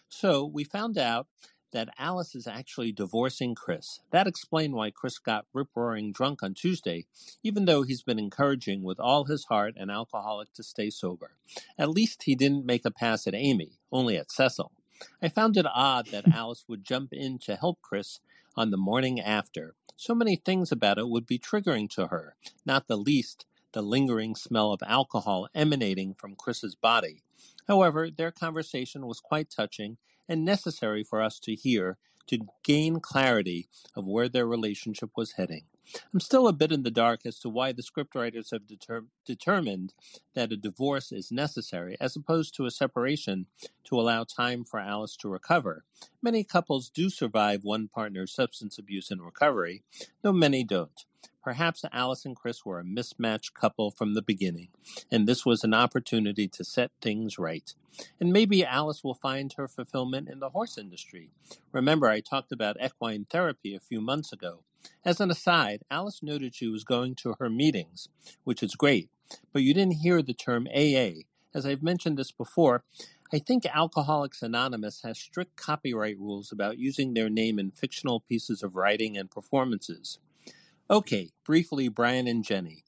So 0.08 0.44
we 0.46 0.64
found 0.64 0.96
out 0.96 1.26
that 1.72 1.88
Alice 1.98 2.34
is 2.34 2.46
actually 2.46 2.92
divorcing 2.92 3.54
Chris. 3.54 4.00
That 4.10 4.26
explained 4.26 4.74
why 4.74 4.90
Chris 4.90 5.18
got 5.18 5.46
rip 5.52 5.68
roaring 5.74 6.12
drunk 6.12 6.42
on 6.42 6.54
Tuesday, 6.54 7.06
even 7.42 7.64
though 7.64 7.82
he's 7.82 8.02
been 8.02 8.18
encouraging 8.18 8.82
with 8.82 8.98
all 8.98 9.24
his 9.24 9.44
heart 9.44 9.74
an 9.76 9.90
alcoholic 9.90 10.52
to 10.54 10.62
stay 10.62 10.90
sober. 10.90 11.32
At 11.78 11.90
least 11.90 12.24
he 12.24 12.34
didn't 12.34 12.66
make 12.66 12.84
a 12.84 12.90
pass 12.90 13.26
at 13.26 13.34
Amy, 13.34 13.78
only 13.92 14.16
at 14.16 14.32
Cecil. 14.32 14.72
I 15.22 15.28
found 15.28 15.56
it 15.56 15.66
odd 15.66 16.06
that 16.08 16.28
Alice 16.34 16.64
would 16.68 16.84
jump 16.84 17.12
in 17.12 17.38
to 17.40 17.56
help 17.56 17.80
Chris 17.82 18.20
on 18.56 18.70
the 18.70 18.76
morning 18.76 19.20
after. 19.20 19.74
So 19.96 20.14
many 20.14 20.36
things 20.36 20.72
about 20.72 20.98
it 20.98 21.08
would 21.08 21.26
be 21.26 21.38
triggering 21.38 21.90
to 21.90 22.06
her, 22.06 22.36
not 22.64 22.86
the 22.86 22.96
least 22.96 23.46
the 23.72 23.82
lingering 23.82 24.34
smell 24.34 24.72
of 24.72 24.80
alcohol 24.86 25.48
emanating 25.54 26.14
from 26.14 26.34
Chris's 26.34 26.74
body. 26.74 27.22
However, 27.66 28.10
their 28.10 28.32
conversation 28.32 29.06
was 29.06 29.20
quite 29.20 29.50
touching 29.50 29.98
and 30.28 30.44
necessary 30.44 31.02
for 31.04 31.22
us 31.22 31.38
to 31.40 31.54
hear 31.54 31.98
to 32.28 32.38
gain 32.64 33.00
clarity 33.00 33.68
of 33.96 34.06
where 34.06 34.28
their 34.28 34.46
relationship 34.46 35.10
was 35.16 35.32
heading. 35.32 35.64
I'm 36.12 36.20
still 36.20 36.48
a 36.48 36.52
bit 36.52 36.72
in 36.72 36.82
the 36.82 36.90
dark 36.90 37.20
as 37.24 37.38
to 37.40 37.48
why 37.48 37.72
the 37.72 37.82
scriptwriters 37.82 38.50
have 38.50 38.66
deter- 38.66 39.06
determined 39.24 39.94
that 40.34 40.52
a 40.52 40.56
divorce 40.56 41.12
is 41.12 41.32
necessary 41.32 41.96
as 42.00 42.16
opposed 42.16 42.54
to 42.56 42.66
a 42.66 42.70
separation 42.70 43.46
to 43.84 44.00
allow 44.00 44.24
time 44.24 44.64
for 44.64 44.80
Alice 44.80 45.16
to 45.16 45.28
recover. 45.28 45.84
Many 46.22 46.44
couples 46.44 46.90
do 46.90 47.10
survive 47.10 47.64
one 47.64 47.88
partner's 47.88 48.34
substance 48.34 48.78
abuse 48.78 49.10
and 49.10 49.22
recovery, 49.22 49.82
though 50.22 50.32
many 50.32 50.64
don't. 50.64 51.04
Perhaps 51.42 51.84
Alice 51.92 52.26
and 52.26 52.36
Chris 52.36 52.64
were 52.64 52.78
a 52.78 52.84
mismatched 52.84 53.54
couple 53.54 53.90
from 53.90 54.14
the 54.14 54.22
beginning, 54.22 54.68
and 55.10 55.26
this 55.26 55.46
was 55.46 55.64
an 55.64 55.72
opportunity 55.72 56.46
to 56.48 56.64
set 56.64 56.90
things 57.00 57.38
right. 57.38 57.74
And 58.20 58.32
maybe 58.32 58.64
Alice 58.64 59.02
will 59.02 59.14
find 59.14 59.52
her 59.54 59.66
fulfillment 59.66 60.28
in 60.28 60.40
the 60.40 60.50
horse 60.50 60.76
industry. 60.76 61.30
Remember, 61.72 62.06
I 62.06 62.20
talked 62.20 62.52
about 62.52 62.76
equine 62.84 63.26
therapy 63.30 63.74
a 63.74 63.80
few 63.80 64.00
months 64.00 64.32
ago. 64.32 64.64
As 65.04 65.20
an 65.20 65.30
aside, 65.30 65.82
Alice 65.90 66.22
noted 66.22 66.54
she 66.54 66.68
was 66.68 66.84
going 66.84 67.14
to 67.16 67.34
her 67.38 67.48
meetings, 67.48 68.08
which 68.44 68.62
is 68.62 68.74
great, 68.74 69.10
but 69.52 69.62
you 69.62 69.74
didn't 69.74 70.02
hear 70.02 70.22
the 70.22 70.34
term 70.34 70.66
AA. 70.74 71.22
As 71.54 71.64
I've 71.64 71.82
mentioned 71.82 72.18
this 72.18 72.32
before, 72.32 72.84
I 73.32 73.38
think 73.38 73.66
Alcoholics 73.66 74.42
Anonymous 74.42 75.02
has 75.02 75.18
strict 75.18 75.56
copyright 75.56 76.18
rules 76.18 76.50
about 76.50 76.78
using 76.78 77.14
their 77.14 77.28
name 77.28 77.58
in 77.58 77.70
fictional 77.70 78.20
pieces 78.20 78.62
of 78.62 78.74
writing 78.74 79.16
and 79.16 79.30
performances. 79.30 80.18
Okay, 80.90 81.30
briefly, 81.44 81.88
Brian 81.88 82.26
and 82.26 82.42
Jenny. 82.42 82.84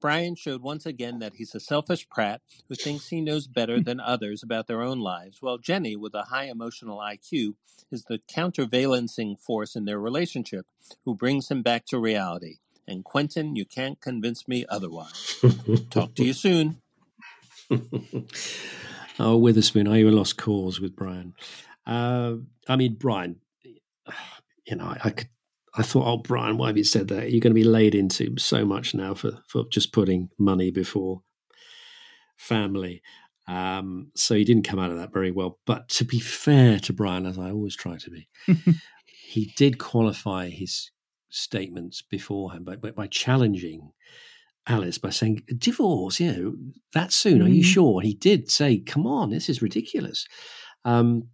Brian 0.00 0.34
showed 0.34 0.62
once 0.62 0.86
again 0.86 1.18
that 1.18 1.34
he's 1.34 1.54
a 1.54 1.60
selfish 1.60 2.08
prat 2.08 2.40
who 2.68 2.74
thinks 2.74 3.08
he 3.08 3.20
knows 3.20 3.46
better 3.46 3.80
than 3.80 4.00
others 4.00 4.42
about 4.42 4.66
their 4.66 4.82
own 4.82 4.98
lives, 4.98 5.38
while 5.40 5.58
Jenny, 5.58 5.94
with 5.96 6.14
a 6.14 6.24
high 6.24 6.44
emotional 6.44 6.98
IQ, 6.98 7.54
is 7.90 8.04
the 8.04 8.20
countervailancing 8.28 9.38
force 9.38 9.76
in 9.76 9.84
their 9.84 10.00
relationship 10.00 10.66
who 11.04 11.14
brings 11.14 11.50
him 11.50 11.62
back 11.62 11.84
to 11.86 11.98
reality. 11.98 12.56
And 12.88 13.04
Quentin, 13.04 13.56
you 13.56 13.64
can't 13.64 14.00
convince 14.00 14.48
me 14.48 14.64
otherwise. 14.68 15.36
Talk 15.90 16.14
to 16.16 16.24
you 16.24 16.32
soon. 16.32 16.80
oh, 19.20 19.36
Witherspoon, 19.36 19.86
are 19.86 19.96
you 19.96 20.08
a 20.08 20.10
lost 20.10 20.36
cause 20.36 20.80
with 20.80 20.96
Brian? 20.96 21.34
Uh, 21.86 22.36
I 22.68 22.76
mean, 22.76 22.94
Brian, 22.94 23.36
you 24.64 24.76
know, 24.76 24.86
I, 24.86 24.98
I 25.04 25.10
could 25.10 25.28
I 25.74 25.82
thought, 25.82 26.06
oh, 26.06 26.16
Brian, 26.16 26.56
why 26.56 26.68
have 26.68 26.76
you 26.76 26.84
said 26.84 27.08
that? 27.08 27.30
You're 27.30 27.40
going 27.40 27.54
to 27.54 27.60
be 27.60 27.64
laid 27.64 27.94
into 27.94 28.36
so 28.38 28.64
much 28.64 28.94
now 28.94 29.14
for, 29.14 29.38
for 29.46 29.64
just 29.70 29.92
putting 29.92 30.30
money 30.38 30.70
before 30.70 31.22
family. 32.36 33.02
Um, 33.46 34.10
so 34.14 34.34
he 34.34 34.44
didn't 34.44 34.66
come 34.66 34.78
out 34.78 34.90
of 34.90 34.98
that 34.98 35.12
very 35.12 35.30
well. 35.30 35.58
But 35.66 35.88
to 35.90 36.04
be 36.04 36.18
fair 36.18 36.78
to 36.80 36.92
Brian, 36.92 37.26
as 37.26 37.38
I 37.38 37.50
always 37.50 37.76
try 37.76 37.96
to 37.98 38.10
be, 38.10 38.28
he 39.04 39.52
did 39.56 39.78
qualify 39.78 40.48
his 40.48 40.90
statements 41.30 42.02
beforehand 42.02 42.64
by, 42.64 42.76
by, 42.76 42.90
by, 42.90 43.06
challenging 43.06 43.92
Alice 44.66 44.98
by 44.98 45.10
saying, 45.10 45.42
divorce, 45.58 46.20
you 46.20 46.32
know, 46.32 46.54
that 46.92 47.12
soon, 47.12 47.40
mm. 47.40 47.44
are 47.44 47.48
you 47.48 47.62
mm. 47.62 47.66
sure? 47.66 48.00
He 48.00 48.14
did 48.14 48.50
say, 48.50 48.78
come 48.78 49.06
on, 49.06 49.30
this 49.30 49.48
is 49.48 49.62
ridiculous. 49.62 50.26
Um, 50.84 51.28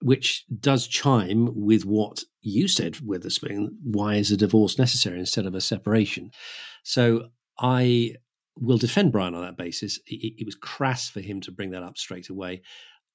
which 0.00 0.44
does 0.60 0.86
chime 0.86 1.48
with 1.54 1.84
what 1.84 2.22
you 2.40 2.68
said, 2.68 3.00
Witherspoon. 3.00 3.78
Why 3.82 4.14
is 4.14 4.30
a 4.30 4.36
divorce 4.36 4.78
necessary 4.78 5.18
instead 5.18 5.46
of 5.46 5.54
a 5.54 5.60
separation? 5.60 6.30
So 6.84 7.28
I 7.58 8.14
will 8.56 8.78
defend 8.78 9.12
Brian 9.12 9.34
on 9.34 9.42
that 9.42 9.56
basis. 9.56 9.98
It, 10.06 10.34
it 10.40 10.46
was 10.46 10.54
crass 10.54 11.08
for 11.08 11.20
him 11.20 11.40
to 11.42 11.52
bring 11.52 11.70
that 11.70 11.82
up 11.82 11.98
straight 11.98 12.28
away. 12.28 12.62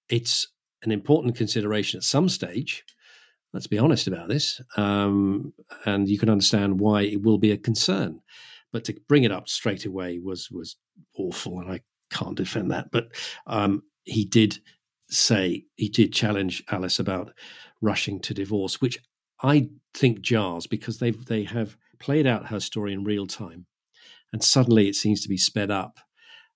It's 0.10 0.48
an 0.84 0.92
important 0.92 1.36
consideration 1.36 1.98
at 1.98 2.04
some 2.04 2.30
stage. 2.30 2.84
Let's 3.54 3.68
be 3.68 3.78
honest 3.78 4.08
about 4.08 4.28
this. 4.28 4.62
Um, 4.78 5.54
and 5.86 6.10
you 6.10 6.18
can 6.18 6.30
understand 6.30 6.80
why 6.80 7.04
it 7.04 7.22
will 7.22 7.38
be 7.38 7.52
a 7.52 7.58
concern. 7.58 8.20
But 8.72 8.86
to 8.86 8.96
bring 9.08 9.24
it 9.24 9.32
up 9.32 9.48
straight 9.48 9.86
away 9.86 10.20
was 10.20 10.50
was 10.50 10.76
awful, 11.16 11.60
and 11.60 11.72
I 11.72 11.82
can't 12.12 12.36
defend 12.36 12.72
that. 12.72 12.90
But 12.92 13.10
um, 13.46 13.84
he 14.04 14.26
did 14.26 14.60
say 15.14 15.66
he 15.76 15.90
did 15.90 16.14
challenge 16.14 16.64
Alice 16.72 17.00
about 17.00 17.34
rushing 17.82 18.20
to 18.22 18.34
divorce, 18.34 18.82
which 18.82 18.98
I 19.42 19.70
think 19.94 20.22
jars 20.22 20.68
because 20.68 21.00
they 21.00 21.12
they 21.12 21.44
have 21.44 21.78
played 22.00 22.28
out 22.28 22.48
her 22.48 22.60
story 22.60 22.94
in 22.94 23.04
real 23.04 23.28
time, 23.28 23.66
and 24.32 24.44
suddenly 24.44 24.88
it 24.88 24.96
seems 24.96 25.22
to 25.22 25.30
be 25.30 25.38
sped 25.38 25.72
up. 25.72 26.00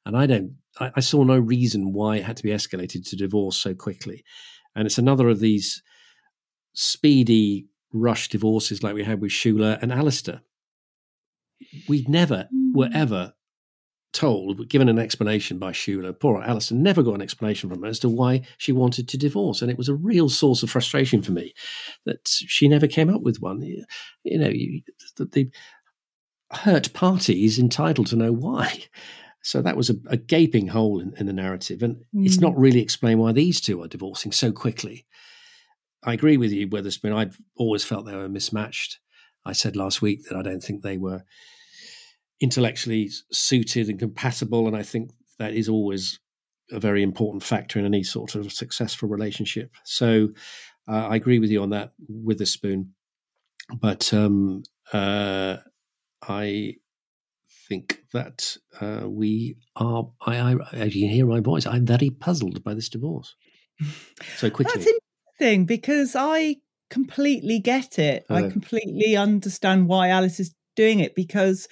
And 0.06 0.16
I 0.16 0.26
don't, 0.26 0.56
I, 0.80 0.92
I 0.96 1.00
saw 1.02 1.24
no 1.24 1.38
reason 1.38 1.92
why 1.92 2.18
it 2.18 2.24
had 2.24 2.38
to 2.38 2.44
be 2.44 2.52
escalated 2.52 3.08
to 3.10 3.16
divorce 3.18 3.58
so 3.58 3.74
quickly. 3.74 4.24
And 4.74 4.86
it's 4.86 4.98
another 4.98 5.28
of 5.28 5.42
these 5.42 5.82
speedy 6.74 7.68
rush 7.92 8.30
divorces 8.30 8.84
like 8.84 8.94
we 8.94 9.04
had 9.04 9.20
with 9.20 9.32
Shula 9.32 9.82
and 9.82 9.92
Alistair. 9.92 10.42
We 11.90 12.06
never 12.08 12.48
were 12.74 12.88
mm. 12.88 12.96
ever 12.96 13.34
told, 14.14 14.68
given 14.70 14.90
an 14.90 15.00
explanation 15.00 15.60
by 15.60 15.72
Shula. 15.72 16.18
Poor 16.18 16.42
Alison 16.42 16.82
never 16.82 17.04
got 17.04 17.16
an 17.16 17.22
explanation 17.22 17.70
from 17.70 17.82
her 17.82 17.88
as 17.88 18.00
to 18.00 18.10
why 18.10 18.42
she 18.58 18.72
wanted 18.72 19.08
to 19.10 19.18
divorce. 19.18 19.62
And 19.62 19.70
it 19.70 19.78
was 19.78 19.90
a 19.90 19.96
real 19.96 20.30
source 20.30 20.64
of 20.64 20.70
frustration 20.70 21.22
for 21.22 21.32
me 21.32 21.54
that 22.06 22.28
she 22.28 22.68
never 22.68 22.88
came 22.88 23.14
up 23.14 23.22
with 23.22 23.42
one. 23.42 23.62
You 24.24 24.38
know, 24.38 24.52
the, 25.18 25.26
the 25.26 25.50
hurt 26.52 26.94
party 26.94 27.46
is 27.46 27.60
entitled 27.60 28.08
to 28.08 28.16
know 28.16 28.32
why. 28.32 28.84
So 29.44 29.62
that 29.62 29.78
was 29.78 29.90
a, 29.90 29.96
a 30.08 30.18
gaping 30.18 30.68
hole 30.68 31.00
in, 31.00 31.14
in, 31.18 31.26
the 31.26 31.34
narrative. 31.34 31.82
And 31.82 31.98
mm. 32.14 32.26
it's 32.26 32.40
not 32.40 32.58
really 32.58 32.82
explained 32.82 33.20
why 33.20 33.32
these 33.32 33.62
two 33.62 33.82
are 33.82 33.88
divorcing 33.88 34.32
so 34.32 34.52
quickly. 34.52 35.06
I 36.04 36.14
agree 36.14 36.38
with 36.38 36.52
you, 36.52 36.68
Witherspoon. 36.68 37.14
I've 37.14 37.38
always 37.56 37.84
felt 37.84 38.06
they 38.06 38.16
were 38.16 38.30
mismatched. 38.30 39.00
I 39.46 39.54
said 39.54 39.76
last 39.76 40.02
week 40.02 40.24
that 40.26 40.38
I 40.38 40.42
don't 40.42 40.62
think 40.62 40.82
they 40.82 40.98
were 40.98 41.24
intellectually 42.40 43.10
suited 43.32 43.90
and 43.90 44.00
compatible. 44.00 44.68
And 44.68 44.76
I 44.76 44.84
think 44.84 45.12
that 45.40 45.54
is 45.54 45.70
always 45.70 46.20
a 46.72 46.80
very 46.80 47.04
important 47.04 47.44
factor 47.44 47.80
in 47.80 47.86
any 47.86 48.04
sort 48.04 48.36
of 48.36 48.52
successful 48.52 49.10
relationship. 49.10 49.72
So 49.84 50.30
uh, 50.88 51.08
I 51.08 51.16
agree 51.16 51.40
with 51.40 51.50
you 51.50 51.62
on 51.62 51.70
that 51.72 51.94
Witherspoon. 52.08 52.94
But 53.82 54.14
um, 54.14 54.64
uh, 54.94 55.58
I 56.22 56.76
think 57.68 58.02
that 58.14 58.58
uh, 58.80 59.08
we 59.08 59.58
are, 59.76 60.10
I, 60.26 60.38
I, 60.38 60.56
as 60.74 60.96
you 60.96 61.08
can 61.08 61.14
hear 61.14 61.26
my 61.26 61.42
voice, 61.42 61.66
I'm 61.66 61.86
very 61.86 62.10
puzzled 62.10 62.64
by 62.64 62.74
this 62.74 62.90
divorce. 62.90 63.36
So 64.38 64.50
quickly. 64.50 64.74
That's 64.74 64.88
interesting 64.88 65.66
because 65.66 66.16
I 66.16 66.58
completely 66.90 67.60
get 67.60 68.00
it. 68.00 68.26
I 68.30 68.50
completely 68.50 69.18
understand 69.18 69.88
why 69.88 70.10
Alice 70.10 70.40
is 70.40 70.54
doing 70.76 71.00
it 71.00 71.16
because 71.16 71.68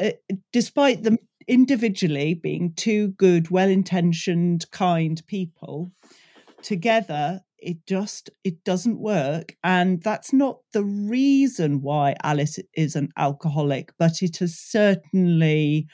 uh, 0.00 0.10
despite 0.52 1.02
them 1.02 1.18
individually 1.48 2.34
being 2.34 2.72
two 2.74 3.08
good, 3.08 3.50
well-intentioned, 3.50 4.70
kind 4.70 5.22
people, 5.26 5.92
together 6.62 7.40
it 7.58 7.84
just 7.86 8.30
it 8.44 8.62
doesn't 8.64 9.00
work. 9.00 9.56
And 9.64 10.02
that's 10.02 10.32
not 10.32 10.60
the 10.72 10.84
reason 10.84 11.82
why 11.82 12.14
alice 12.22 12.58
is 12.74 12.96
an 12.96 13.10
alcoholic 13.16 13.92
but 13.98 14.22
it 14.22 14.38
has 14.38 14.58
certainly 14.58 15.86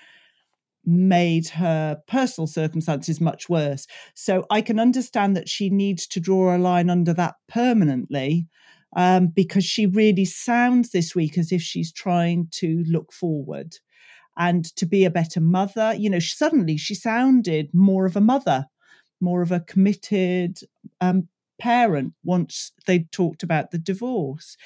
made 0.85 1.49
her 1.49 1.99
personal 2.09 2.49
circumstances 2.49 3.21
much 3.21 3.49
worse. 3.49 3.87
So 4.15 4.45
i 4.51 4.61
can 4.61 4.79
understand 4.81 5.37
that 5.37 5.49
she 5.49 5.71
needs 5.71 6.07
to 6.09 6.21
draw 6.21 6.55
a 6.55 6.59
line 6.59 6.91
under 6.91 7.15
that 7.15 7.37
permanently 7.49 8.49
um, 8.95 9.29
because 9.29 9.65
she 9.65 9.87
really 9.87 10.27
sounds 10.27 10.91
this 10.91 11.15
week 11.15 11.39
as 11.39 11.53
if 11.53 11.63
she's 11.63 11.93
trying 11.93 12.49
to 12.53 12.85
look 12.87 13.13
forward 13.13 13.77
and 14.37 14.65
to 14.77 14.87
be 14.87 15.05
a 15.05 15.11
better 15.11 15.41
mother. 15.41 15.95
You 15.95 16.11
know, 16.11 16.19
suddenly 16.19 16.77
she 16.77 16.95
sounded 16.95 17.71
more 17.73 18.07
of 18.07 18.17
a 18.17 18.21
mother, 18.21 18.67
more 19.21 19.43
of 19.43 19.53
a 19.53 19.61
committed 19.61 20.59
um, 21.01 21.29
parent 21.59 22.15
once 22.25 22.73
they 22.87 23.01
talked 23.13 23.43
about 23.43 23.71
the 23.71 23.79
divorce. 23.79 24.57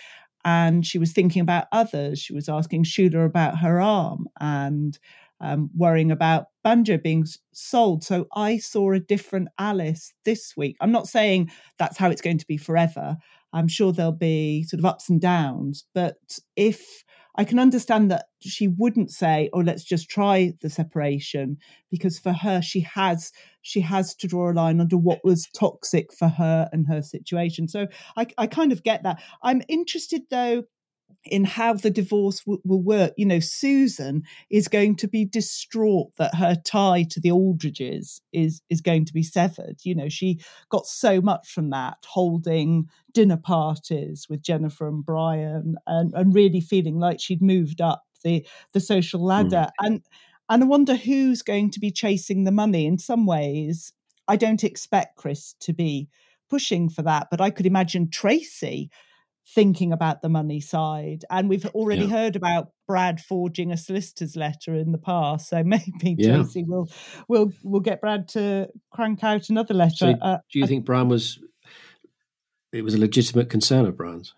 And 0.44 0.86
she 0.86 0.98
was 0.98 1.12
thinking 1.12 1.42
about 1.42 1.66
others. 1.72 2.20
She 2.20 2.32
was 2.32 2.48
asking 2.48 2.84
Shula 2.84 3.26
about 3.26 3.58
her 3.58 3.80
arm 3.80 4.28
and 4.40 4.96
um, 5.40 5.70
worrying 5.76 6.10
about 6.10 6.46
Banjo 6.62 6.98
being 6.98 7.26
sold. 7.52 8.04
So 8.04 8.26
I 8.34 8.58
saw 8.58 8.92
a 8.92 9.00
different 9.00 9.48
Alice 9.58 10.12
this 10.24 10.56
week. 10.56 10.76
I'm 10.80 10.92
not 10.92 11.08
saying 11.08 11.50
that's 11.78 11.98
how 11.98 12.10
it's 12.10 12.22
going 12.22 12.38
to 12.38 12.46
be 12.46 12.56
forever. 12.56 13.16
I'm 13.52 13.68
sure 13.68 13.92
there'll 13.92 14.12
be 14.12 14.64
sort 14.64 14.78
of 14.78 14.84
ups 14.84 15.08
and 15.08 15.20
downs. 15.20 15.84
But 15.94 16.16
if 16.56 17.04
I 17.36 17.44
can 17.44 17.58
understand 17.58 18.10
that 18.10 18.26
she 18.40 18.68
wouldn't 18.68 19.10
say, 19.10 19.50
"Oh, 19.52 19.60
let's 19.60 19.84
just 19.84 20.08
try 20.08 20.52
the 20.60 20.70
separation," 20.70 21.58
because 21.90 22.18
for 22.18 22.32
her, 22.32 22.62
she 22.62 22.80
has 22.80 23.32
she 23.62 23.80
has 23.80 24.14
to 24.16 24.28
draw 24.28 24.50
a 24.50 24.54
line 24.54 24.80
under 24.80 24.96
what 24.96 25.24
was 25.24 25.48
toxic 25.54 26.12
for 26.12 26.28
her 26.28 26.68
and 26.72 26.86
her 26.86 27.02
situation. 27.02 27.68
So 27.68 27.88
I, 28.16 28.26
I 28.38 28.46
kind 28.46 28.72
of 28.72 28.82
get 28.82 29.02
that. 29.02 29.20
I'm 29.42 29.62
interested 29.68 30.22
though 30.30 30.64
in 31.26 31.44
how 31.44 31.74
the 31.74 31.90
divorce 31.90 32.40
w- 32.40 32.60
will 32.64 32.82
work. 32.82 33.12
You 33.16 33.26
know, 33.26 33.40
Susan 33.40 34.22
is 34.50 34.68
going 34.68 34.96
to 34.96 35.08
be 35.08 35.24
distraught 35.24 36.14
that 36.16 36.34
her 36.34 36.54
tie 36.54 37.04
to 37.10 37.20
the 37.20 37.30
Aldridges 37.30 38.20
is 38.32 38.62
is 38.70 38.80
going 38.80 39.04
to 39.06 39.12
be 39.12 39.22
severed. 39.22 39.80
You 39.84 39.94
know, 39.94 40.08
she 40.08 40.40
got 40.68 40.86
so 40.86 41.20
much 41.20 41.50
from 41.50 41.70
that, 41.70 41.98
holding 42.06 42.88
dinner 43.12 43.36
parties 43.36 44.26
with 44.28 44.42
Jennifer 44.42 44.88
and 44.88 45.04
Brian, 45.04 45.76
and, 45.86 46.12
and 46.14 46.34
really 46.34 46.60
feeling 46.60 46.98
like 46.98 47.20
she'd 47.20 47.42
moved 47.42 47.80
up 47.80 48.04
the 48.22 48.46
the 48.72 48.80
social 48.80 49.24
ladder. 49.24 49.68
Mm. 49.80 49.86
And 49.86 50.02
and 50.48 50.62
I 50.62 50.66
wonder 50.66 50.94
who's 50.94 51.42
going 51.42 51.70
to 51.72 51.80
be 51.80 51.90
chasing 51.90 52.44
the 52.44 52.52
money. 52.52 52.86
In 52.86 52.98
some 52.98 53.26
ways, 53.26 53.92
I 54.28 54.36
don't 54.36 54.64
expect 54.64 55.16
Chris 55.16 55.54
to 55.60 55.72
be 55.72 56.08
pushing 56.48 56.88
for 56.88 57.02
that, 57.02 57.28
but 57.30 57.40
I 57.40 57.50
could 57.50 57.66
imagine 57.66 58.08
Tracy 58.10 58.90
thinking 59.48 59.92
about 59.92 60.22
the 60.22 60.28
money 60.28 60.60
side. 60.60 61.24
And 61.30 61.48
we've 61.48 61.66
already 61.66 62.02
yeah. 62.02 62.10
heard 62.10 62.36
about 62.36 62.68
Brad 62.86 63.20
forging 63.20 63.72
a 63.72 63.76
solicitor's 63.76 64.36
letter 64.36 64.74
in 64.74 64.92
the 64.92 64.98
past, 64.98 65.48
so 65.48 65.62
maybe 65.64 66.16
yeah. 66.18 66.36
Tracy 66.36 66.64
will 66.64 66.88
will 67.28 67.52
will 67.62 67.80
get 67.80 68.00
Brad 68.00 68.28
to 68.28 68.68
crank 68.92 69.22
out 69.22 69.48
another 69.48 69.74
letter. 69.74 69.94
So 69.96 70.14
uh, 70.20 70.38
do 70.52 70.58
you 70.58 70.66
think 70.66 70.84
Brian 70.84 71.08
was? 71.08 71.38
It 72.72 72.82
was 72.82 72.94
a 72.94 72.98
legitimate 72.98 73.48
concern 73.48 73.86
of 73.86 73.96
Brian's. 73.96 74.34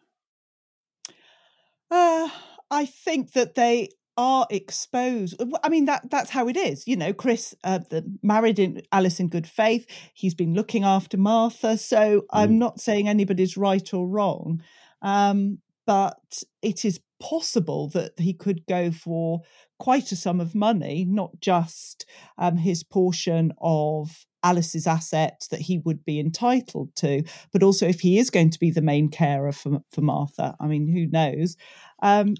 Uh, 1.90 2.28
I 2.70 2.84
think 2.84 3.32
that 3.32 3.54
they 3.54 3.88
are 4.18 4.46
exposed. 4.50 5.40
I 5.62 5.68
mean 5.68 5.86
that 5.86 6.10
that's 6.10 6.30
how 6.30 6.48
it 6.48 6.56
is. 6.56 6.86
You 6.86 6.96
know, 6.96 7.12
Chris 7.12 7.54
uh, 7.64 7.78
the, 7.90 8.04
married 8.22 8.58
in 8.58 8.82
Alice 8.92 9.20
in 9.20 9.28
good 9.28 9.46
faith. 9.46 9.86
He's 10.12 10.34
been 10.34 10.54
looking 10.54 10.84
after 10.84 11.16
Martha, 11.16 11.78
so 11.78 12.20
mm. 12.20 12.24
I'm 12.32 12.58
not 12.58 12.80
saying 12.80 13.08
anybody's 13.08 13.56
right 13.56 13.94
or 13.94 14.06
wrong. 14.06 14.62
Um, 15.02 15.58
but 15.86 16.42
it 16.62 16.84
is 16.84 17.00
possible 17.20 17.88
that 17.88 18.12
he 18.18 18.32
could 18.32 18.66
go 18.66 18.90
for 18.90 19.40
quite 19.78 20.12
a 20.12 20.16
sum 20.16 20.40
of 20.40 20.54
money, 20.54 21.04
not 21.08 21.40
just 21.40 22.06
um, 22.36 22.56
his 22.58 22.82
portion 22.82 23.52
of 23.60 24.26
Alice's 24.42 24.86
assets 24.86 25.48
that 25.48 25.60
he 25.60 25.78
would 25.78 26.04
be 26.04 26.20
entitled 26.20 26.94
to, 26.96 27.24
but 27.52 27.62
also 27.62 27.88
if 27.88 28.00
he 28.00 28.18
is 28.18 28.30
going 28.30 28.50
to 28.50 28.58
be 28.58 28.70
the 28.70 28.82
main 28.82 29.08
carer 29.08 29.52
for, 29.52 29.80
for 29.90 30.00
Martha. 30.00 30.54
I 30.60 30.66
mean, 30.66 30.88
who 30.88 31.06
knows? 31.06 31.56
Um, 32.02 32.34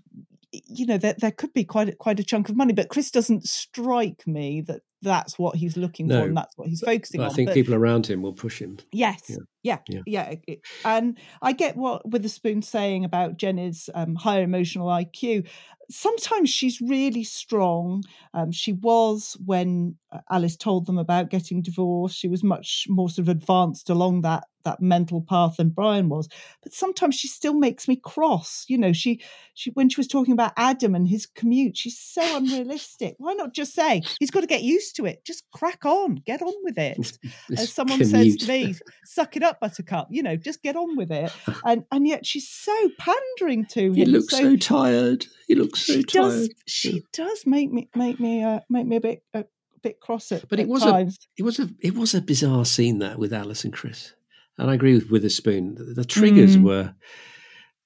you 0.51 0.87
know, 0.87 0.99
there, 0.99 1.16
there 1.18 1.33
could 1.33 1.53
be 1.53 1.64
quite 1.64 1.88
a, 1.88 1.97
quite 1.97 2.21
a 2.21 2.25
chunk 2.25 2.49
of 2.49 2.57
money, 2.57 2.73
but 2.73 2.88
Chris 2.88 3.11
doesn't 3.11 3.49
strike 3.49 4.27
me 4.27 4.62
that 4.62 4.83
that's 5.03 5.39
what 5.39 5.57
he's 5.57 5.77
looking 5.77 6.09
no, 6.09 6.21
for 6.21 6.27
and 6.27 6.37
that's 6.37 6.57
what 6.57 6.69
he's 6.69 6.81
focusing 6.81 7.21
on. 7.21 7.31
I 7.31 7.33
think 7.33 7.49
but, 7.49 7.55
people 7.55 7.75
around 7.75 8.07
him 8.07 8.23
will 8.23 8.33
push 8.33 8.61
him. 8.61 8.79
Yes, 8.93 9.23
yeah, 9.63 9.79
yeah, 9.89 10.03
yeah. 10.07 10.35
yeah. 10.47 10.55
And 10.85 11.19
I 11.41 11.53
get 11.53 11.77
what 11.77 12.09
Witherspoon 12.09 12.63
saying 12.63 13.05
about 13.05 13.37
Jenny's 13.37 13.89
um, 13.95 14.17
higher 14.17 14.43
emotional 14.43 14.89
IQ. 14.89 15.49
Sometimes 15.90 16.51
she's 16.51 16.81
really 16.81 17.24
strong. 17.24 18.05
Um, 18.35 18.53
she 18.53 18.74
was 18.74 19.37
when 19.44 19.96
uh, 20.12 20.18
Alice 20.31 20.57
told 20.57 20.87
them 20.87 20.98
about 20.98 21.31
getting 21.31 21.62
divorced. 21.62 22.18
She 22.18 22.29
was 22.29 22.44
much 22.44 22.87
more 22.88 23.09
sort 23.09 23.24
of 23.24 23.29
advanced 23.29 23.88
along 23.88 24.22
that 24.22 24.44
that 24.64 24.83
mental 24.83 25.22
path 25.22 25.57
than 25.57 25.70
Brian 25.70 26.09
was. 26.09 26.29
But 26.62 26.74
sometimes 26.74 27.14
she 27.14 27.29
still 27.29 27.55
makes 27.55 27.88
me 27.88 27.96
cross. 27.96 28.64
You 28.68 28.79
know, 28.79 28.92
she 28.92 29.20
she 29.55 29.70
when 29.70 29.88
she 29.88 29.98
was 29.98 30.07
talking 30.07 30.33
about 30.33 30.53
Adam 30.57 30.94
and 30.94 31.09
his 31.09 31.27
commute, 31.27 31.77
she's 31.77 31.98
so 31.98 32.37
unrealistic. 32.37 33.14
Why 33.18 33.35
not 33.35 33.55
just 33.55 33.74
say 33.74 34.03
he's 34.20 34.31
got 34.31 34.40
to 34.40 34.46
get 34.46 34.62
used 34.62 34.96
to 34.96 35.07
it? 35.07 35.24
Just 35.24 35.44
crack 35.53 35.85
on, 35.85 36.16
get 36.27 36.42
on 36.42 36.55
with 36.62 36.79
it. 36.79 37.18
As 37.57 37.72
someone 37.72 37.98
commute. 37.98 38.40
says 38.40 38.46
to 38.46 38.48
me, 38.48 38.74
suck 39.05 39.37
it 39.37 39.42
up, 39.42 39.61
Buttercup. 39.61 40.09
You 40.11 40.22
know, 40.22 40.37
just 40.37 40.62
get 40.62 40.77
on 40.77 40.96
with 40.96 41.11
it. 41.11 41.33
And 41.64 41.85
and 41.90 42.07
yet 42.07 42.24
she's 42.24 42.48
so 42.48 42.88
pandering 42.98 43.66
to 43.66 43.87
him. 43.87 43.94
He 43.94 44.05
looks 44.05 44.31
so, 44.31 44.38
so 44.38 44.57
tired. 44.57 45.27
He 45.49 45.57
looks 45.57 45.87
so 45.87 45.95
she 45.95 46.03
tired. 46.05 46.31
Does, 46.31 46.51
she 46.67 47.03
does 47.13 47.45
make 47.47 47.73
me 47.73 47.89
make 47.97 48.21
me 48.21 48.45
uh, 48.45 48.61
make 48.71 48.87
me 48.87 48.97
a 48.97 49.01
bit. 49.01 49.23
a 49.35 49.45
bit 49.81 50.01
cross 50.01 50.33
it, 50.33 50.45
but 50.49 50.59
it 50.59 50.67
was 50.67 50.83
times. 50.83 51.19
a 51.23 51.41
it 51.41 51.45
was 51.45 51.61
a 51.61 51.69
it 51.81 51.95
was 51.95 52.13
a 52.13 52.21
bizarre 52.21 52.65
scene 52.65 52.99
that 52.99 53.17
with 53.17 53.33
Alice 53.33 53.63
and 53.63 53.73
Chris 53.73 54.13
and 54.59 54.71
I 54.71 54.75
agree 54.75 54.95
with 54.95 55.11
Witherspoon. 55.11 55.77
The, 55.77 55.85
the 55.85 56.05
triggers 56.05 56.57
mm. 56.57 56.65
were 56.65 56.95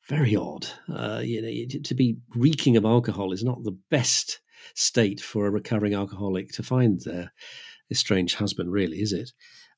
very 0.09 0.35
odd. 0.35 0.67
Uh, 0.93 1.21
you 1.23 1.43
know, 1.43 1.81
to 1.85 1.95
be 1.95 2.17
reeking 2.35 2.77
of 2.77 2.85
alcohol 2.85 3.33
is 3.33 3.45
not 3.45 3.63
the 3.63 3.79
best 3.91 4.41
state 4.75 5.21
for 5.21 5.47
a 5.47 5.51
recovering 5.51 5.95
alcoholic 5.95 6.51
to 6.53 6.63
find 6.63 7.01
their 7.05 7.33
estranged 7.91 8.37
husband, 8.37 8.73
really, 8.73 8.99
is 8.99 9.13
it? 9.13 9.33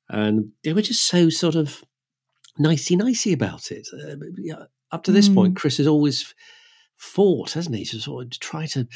And 0.09 0.53
they 0.62 0.73
were 0.73 0.83
just 0.83 1.07
so 1.07 1.29
sort 1.31 1.57
of 1.57 1.83
nicey 2.59 2.94
nicey 2.94 3.33
about 3.33 3.73
it. 3.73 3.88
Uh, 3.92 4.64
up 4.92 5.03
to 5.05 5.12
this 5.12 5.29
mm. 5.29 5.35
point, 5.35 5.57
Chris 5.57 5.79
has 5.79 5.88
always 5.88 6.33
fought, 7.05 7.53
hasn't 7.53 7.77
he, 7.77 7.85
to 7.87 8.01
sort 8.01 8.25
of 8.25 8.38
try 8.40 8.67
to. 8.67 8.87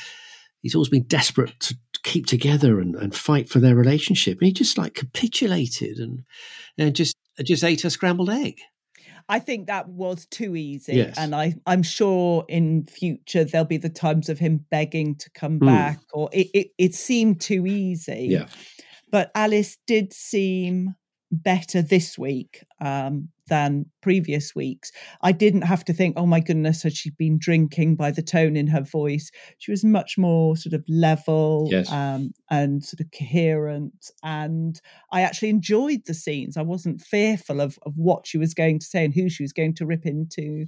He's 0.60 0.74
always 0.74 0.88
been 0.88 1.04
desperate 1.04 1.58
to 1.60 1.76
keep 2.02 2.26
together 2.26 2.80
and, 2.80 2.96
and 2.96 3.14
fight 3.14 3.48
for 3.48 3.60
their 3.60 3.76
relationship, 3.76 4.38
and 4.38 4.46
he 4.46 4.52
just 4.52 4.76
like 4.78 4.94
capitulated 4.94 5.98
and 5.98 6.24
and 6.76 6.96
just 6.96 7.16
just 7.44 7.64
ate 7.64 7.84
a 7.84 7.90
scrambled 7.90 8.30
egg. 8.30 8.60
I 9.30 9.40
think 9.40 9.66
that 9.66 9.88
was 9.88 10.26
too 10.26 10.56
easy. 10.56 10.94
Yes. 10.94 11.16
And 11.18 11.34
I, 11.34 11.54
I'm 11.66 11.82
sure 11.82 12.46
in 12.48 12.86
future 12.86 13.44
there'll 13.44 13.66
be 13.66 13.76
the 13.76 13.90
times 13.90 14.30
of 14.30 14.38
him 14.38 14.64
begging 14.70 15.16
to 15.16 15.30
come 15.30 15.60
mm. 15.60 15.66
back 15.66 16.00
or 16.14 16.30
it, 16.32 16.48
it, 16.54 16.68
it 16.78 16.94
seemed 16.94 17.40
too 17.40 17.66
easy. 17.66 18.28
Yeah. 18.30 18.46
But 19.10 19.30
Alice 19.34 19.76
did 19.86 20.14
seem 20.14 20.94
better 21.30 21.82
this 21.82 22.18
week 22.18 22.64
um, 22.80 23.28
than 23.48 23.86
previous 24.00 24.54
weeks. 24.54 24.92
I 25.22 25.32
didn't 25.32 25.62
have 25.62 25.84
to 25.86 25.92
think, 25.92 26.16
oh 26.16 26.26
my 26.26 26.40
goodness, 26.40 26.82
had 26.82 26.96
she 26.96 27.10
been 27.10 27.38
drinking 27.38 27.96
by 27.96 28.10
the 28.10 28.22
tone 28.22 28.56
in 28.56 28.68
her 28.68 28.82
voice? 28.82 29.30
She 29.58 29.70
was 29.70 29.84
much 29.84 30.16
more 30.16 30.56
sort 30.56 30.74
of 30.74 30.84
level 30.88 31.68
yes. 31.70 31.90
um, 31.90 32.32
and 32.50 32.84
sort 32.84 33.00
of 33.00 33.06
coherent. 33.16 34.10
And 34.22 34.80
I 35.12 35.22
actually 35.22 35.50
enjoyed 35.50 36.02
the 36.06 36.14
scenes. 36.14 36.56
I 36.56 36.62
wasn't 36.62 37.00
fearful 37.00 37.60
of, 37.60 37.78
of 37.84 37.94
what 37.96 38.26
she 38.26 38.38
was 38.38 38.54
going 38.54 38.78
to 38.78 38.86
say 38.86 39.04
and 39.04 39.14
who 39.14 39.28
she 39.28 39.42
was 39.42 39.52
going 39.52 39.74
to 39.74 39.86
rip 39.86 40.06
into 40.06 40.66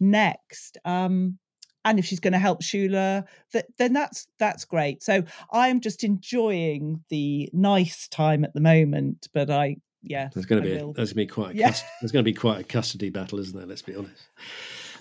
next. 0.00 0.78
Um, 0.84 1.38
and 1.84 1.98
if 1.98 2.04
she's 2.04 2.20
going 2.20 2.32
to 2.32 2.38
help 2.38 2.62
Shula, 2.62 3.24
that, 3.52 3.66
then 3.78 3.92
that's 3.92 4.26
that's 4.38 4.64
great. 4.64 5.02
So 5.02 5.22
I'm 5.52 5.80
just 5.80 6.04
enjoying 6.04 7.02
the 7.08 7.48
nice 7.52 8.08
time 8.08 8.44
at 8.44 8.52
the 8.52 8.60
moment, 8.60 9.28
but 9.32 9.48
I 9.48 9.76
yeah, 10.02 10.28
there's 10.34 10.46
going 10.46 10.62
to 10.62 10.68
be 10.68 10.76
a, 10.76 10.92
there's 10.92 10.94
going 10.94 11.06
to 11.08 11.14
be 11.14 11.26
quite 11.26 11.54
a 11.54 11.58
yeah. 11.58 11.68
cust- 11.68 11.84
there's 12.00 12.12
going 12.12 12.24
to 12.24 12.30
be 12.30 12.34
quite 12.34 12.60
a 12.60 12.64
custody 12.64 13.10
battle, 13.10 13.38
isn't 13.38 13.56
there? 13.56 13.66
Let's 13.66 13.82
be 13.82 13.94
honest. 13.94 14.28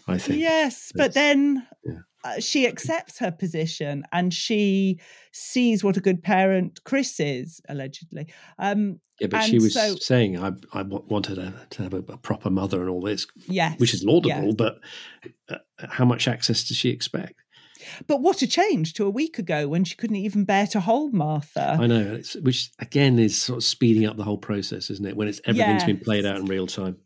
I 0.08 0.18
think 0.18 0.40
yes, 0.40 0.92
but 0.96 1.14
then 1.14 1.68
yeah. 1.84 1.94
uh, 2.24 2.40
she 2.40 2.66
accepts 2.66 3.20
her 3.20 3.32
position 3.32 4.04
and 4.14 4.34
she 4.34 5.00
sees 5.34 5.84
what 5.84 5.98
a 5.98 6.00
good 6.00 6.24
parent 6.24 6.80
Chris 6.86 7.20
is 7.20 7.60
allegedly. 7.68 8.28
Um, 8.58 9.02
yeah, 9.20 9.28
but 9.28 9.44
she 9.44 9.60
was 9.60 9.74
so, 9.74 9.96
saying 9.96 10.42
I 10.42 10.54
I 10.74 10.84
wanted 10.84 11.38
her 11.38 11.54
to 11.72 11.84
have 11.84 11.94
a, 11.94 11.98
a, 11.98 12.18
proper 12.18 12.50
mother 12.50 12.82
and 12.82 12.90
all 12.90 13.02
this, 13.02 13.28
yes, 13.48 13.78
which 13.80 13.94
is 13.94 14.04
laudable. 14.04 14.54
But 14.54 14.80
uh, 15.50 15.58
how 15.78 16.06
much 16.06 16.28
access 16.28 16.64
does 16.64 16.78
she 16.78 16.90
expect? 16.90 17.42
But 18.08 18.22
what 18.22 18.42
a 18.42 18.48
change 18.48 18.94
to 18.94 19.06
a 19.06 19.10
week 19.10 19.40
ago 19.40 19.68
when 19.68 19.84
she 19.84 19.96
couldn't 19.96 20.16
even 20.16 20.46
bear 20.46 20.68
to 20.68 20.80
hold 20.80 21.14
Martha. 21.14 21.78
I 21.80 21.88
know, 21.88 22.22
which 22.42 22.72
again 22.80 23.20
is 23.20 23.42
sort 23.42 23.58
of 23.58 23.64
speeding 23.64 24.06
up 24.06 24.18
the 24.18 24.24
whole 24.24 24.38
process, 24.38 24.90
isn't 24.90 25.06
it? 25.06 25.16
When 25.16 25.28
it's 25.28 25.42
everything's 25.46 25.82
yes. 25.82 25.86
been 25.86 26.00
played 26.00 26.26
out 26.26 26.38
in 26.38 26.46
real 26.46 26.68
time. 26.68 26.98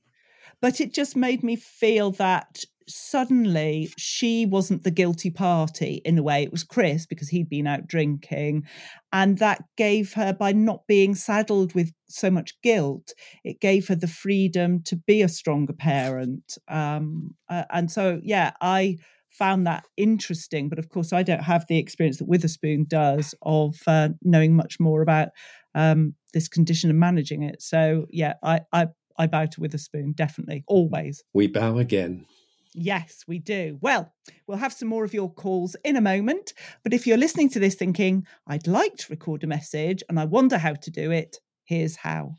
But 0.62 0.80
it 0.80 0.94
just 0.94 1.16
made 1.16 1.44
me 1.44 1.56
feel 1.56 2.12
that 2.12 2.64
suddenly 2.88 3.90
she 3.98 4.46
wasn't 4.46 4.84
the 4.84 4.92
guilty 4.92 5.30
party 5.30 6.02
in 6.04 6.18
a 6.18 6.24
way. 6.24 6.44
It 6.44 6.52
was 6.52 6.64
Chris 6.64 7.06
because 7.06 7.30
he'd 7.30 7.50
been 7.50 7.68
out 7.68 7.88
drinking. 7.88 8.68
And 9.14 9.38
that 9.40 9.64
gave 9.78 10.14
her, 10.14 10.34
by 10.34 10.52
not 10.52 10.88
being 10.88 11.16
saddled 11.16 11.74
with 11.74 11.94
so 12.08 12.30
much 12.30 12.60
guilt, 12.62 13.14
it 13.44 13.60
gave 13.60 13.88
her 13.88 13.96
the 13.96 14.08
freedom 14.08 14.84
to 14.84 14.96
be 14.96 15.22
a 15.22 15.30
stronger 15.30 15.74
parent. 15.74 16.58
Um, 16.68 17.36
uh, 17.50 17.64
and 17.72 17.90
so, 17.90 18.20
yeah, 18.24 18.52
I 18.62 18.98
found 19.32 19.66
that 19.66 19.86
interesting. 19.98 20.70
But 20.70 20.80
of 20.80 20.90
course, 20.90 21.14
I 21.14 21.24
don't 21.24 21.44
have 21.44 21.66
the 21.68 21.78
experience 21.78 22.18
that 22.18 22.28
Witherspoon 22.28 22.86
does 22.88 23.34
of 23.42 23.76
uh, 23.88 24.10
knowing 24.22 24.56
much 24.56 24.80
more 24.80 25.02
about 25.02 25.30
um, 25.74 26.16
this 26.34 26.48
condition 26.48 26.90
and 26.90 27.00
managing 27.00 27.44
it. 27.44 27.62
So 27.62 28.06
yeah, 28.10 28.34
I, 28.44 28.62
I 28.72 28.88
I 29.18 29.28
bow 29.28 29.46
to 29.46 29.62
Witherspoon 29.62 30.14
definitely, 30.14 30.64
always. 30.68 31.24
We 31.34 31.48
bow 31.48 31.78
again. 31.78 32.26
Yes, 32.74 33.24
we 33.28 33.40
do. 33.40 33.78
Well, 33.82 34.14
we'll 34.48 34.58
have 34.58 34.74
some 34.74 34.88
more 34.88 35.04
of 35.04 35.14
your 35.14 35.32
calls 35.32 35.76
in 35.84 35.98
a 35.98 36.02
moment. 36.02 36.54
But 36.84 36.94
if 36.94 37.06
you're 37.06 37.18
listening 37.18 37.50
to 37.50 37.60
this 37.60 37.76
thinking, 37.76 38.26
I'd 38.48 38.68
like 38.68 38.96
to 38.98 39.12
record 39.12 39.44
a 39.44 39.48
message 39.48 40.04
and 40.08 40.20
I 40.20 40.26
wonder 40.26 40.58
how 40.58 40.74
to 40.74 40.92
do 40.92 41.12
it, 41.12 41.38
here's 41.72 41.96
how. 41.96 42.36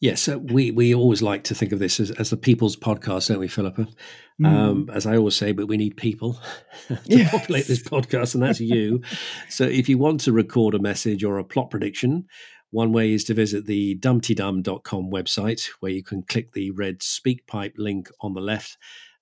Yes, 0.00 0.28
uh, 0.28 0.38
we 0.38 0.72
we 0.72 0.94
always 0.94 1.22
like 1.22 1.44
to 1.44 1.54
think 1.54 1.70
of 1.70 1.78
this 1.78 2.00
as, 2.00 2.10
as 2.10 2.30
the 2.30 2.36
people's 2.36 2.76
podcast, 2.76 3.28
don't 3.28 3.38
we, 3.38 3.46
Philippa? 3.46 3.86
Mm. 4.42 4.46
Um, 4.46 4.90
as 4.92 5.06
I 5.06 5.16
always 5.16 5.36
say, 5.36 5.52
but 5.52 5.68
we 5.68 5.76
need 5.76 5.96
people 5.96 6.34
to 6.88 6.98
yes. 7.04 7.30
populate 7.30 7.66
this 7.66 7.82
podcast, 7.82 8.34
and 8.34 8.42
that's 8.42 8.60
you. 8.60 9.02
so 9.48 9.64
if 9.64 9.88
you 9.88 9.96
want 9.96 10.20
to 10.22 10.32
record 10.32 10.74
a 10.74 10.80
message 10.80 11.22
or 11.22 11.38
a 11.38 11.44
plot 11.44 11.70
prediction, 11.70 12.26
one 12.70 12.92
way 12.92 13.12
is 13.12 13.22
to 13.24 13.34
visit 13.34 13.66
the 13.66 13.96
dumptydum.com 14.00 15.08
website 15.08 15.70
where 15.78 15.92
you 15.92 16.02
can 16.02 16.24
click 16.24 16.52
the 16.52 16.72
red 16.72 16.98
SpeakPipe 16.98 17.74
link 17.78 18.10
on 18.20 18.34
the 18.34 18.40
left 18.40 18.76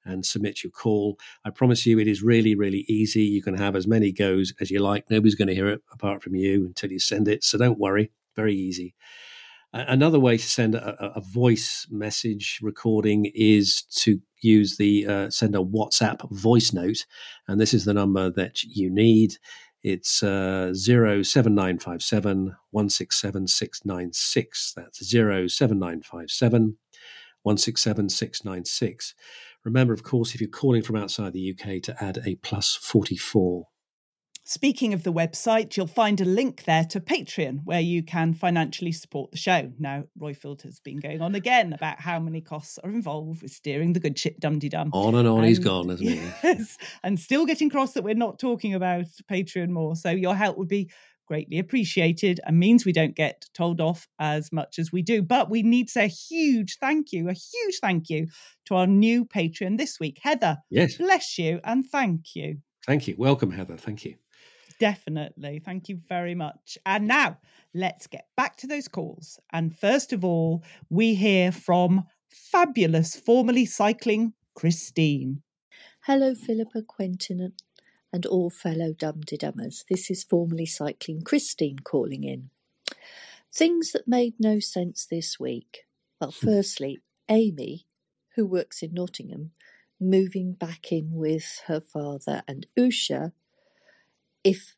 and 0.06 0.24
submit 0.24 0.64
your 0.64 0.70
call. 0.70 1.18
I 1.44 1.50
promise 1.50 1.84
you, 1.84 1.98
it 1.98 2.08
is 2.08 2.22
really, 2.22 2.54
really 2.54 2.86
easy. 2.88 3.24
You 3.24 3.42
can 3.42 3.54
have 3.54 3.76
as 3.76 3.86
many 3.86 4.12
goes 4.12 4.54
as 4.60 4.70
you 4.70 4.80
like. 4.80 5.10
Nobody's 5.10 5.34
going 5.34 5.48
to 5.48 5.54
hear 5.54 5.68
it 5.68 5.82
apart 5.92 6.22
from 6.22 6.34
you 6.34 6.64
until 6.64 6.90
you 6.90 6.98
send 6.98 7.28
it. 7.28 7.44
So 7.44 7.58
don't 7.58 7.78
worry, 7.78 8.10
very 8.34 8.54
easy. 8.54 8.94
Another 9.74 10.20
way 10.20 10.36
to 10.36 10.46
send 10.46 10.74
a, 10.74 11.12
a 11.16 11.22
voice 11.22 11.86
message 11.90 12.58
recording 12.62 13.32
is 13.34 13.82
to 14.02 14.20
use 14.42 14.76
the 14.76 15.06
uh, 15.06 15.30
send 15.30 15.54
a 15.54 15.60
WhatsApp 15.60 16.30
voice 16.30 16.74
note, 16.74 17.06
and 17.48 17.58
this 17.58 17.72
is 17.72 17.86
the 17.86 17.94
number 17.94 18.28
that 18.30 18.62
you 18.64 18.90
need. 18.90 19.36
It's 19.82 20.22
uh, 20.22 20.74
07957 20.74 22.54
167 22.70 23.46
696. 23.46 24.72
That's 24.76 25.10
07957 25.10 26.76
167 27.42 28.08
696. 28.10 29.14
Remember, 29.64 29.94
of 29.94 30.02
course, 30.02 30.34
if 30.34 30.40
you're 30.40 30.50
calling 30.50 30.82
from 30.82 30.96
outside 30.96 31.32
the 31.32 31.56
UK, 31.58 31.80
to 31.82 32.04
add 32.04 32.18
a 32.26 32.34
plus 32.36 32.74
44. 32.74 33.68
Speaking 34.44 34.92
of 34.92 35.04
the 35.04 35.12
website, 35.12 35.76
you'll 35.76 35.86
find 35.86 36.20
a 36.20 36.24
link 36.24 36.64
there 36.64 36.84
to 36.86 37.00
Patreon 37.00 37.60
where 37.64 37.80
you 37.80 38.02
can 38.02 38.34
financially 38.34 38.90
support 38.90 39.30
the 39.30 39.36
show. 39.36 39.70
Now, 39.78 40.04
Roifield 40.20 40.62
has 40.62 40.80
been 40.80 40.98
going 40.98 41.22
on 41.22 41.36
again 41.36 41.72
about 41.72 42.00
how 42.00 42.18
many 42.18 42.40
costs 42.40 42.76
are 42.82 42.90
involved 42.90 43.42
with 43.42 43.52
steering 43.52 43.92
the 43.92 44.00
good 44.00 44.18
ship 44.18 44.40
dum 44.40 44.58
dum. 44.58 44.90
On 44.92 45.14
and 45.14 45.28
on 45.28 45.38
and, 45.38 45.46
he's 45.46 45.60
gone, 45.60 45.88
hasn't 45.90 46.08
he? 46.08 46.16
Yes, 46.42 46.76
and 47.04 47.20
still 47.20 47.46
getting 47.46 47.70
cross 47.70 47.92
that 47.92 48.02
we're 48.02 48.14
not 48.14 48.40
talking 48.40 48.74
about 48.74 49.04
Patreon 49.30 49.68
more. 49.68 49.94
So 49.94 50.10
your 50.10 50.34
help 50.34 50.58
would 50.58 50.68
be 50.68 50.90
greatly 51.28 51.60
appreciated 51.60 52.40
and 52.44 52.58
means 52.58 52.84
we 52.84 52.92
don't 52.92 53.14
get 53.14 53.46
told 53.54 53.80
off 53.80 54.08
as 54.18 54.50
much 54.50 54.78
as 54.78 54.90
we 54.90 55.02
do. 55.02 55.22
But 55.22 55.50
we 55.50 55.62
need 55.62 55.86
to 55.86 55.92
say 55.92 56.04
a 56.06 56.08
huge 56.08 56.78
thank 56.80 57.12
you, 57.12 57.28
a 57.28 57.32
huge 57.32 57.78
thank 57.80 58.10
you 58.10 58.26
to 58.66 58.74
our 58.74 58.88
new 58.88 59.24
Patreon 59.24 59.78
this 59.78 60.00
week, 60.00 60.18
Heather. 60.20 60.58
Yes. 60.68 60.96
Bless 60.96 61.38
you 61.38 61.60
and 61.62 61.86
thank 61.86 62.34
you. 62.34 62.58
Thank 62.86 63.06
you. 63.06 63.14
Welcome, 63.16 63.52
Heather. 63.52 63.76
Thank 63.76 64.04
you. 64.04 64.16
Definitely. 64.78 65.60
Thank 65.64 65.88
you 65.88 66.00
very 66.08 66.34
much. 66.34 66.78
And 66.86 67.06
now 67.06 67.38
let's 67.74 68.06
get 68.06 68.26
back 68.36 68.56
to 68.58 68.66
those 68.66 68.88
calls. 68.88 69.38
And 69.52 69.76
first 69.76 70.12
of 70.12 70.24
all, 70.24 70.62
we 70.90 71.14
hear 71.14 71.52
from 71.52 72.04
fabulous 72.28 73.16
formerly 73.16 73.66
cycling 73.66 74.34
Christine. 74.54 75.42
Hello, 76.06 76.34
Philippa, 76.34 76.82
Quentin, 76.82 77.52
and 78.12 78.26
all 78.26 78.50
fellow 78.50 78.92
dum-de-dummers. 78.92 79.84
This 79.88 80.10
is 80.10 80.24
formerly 80.24 80.66
cycling 80.66 81.22
Christine 81.22 81.78
calling 81.78 82.24
in. 82.24 82.50
Things 83.54 83.92
that 83.92 84.08
made 84.08 84.34
no 84.38 84.58
sense 84.58 85.06
this 85.06 85.38
week. 85.38 85.86
Well, 86.20 86.30
firstly, 86.32 86.98
Amy, 87.28 87.86
who 88.34 88.46
works 88.46 88.82
in 88.82 88.94
Nottingham, 88.94 89.52
moving 90.00 90.52
back 90.52 90.90
in 90.90 91.12
with 91.12 91.62
her 91.66 91.80
father 91.80 92.42
and 92.48 92.66
Usha 92.78 93.32
if 94.44 94.74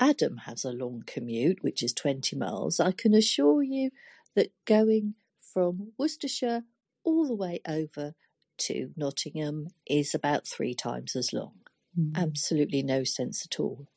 Adam 0.00 0.38
has 0.46 0.64
a 0.64 0.72
long 0.72 1.04
commute, 1.06 1.62
which 1.62 1.82
is 1.82 1.92
20 1.92 2.36
miles, 2.36 2.80
I 2.80 2.92
can 2.92 3.14
assure 3.14 3.62
you 3.62 3.90
that 4.34 4.52
going 4.66 5.14
from 5.40 5.92
Worcestershire 5.98 6.64
all 7.04 7.26
the 7.26 7.34
way 7.34 7.60
over 7.66 8.14
to 8.58 8.90
Nottingham 8.96 9.68
is 9.86 10.14
about 10.14 10.46
three 10.46 10.74
times 10.74 11.16
as 11.16 11.32
long. 11.32 11.52
Mm. 11.98 12.16
Absolutely 12.16 12.82
no 12.82 13.04
sense 13.04 13.46
at 13.50 13.60
all. 13.60 13.88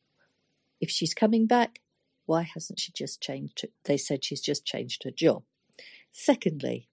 If 0.81 0.89
she's 0.89 1.13
coming 1.13 1.47
back, 1.47 1.79
why 2.25 2.43
hasn't 2.43 2.79
she 2.79 2.91
just 2.91 3.21
changed? 3.21 3.65
They 3.85 3.97
said 3.97 4.23
she's 4.23 4.41
just 4.41 4.65
changed 4.65 5.03
her 5.03 5.11
job. 5.11 5.43
Secondly, 6.11 6.89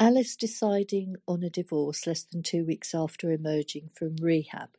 Alice 0.00 0.36
deciding 0.36 1.16
on 1.26 1.42
a 1.42 1.50
divorce 1.50 2.06
less 2.06 2.24
than 2.24 2.42
two 2.42 2.64
weeks 2.64 2.94
after 2.94 3.32
emerging 3.32 3.90
from 3.94 4.16
rehab 4.20 4.70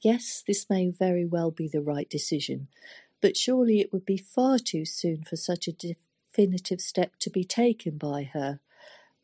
Yes, 0.00 0.42
this 0.46 0.70
may 0.70 0.90
very 0.90 1.24
well 1.24 1.50
be 1.50 1.66
the 1.66 1.82
right 1.82 2.08
decision, 2.08 2.68
but 3.20 3.36
surely 3.36 3.80
it 3.80 3.92
would 3.92 4.04
be 4.04 4.16
far 4.16 4.58
too 4.58 4.84
soon 4.84 5.24
for 5.24 5.36
such 5.36 5.66
a 5.66 5.72
definitive 5.72 6.80
step 6.80 7.16
to 7.20 7.30
be 7.30 7.44
taken 7.44 7.98
by 7.98 8.22
her. 8.22 8.60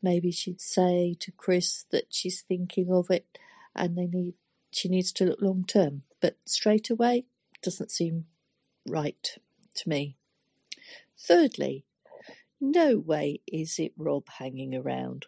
Maybe 0.01 0.31
she'd 0.31 0.61
say 0.61 1.15
to 1.21 1.31
Chris 1.31 1.85
that 1.91 2.07
she's 2.09 2.41
thinking 2.41 2.91
of 2.91 3.09
it 3.09 3.37
and 3.75 3.97
they 3.97 4.07
need 4.07 4.33
she 4.71 4.89
needs 4.89 5.13
to 5.13 5.25
look 5.25 5.41
long 5.41 5.63
term, 5.63 6.03
but 6.19 6.35
straight 6.45 6.89
away 6.89 7.23
doesn't 7.61 7.91
seem 7.91 8.25
right 8.85 9.37
to 9.75 9.87
me. 9.89 10.17
Thirdly, 11.17 11.85
no 12.59 12.97
way 12.97 13.39
is 13.47 13.79
it 13.79 13.93
Rob 13.97 14.27
hanging 14.27 14.75
around. 14.75 15.27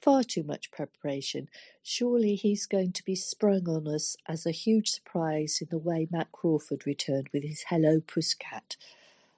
Far 0.00 0.22
too 0.22 0.44
much 0.44 0.70
preparation. 0.70 1.48
Surely 1.82 2.36
he's 2.36 2.66
going 2.66 2.92
to 2.92 3.04
be 3.04 3.16
sprung 3.16 3.68
on 3.68 3.88
us 3.88 4.16
as 4.28 4.46
a 4.46 4.52
huge 4.52 4.90
surprise 4.90 5.58
in 5.60 5.68
the 5.70 5.78
way 5.78 6.06
Matt 6.10 6.30
Crawford 6.30 6.86
returned 6.86 7.28
with 7.32 7.42
his 7.42 7.64
Hello 7.68 8.00
Pussycat 8.00 8.76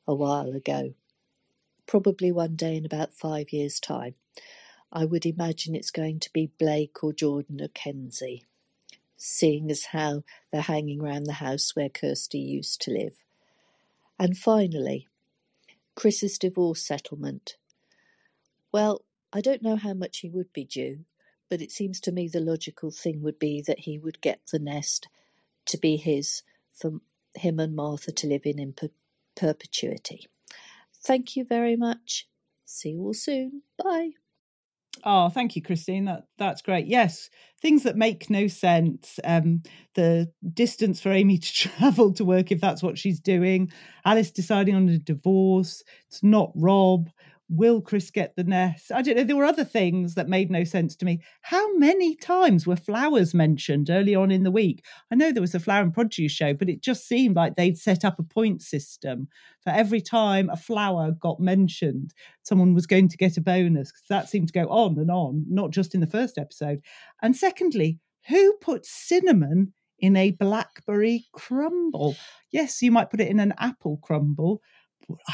a 0.07 0.15
while 0.15 0.51
ago. 0.51 0.93
Probably 1.87 2.31
one 2.31 2.57
day 2.57 2.77
in 2.77 2.85
about 2.85 3.15
five 3.15 3.53
years' 3.53 3.81
time. 3.81 4.15
I 4.93 5.07
would 5.07 5.25
imagine 5.25 5.75
it's 5.75 5.91
going 5.91 6.21
to 6.21 6.33
be 6.33 6.53
Blake 6.59 7.03
or 7.03 7.13
Jordan 7.13 7.63
or 7.63 7.69
Kenzie, 7.69 8.45
seeing 9.17 9.71
as 9.71 9.87
how 9.87 10.25
they're 10.53 10.61
hanging 10.63 11.01
round 11.01 11.27
the 11.27 11.35
house 11.35 11.75
where 11.75 11.89
Kirsty 11.89 12.39
used 12.39 12.83
to 12.83 12.91
live. 12.91 13.25
And 14.19 14.37
finally, 14.37 15.09
Chris's 15.95 16.39
divorce 16.39 16.83
settlement. 16.83 17.57
Well, 18.73 19.03
I 19.33 19.41
don't 19.41 19.63
know 19.63 19.77
how 19.77 19.95
much 19.95 20.19
he 20.19 20.29
would 20.29 20.53
be 20.53 20.65
due, 20.65 21.05
but 21.49 21.63
it 21.63 21.71
seems 21.71 22.01
to 22.01 22.13
me 22.13 22.29
the 22.29 22.41
logical 22.41 22.91
thing 22.91 23.23
would 23.23 23.39
be 23.39 23.63
that 23.67 23.81
he 23.81 23.99
would 23.99 24.21
get 24.21 24.41
the 24.51 24.59
nest 24.59 25.09
to 25.67 25.79
be 25.79 25.97
his 25.97 26.43
for 26.75 27.01
him 27.35 27.61
and 27.61 27.77
Martha 27.77 28.13
to 28.13 28.27
live 28.27 28.43
in 28.45 28.59
in 28.59 28.73
per- 28.73 28.89
perpetuity. 29.37 30.27
Thank 31.05 31.37
you 31.37 31.45
very 31.45 31.77
much. 31.77 32.29
See 32.65 32.91
you 32.91 33.03
all 33.03 33.15
soon. 33.15 33.63
Bye. 33.83 34.11
Oh, 35.05 35.29
thank 35.29 35.57
you, 35.57 35.63
Christine. 35.63 36.05
That 36.07 36.25
that's 36.37 36.63
great. 36.63 36.87
Yes, 36.87 37.31
things 37.63 37.85
that 37.85 37.97
make 37.97 38.29
no 38.29 38.49
sense. 38.49 39.19
Um, 39.25 39.63
the 39.95 40.31
distance 40.53 41.01
for 41.01 41.11
Amy 41.11 41.39
to 41.39 41.53
travel 41.53 42.13
to 42.15 42.25
work, 42.25 42.51
if 42.51 42.61
that's 42.61 42.83
what 42.83 42.99
she's 42.99 43.21
doing. 43.21 43.73
Alice 44.05 44.31
deciding 44.31 44.75
on 44.75 44.89
a 44.89 44.99
divorce. 44.99 45.83
It's 46.09 46.23
not 46.23 46.53
Rob 46.55 47.11
will 47.51 47.81
Chris 47.81 48.11
get 48.11 48.37
the 48.37 48.45
nest? 48.45 48.93
I 48.93 49.03
don't 49.03 49.17
know. 49.17 49.25
There 49.25 49.37
were 49.37 49.45
other 49.45 49.65
things 49.65 50.15
that 50.15 50.29
made 50.29 50.51
no 50.51 50.63
sense 50.63 50.95
to 50.97 51.05
me. 51.05 51.21
How 51.43 51.77
many 51.77 52.15
times 52.15 52.67
were 52.67 52.77
flowers 52.77 53.35
mentioned 53.35 53.91
early 53.91 54.15
on 54.15 54.31
in 54.31 54.45
the 54.45 54.53
week? 54.53 54.85
I 55.11 55.17
know 55.17 55.33
there 55.33 55.41
was 55.41 55.55
a 55.55 55.61
flower 55.61 55.83
and 55.83 55.93
produce 55.93 56.31
show, 56.31 56.55
but 56.55 56.69
it 56.69 56.81
just 56.81 57.09
seemed 57.09 57.35
like 57.35 57.57
they'd 57.57 57.77
set 57.77 58.05
up 58.05 58.21
a 58.21 58.23
point 58.23 58.63
system 58.63 59.29
for 59.63 59.71
every 59.71 60.01
time 60.01 60.49
a 60.49 60.57
flower 60.57 61.11
got 61.11 61.41
mentioned, 61.41 62.15
someone 62.43 62.73
was 62.73 62.87
going 62.87 63.09
to 63.09 63.17
get 63.17 63.37
a 63.37 63.41
bonus. 63.41 63.93
That 64.09 64.29
seemed 64.29 64.49
to 64.49 64.55
go 64.55 64.69
on 64.69 64.97
and 64.99 65.11
on, 65.11 65.45
not 65.49 65.73
just 65.73 65.95
in 65.95 66.01
the 66.01 66.07
first 66.07 66.39
episode. 66.39 66.81
And 67.21 67.37
secondly, 67.37 67.99
who 68.29 68.55
put 68.61 68.87
cinnamon 68.87 69.75
in 69.99 70.17
a 70.17 70.31
blackberry 70.31 71.27
crumble? 71.33 72.17
Yes, 72.51 72.81
you 72.81 72.93
might 72.93 73.11
put 73.11 73.21
it 73.21 73.29
in 73.29 73.41
an 73.41 73.55
apple 73.59 73.99
crumble 74.03 74.63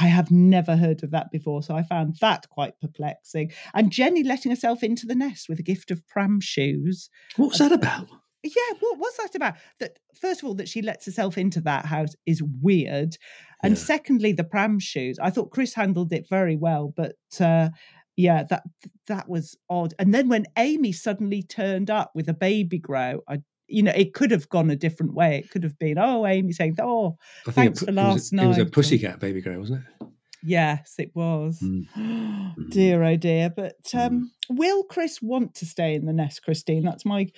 I 0.01 0.07
have 0.07 0.31
never 0.31 0.77
heard 0.77 1.03
of 1.03 1.11
that 1.11 1.31
before, 1.31 1.63
so 1.63 1.75
I 1.75 1.83
found 1.83 2.17
that 2.21 2.49
quite 2.49 2.79
perplexing. 2.81 3.53
And 3.75 3.91
Jenny 3.91 4.23
letting 4.23 4.51
herself 4.51 4.83
into 4.83 5.07
the 5.07 5.15
nest 5.15 5.49
with 5.49 5.59
a 5.59 5.63
gift 5.63 5.91
of 5.91 6.07
pram 6.07 6.41
shoes. 6.41 7.09
What 7.37 7.51
was 7.51 7.59
that 7.59 7.73
about? 7.73 8.09
Yeah, 8.43 8.77
what 8.81 8.99
was 8.99 9.17
that 9.17 9.35
about? 9.35 9.55
That 9.81 9.99
first 10.21 10.43
of 10.43 10.49
all, 10.49 10.55
that 10.55 10.69
she 10.69 10.83
lets 10.83 11.07
herself 11.07 11.37
into 11.37 11.61
that 11.63 11.87
house 11.87 12.15
is 12.27 12.43
weird, 12.43 13.17
and 13.63 13.77
yeah. 13.77 13.83
secondly, 13.83 14.33
the 14.33 14.45
pram 14.45 14.79
shoes. 14.79 15.19
I 15.21 15.31
thought 15.31 15.51
Chris 15.51 15.75
handled 15.75 16.13
it 16.13 16.27
very 16.29 16.57
well, 16.57 16.93
but 16.97 17.17
uh, 17.41 17.71
yeah, 18.17 18.45
that 18.45 18.63
that 19.09 19.29
was 19.29 19.57
odd. 19.69 19.95
And 19.99 20.15
then 20.15 20.29
when 20.29 20.47
Amy 20.57 20.93
suddenly 20.93 21.43
turned 21.43 21.91
up 21.91 22.13
with 22.15 22.29
a 22.29 22.35
baby 22.35 22.79
grow, 22.79 23.21
I 23.29 23.39
you 23.69 23.83
know, 23.83 23.93
it 23.95 24.15
could 24.15 24.31
have 24.31 24.49
gone 24.49 24.71
a 24.71 24.77
different 24.77 25.15
way. 25.15 25.39
It 25.39 25.51
could 25.51 25.65
have 25.65 25.79
been, 25.79 25.99
oh, 25.99 26.27
Amy 26.27 26.53
saying, 26.53 26.77
oh, 26.81 27.17
thanks 27.49 27.83
it, 27.83 27.87
for 27.87 27.93
last 27.93 28.11
it 28.11 28.15
was, 28.15 28.33
night. 28.33 28.45
It 28.45 28.49
was 28.49 28.59
a 28.59 28.67
pussycat 28.67 29.21
baby 29.21 29.41
girl, 29.41 29.61
wasn't 29.61 29.81
it? 29.81 30.07
Yes, 30.43 30.95
it 30.99 31.11
was. 31.15 31.61
Mm. 31.61 32.55
dear, 32.71 33.03
oh 33.03 33.17
dear. 33.17 33.51
But 33.51 33.77
um, 33.95 34.31
mm. 34.51 34.57
will 34.57 34.85
Chris 34.85 35.21
want 35.21 35.55
to 35.57 35.67
stay 35.67 35.95
in 35.95 36.07
the 36.07 36.13
nest, 36.13 36.43
Christine? 36.43 36.85
That's 36.85 37.05
my 37.05 37.29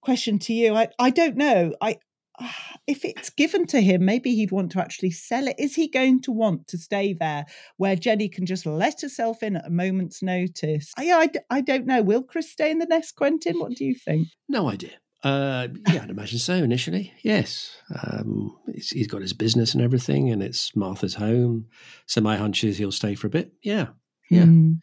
question 0.00 0.38
to 0.40 0.52
you. 0.52 0.74
I, 0.74 0.88
I 0.98 1.10
don't 1.10 1.36
know. 1.36 1.74
I 1.80 1.98
if 2.86 3.04
it's 3.04 3.30
given 3.30 3.66
to 3.66 3.80
him, 3.80 4.04
maybe 4.04 4.34
he'd 4.34 4.52
want 4.52 4.72
to 4.72 4.80
actually 4.80 5.10
sell 5.10 5.46
it. 5.48 5.56
Is 5.58 5.74
he 5.74 5.88
going 5.88 6.20
to 6.22 6.32
want 6.32 6.68
to 6.68 6.78
stay 6.78 7.14
there 7.14 7.46
where 7.76 7.96
Jenny 7.96 8.28
can 8.28 8.46
just 8.46 8.66
let 8.66 9.00
herself 9.00 9.42
in 9.42 9.56
at 9.56 9.66
a 9.66 9.70
moment's 9.70 10.22
notice? 10.22 10.92
I, 10.96 11.12
I, 11.12 11.56
I 11.56 11.60
don't 11.60 11.86
know. 11.86 12.02
Will 12.02 12.22
Chris 12.22 12.50
stay 12.50 12.70
in 12.70 12.78
the 12.78 12.86
nest, 12.86 13.16
Quentin? 13.16 13.58
What 13.58 13.72
do 13.72 13.84
you 13.84 13.94
think? 13.94 14.28
No 14.48 14.68
idea. 14.68 14.92
Uh, 15.22 15.68
yeah, 15.88 16.02
I'd 16.02 16.10
imagine 16.10 16.38
so 16.38 16.54
initially. 16.54 17.12
Yes. 17.22 17.76
Um, 17.94 18.56
he's 18.74 19.06
got 19.06 19.22
his 19.22 19.32
business 19.32 19.72
and 19.72 19.82
everything, 19.82 20.30
and 20.30 20.42
it's 20.42 20.74
Martha's 20.74 21.14
home. 21.14 21.66
So 22.06 22.20
my 22.20 22.36
hunch 22.36 22.64
is 22.64 22.78
he'll 22.78 22.92
stay 22.92 23.14
for 23.14 23.28
a 23.28 23.30
bit. 23.30 23.52
Yeah. 23.62 23.88
Yeah. 24.30 24.44
Mm. 24.44 24.78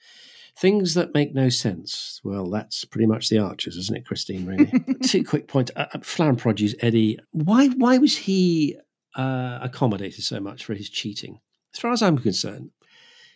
Things 0.58 0.94
that 0.94 1.14
make 1.14 1.34
no 1.34 1.50
sense. 1.50 2.22
Well, 2.24 2.50
that's 2.50 2.86
pretty 2.86 3.08
much 3.08 3.30
the 3.30 3.40
Archers, 3.40 3.76
isn't 3.78 3.98
it, 3.98 4.06
Christine? 4.06 4.46
Really. 4.46 4.72
Two 5.04 5.24
quick 5.24 5.48
points. 5.48 5.72
Uh, 5.76 5.88
uh, 5.94 6.00
Flower 6.02 6.30
and 6.30 6.38
Produce, 6.38 6.76
Eddie. 6.82 7.20
Why? 7.32 7.68
Why 7.68 7.98
was 7.98 8.16
he 8.18 8.78
uh, 9.16 9.60
accommodated 9.62 10.24
so 10.24 10.40
much 10.40 10.64
for 10.64 10.74
his 10.74 10.90
cheating? 10.90 11.40
As 11.74 11.80
far 11.80 11.92
as 11.92 12.02
I'm 12.02 12.18
concerned, 12.18 12.72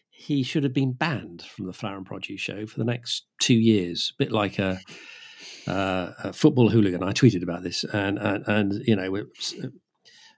he 0.10 0.43
should 0.43 0.64
have 0.64 0.74
been 0.74 0.93
banned 0.93 1.41
from 1.43 1.66
the 1.66 1.74
Flower 1.74 1.97
and 1.97 2.06
Produce 2.06 2.41
show 2.41 2.66
for 2.66 2.78
the 2.78 2.86
next 2.86 3.26
two 3.39 3.54
years. 3.54 4.14
A 4.16 4.24
bit 4.24 4.32
like 4.32 4.60
a, 4.60 4.80
uh, 5.68 6.11
a 6.24 6.34
football 6.34 6.70
hooligan. 6.70 7.03
I 7.03 7.14
tweeted 7.14 7.43
about 7.43 7.64
this, 7.64 7.84
and 7.84 8.18
and, 8.18 8.47
and 8.47 8.74
you 8.88 8.95
know, 8.95 9.26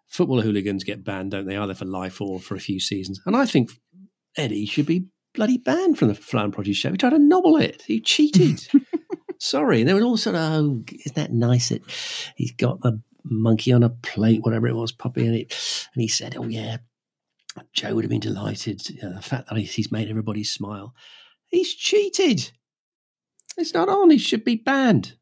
football 0.07 0.41
hooligans 0.41 0.84
get 0.84 1.03
banned, 1.03 1.32
don't 1.32 1.45
they? 1.45 1.57
Either 1.57 1.76
for 1.76 1.86
life 1.86 2.21
or 2.21 2.39
for 2.39 2.55
a 2.55 2.59
few 2.59 2.80
seasons. 2.80 3.21
And 3.26 3.36
I 3.36 3.45
think 3.45 3.71
Eddie 4.38 4.65
should 4.65 4.86
be 4.86 5.07
bloody 5.34 5.57
banned 5.57 5.97
from 5.97 6.07
the 6.07 6.15
Flower 6.15 6.45
and 6.45 6.53
Produce 6.53 6.78
show. 6.78 6.91
He 6.91 6.97
tried 6.97 7.11
to 7.11 7.19
nobble 7.19 7.57
it. 7.57 7.84
He 7.86 7.99
cheated. 7.99 8.65
Sorry. 9.39 9.82
And 9.82 9.89
they 9.89 9.93
were 9.93 10.01
all 10.01 10.17
sort 10.17 10.36
of, 10.36 10.41
oh, 10.41 10.84
isn't 10.88 11.15
that 11.15 11.34
nice 11.34 11.69
that 11.69 11.84
he's 12.36 12.53
got 12.53 12.82
the 12.82 13.01
monkey 13.23 13.73
on 13.73 13.84
a 13.84 13.89
plate, 13.89 14.43
whatever 14.43 14.67
it 14.67 14.76
was, 14.76 14.91
puppy, 14.91 15.26
and 15.26 15.36
it. 15.36 15.53
And 15.93 16.01
he 16.01 16.07
said, 16.07 16.36
oh, 16.38 16.47
yeah, 16.47 16.78
Joe 17.73 17.95
would 17.95 18.05
have 18.05 18.09
been 18.09 18.19
delighted. 18.19 18.89
You 18.89 19.01
know, 19.03 19.15
the 19.15 19.21
fact 19.21 19.49
that 19.49 19.57
he's 19.57 19.91
made 19.91 20.09
everybody 20.09 20.43
smile. 20.43 20.93
He's 21.47 21.73
cheated. 21.73 22.51
It's 23.58 23.74
not 23.74 23.89
on. 23.89 24.12
It 24.12 24.22
should 24.22 24.43
be 24.43 24.56
banned. 24.56 25.16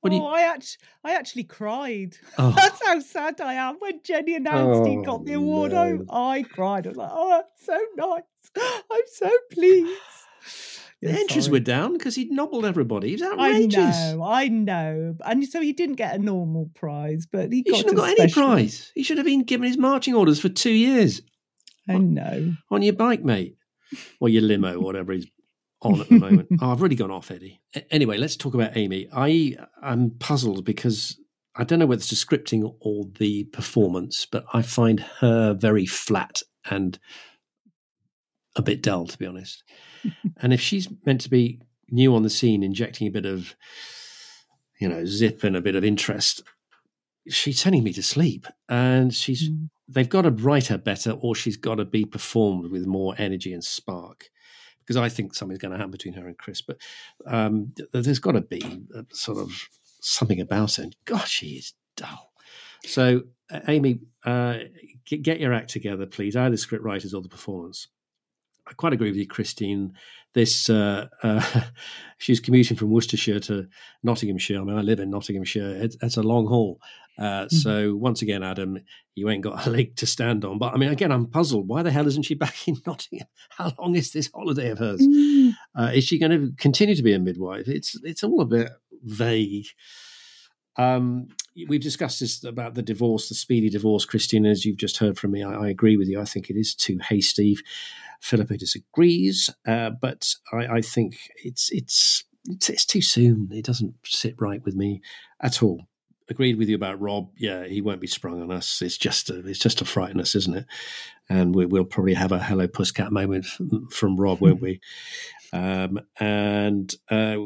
What 0.00 0.12
oh, 0.12 0.16
you... 0.16 0.24
I 0.24 0.42
actually, 0.42 0.86
I 1.04 1.14
actually 1.14 1.44
cried. 1.44 2.16
Oh. 2.38 2.52
That's 2.52 2.86
how 2.86 3.00
sad 3.00 3.40
I 3.40 3.54
am. 3.54 3.76
When 3.80 4.00
Jenny 4.04 4.36
announced 4.36 4.82
oh, 4.82 4.84
he 4.84 5.04
got 5.04 5.24
the 5.24 5.32
award, 5.34 5.72
no. 5.72 6.04
I, 6.08 6.38
I 6.38 6.42
cried. 6.44 6.86
I 6.86 6.90
was 6.90 6.96
like, 6.96 7.10
"Oh, 7.12 7.30
that's 7.30 7.66
so 7.66 7.78
nice. 7.96 8.22
I'm 8.90 9.00
so 9.12 9.30
pleased." 9.52 9.92
The 11.00 11.10
yeah, 11.10 11.20
entries 11.20 11.48
were 11.48 11.60
down 11.60 11.92
because 11.92 12.16
he'd 12.16 12.32
nobbled 12.32 12.64
everybody. 12.64 13.10
He 13.10 13.14
was 13.14 13.22
outrageous. 13.22 13.78
I 13.78 14.14
know, 14.14 14.22
I 14.24 14.48
know, 14.48 15.16
and 15.24 15.46
so 15.46 15.60
he 15.60 15.72
didn't 15.72 15.94
get 15.94 16.16
a 16.16 16.18
normal 16.18 16.72
prize, 16.74 17.24
but 17.30 17.52
he, 17.52 17.62
he 17.64 17.72
shouldn't 17.72 17.96
have 17.96 18.04
got 18.04 18.16
special... 18.16 18.42
any 18.42 18.62
prize. 18.62 18.90
He 18.96 19.04
should 19.04 19.16
have 19.16 19.24
been 19.24 19.44
given 19.44 19.68
his 19.68 19.78
marching 19.78 20.14
orders 20.14 20.40
for 20.40 20.48
two 20.48 20.72
years. 20.72 21.22
I 21.88 21.98
know. 21.98 22.54
On 22.72 22.82
your 22.82 22.94
bike, 22.94 23.22
mate, 23.22 23.56
or 24.18 24.28
your 24.28 24.42
limo, 24.42 24.80
whatever 24.80 25.12
he's 25.12 25.28
on 25.82 26.00
at 26.00 26.08
the 26.08 26.18
moment. 26.18 26.48
oh, 26.60 26.72
I've 26.72 26.82
really 26.82 26.96
gone 26.96 27.10
off, 27.10 27.30
Eddie. 27.30 27.60
Anyway, 27.90 28.18
let's 28.18 28.36
talk 28.36 28.54
about 28.54 28.76
Amy. 28.76 29.08
I 29.12 29.56
am 29.82 30.10
puzzled 30.18 30.64
because 30.64 31.18
I 31.54 31.64
don't 31.64 31.78
know 31.78 31.86
whether 31.86 32.00
it's 32.00 32.10
the 32.10 32.16
scripting 32.16 32.74
or 32.80 33.04
the 33.18 33.44
performance, 33.44 34.26
but 34.26 34.44
I 34.52 34.62
find 34.62 35.00
her 35.20 35.54
very 35.54 35.86
flat 35.86 36.42
and 36.70 36.98
a 38.56 38.62
bit 38.62 38.82
dull, 38.82 39.06
to 39.06 39.18
be 39.18 39.26
honest. 39.26 39.62
and 40.40 40.52
if 40.52 40.60
she's 40.60 40.88
meant 41.04 41.20
to 41.22 41.30
be 41.30 41.60
new 41.90 42.14
on 42.14 42.22
the 42.22 42.30
scene, 42.30 42.62
injecting 42.62 43.06
a 43.06 43.12
bit 43.12 43.26
of, 43.26 43.54
you 44.80 44.88
know, 44.88 45.04
zip 45.04 45.44
and 45.44 45.56
a 45.56 45.60
bit 45.60 45.74
of 45.74 45.84
interest, 45.84 46.42
she's 47.28 47.60
sending 47.60 47.84
me 47.84 47.92
to 47.92 48.02
sleep. 48.02 48.46
And 48.68 49.14
she's 49.14 49.48
mm. 49.48 49.68
they've 49.88 50.08
got 50.08 50.22
to 50.22 50.30
write 50.30 50.66
her 50.68 50.78
better, 50.78 51.12
or 51.12 51.34
she's 51.34 51.56
got 51.56 51.76
to 51.76 51.84
be 51.84 52.04
performed 52.04 52.70
with 52.70 52.86
more 52.86 53.14
energy 53.18 53.52
and 53.52 53.64
spark 53.64 54.26
because 54.88 54.96
I 54.96 55.10
think 55.10 55.34
something's 55.34 55.60
going 55.60 55.72
to 55.72 55.76
happen 55.76 55.90
between 55.90 56.14
her 56.14 56.26
and 56.26 56.38
Chris. 56.38 56.62
But 56.62 56.78
um, 57.26 57.74
there's 57.92 58.18
got 58.18 58.32
to 58.32 58.40
be 58.40 58.86
sort 59.12 59.36
of 59.36 59.68
something 60.00 60.40
about 60.40 60.76
her. 60.76 60.86
God, 61.04 61.28
she 61.28 61.48
is 61.48 61.74
dull. 61.94 62.32
So, 62.86 63.24
uh, 63.50 63.60
Amy, 63.68 64.00
uh, 64.24 64.60
get, 65.04 65.22
get, 65.22 65.40
your 65.40 65.52
act 65.52 65.68
together, 65.68 66.06
please. 66.06 66.36
Either 66.36 66.52
the 66.52 66.56
script 66.56 66.84
writers 66.84 67.12
or 67.12 67.20
the 67.20 67.28
performance. 67.28 67.88
I 68.68 68.72
quite 68.74 68.92
agree 68.92 69.10
with 69.10 69.16
you, 69.16 69.26
Christine. 69.26 69.94
This 70.34 70.68
uh, 70.68 71.06
uh, 71.22 71.62
she's 72.18 72.40
commuting 72.40 72.76
from 72.76 72.90
Worcestershire 72.90 73.40
to 73.40 73.66
Nottinghamshire. 74.02 74.60
I 74.60 74.64
mean, 74.64 74.76
I 74.76 74.82
live 74.82 75.00
in 75.00 75.10
Nottinghamshire. 75.10 75.76
It's, 75.82 75.96
it's 76.02 76.16
a 76.16 76.22
long 76.22 76.46
haul. 76.46 76.80
Uh, 77.18 77.22
mm-hmm. 77.44 77.56
So 77.56 77.96
once 77.96 78.22
again, 78.22 78.42
Adam, 78.42 78.78
you 79.14 79.28
ain't 79.28 79.42
got 79.42 79.66
a 79.66 79.70
leg 79.70 79.96
to 79.96 80.06
stand 80.06 80.44
on. 80.44 80.58
But 80.58 80.74
I 80.74 80.76
mean, 80.76 80.90
again, 80.90 81.12
I'm 81.12 81.26
puzzled. 81.26 81.66
Why 81.66 81.82
the 81.82 81.90
hell 81.90 82.06
isn't 82.06 82.24
she 82.24 82.34
back 82.34 82.56
in 82.68 82.76
Nottingham? 82.86 83.28
How 83.50 83.72
long 83.78 83.96
is 83.96 84.12
this 84.12 84.30
holiday 84.32 84.70
of 84.70 84.78
hers? 84.78 85.00
Mm. 85.00 85.54
Uh, 85.78 85.90
is 85.94 86.04
she 86.04 86.18
going 86.18 86.32
to 86.32 86.52
continue 86.58 86.94
to 86.94 87.02
be 87.02 87.14
a 87.14 87.18
midwife? 87.18 87.68
It's 87.68 87.98
it's 88.02 88.22
all 88.22 88.40
a 88.40 88.46
bit 88.46 88.70
vague. 89.02 89.66
Um, 90.78 91.28
we've 91.68 91.80
discussed 91.80 92.20
this 92.20 92.44
about 92.44 92.74
the 92.74 92.82
divorce, 92.82 93.28
the 93.28 93.34
speedy 93.34 93.68
divorce, 93.68 94.04
Christine. 94.04 94.46
As 94.46 94.64
you've 94.64 94.76
just 94.76 94.98
heard 94.98 95.18
from 95.18 95.32
me, 95.32 95.42
I, 95.42 95.52
I 95.52 95.68
agree 95.68 95.96
with 95.96 96.08
you. 96.08 96.20
I 96.20 96.24
think 96.24 96.48
it 96.48 96.56
is 96.56 96.74
too 96.74 96.98
hasty. 97.08 97.58
Philippa 98.20 98.56
disagrees, 98.56 99.50
uh, 99.66 99.90
but 99.90 100.34
I, 100.52 100.66
I 100.66 100.80
think 100.80 101.18
it's, 101.44 101.70
it's 101.70 102.24
it's 102.48 102.70
it's 102.70 102.86
too 102.86 103.02
soon. 103.02 103.48
It 103.52 103.64
doesn't 103.64 103.94
sit 104.04 104.34
right 104.40 104.64
with 104.64 104.74
me 104.74 105.02
at 105.40 105.62
all 105.62 105.86
agreed 106.28 106.58
with 106.58 106.68
you 106.68 106.76
about 106.76 107.00
Rob. 107.00 107.30
Yeah, 107.36 107.64
he 107.64 107.80
won't 107.80 108.00
be 108.00 108.06
sprung 108.06 108.42
on 108.42 108.50
us. 108.50 108.82
It's 108.82 108.98
just 108.98 109.30
a, 109.30 109.46
it's 109.46 109.58
just 109.58 109.78
to 109.78 109.84
frighten 109.84 110.20
us, 110.20 110.34
isn't 110.34 110.56
it? 110.56 110.66
And 111.28 111.54
we, 111.54 111.66
will 111.66 111.84
probably 111.84 112.14
have 112.14 112.32
a 112.32 112.38
hello 112.38 112.68
pussycat 112.68 113.12
moment 113.12 113.46
from 113.90 114.16
Rob, 114.16 114.40
won't 114.40 114.62
we? 114.62 114.80
Um, 115.50 116.00
and 116.20 116.94
uh, 117.10 117.36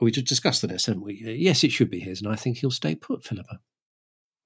we 0.00 0.10
just 0.10 0.26
discussed 0.26 0.66
this, 0.66 0.86
haven't 0.86 1.02
we? 1.02 1.14
Yes, 1.38 1.64
it 1.64 1.72
should 1.72 1.90
be 1.90 2.00
his, 2.00 2.20
and 2.20 2.30
I 2.30 2.36
think 2.36 2.58
he'll 2.58 2.70
stay 2.70 2.94
put, 2.94 3.24
Philippa. 3.24 3.60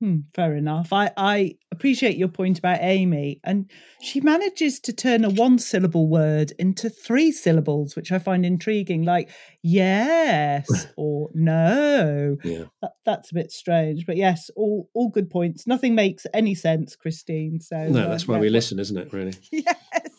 Hmm, 0.00 0.20
fair 0.34 0.56
enough. 0.56 0.94
I, 0.94 1.10
I 1.18 1.56
appreciate 1.70 2.16
your 2.16 2.28
point 2.28 2.58
about 2.58 2.78
Amy, 2.80 3.38
and 3.44 3.70
she 4.00 4.22
manages 4.22 4.80
to 4.80 4.94
turn 4.94 5.26
a 5.26 5.28
one 5.28 5.58
syllable 5.58 6.08
word 6.08 6.54
into 6.58 6.88
three 6.88 7.30
syllables, 7.30 7.94
which 7.96 8.10
I 8.10 8.18
find 8.18 8.46
intriguing, 8.46 9.04
like 9.04 9.28
yes 9.62 10.86
or 10.96 11.28
no. 11.34 12.38
Yeah. 12.42 12.64
That, 12.80 12.92
that's 13.04 13.30
a 13.30 13.34
bit 13.34 13.52
strange, 13.52 14.06
but 14.06 14.16
yes, 14.16 14.48
all 14.56 14.88
all 14.94 15.10
good 15.10 15.28
points. 15.28 15.66
Nothing 15.66 15.94
makes 15.94 16.26
any 16.32 16.54
sense, 16.54 16.96
Christine. 16.96 17.60
So 17.60 17.76
no, 17.88 18.08
that's 18.08 18.22
uh, 18.22 18.26
why 18.28 18.34
yeah, 18.36 18.40
we 18.40 18.48
listen, 18.48 18.78
isn't 18.78 18.96
it? 18.96 19.12
Really? 19.12 19.34
yes, 19.52 20.09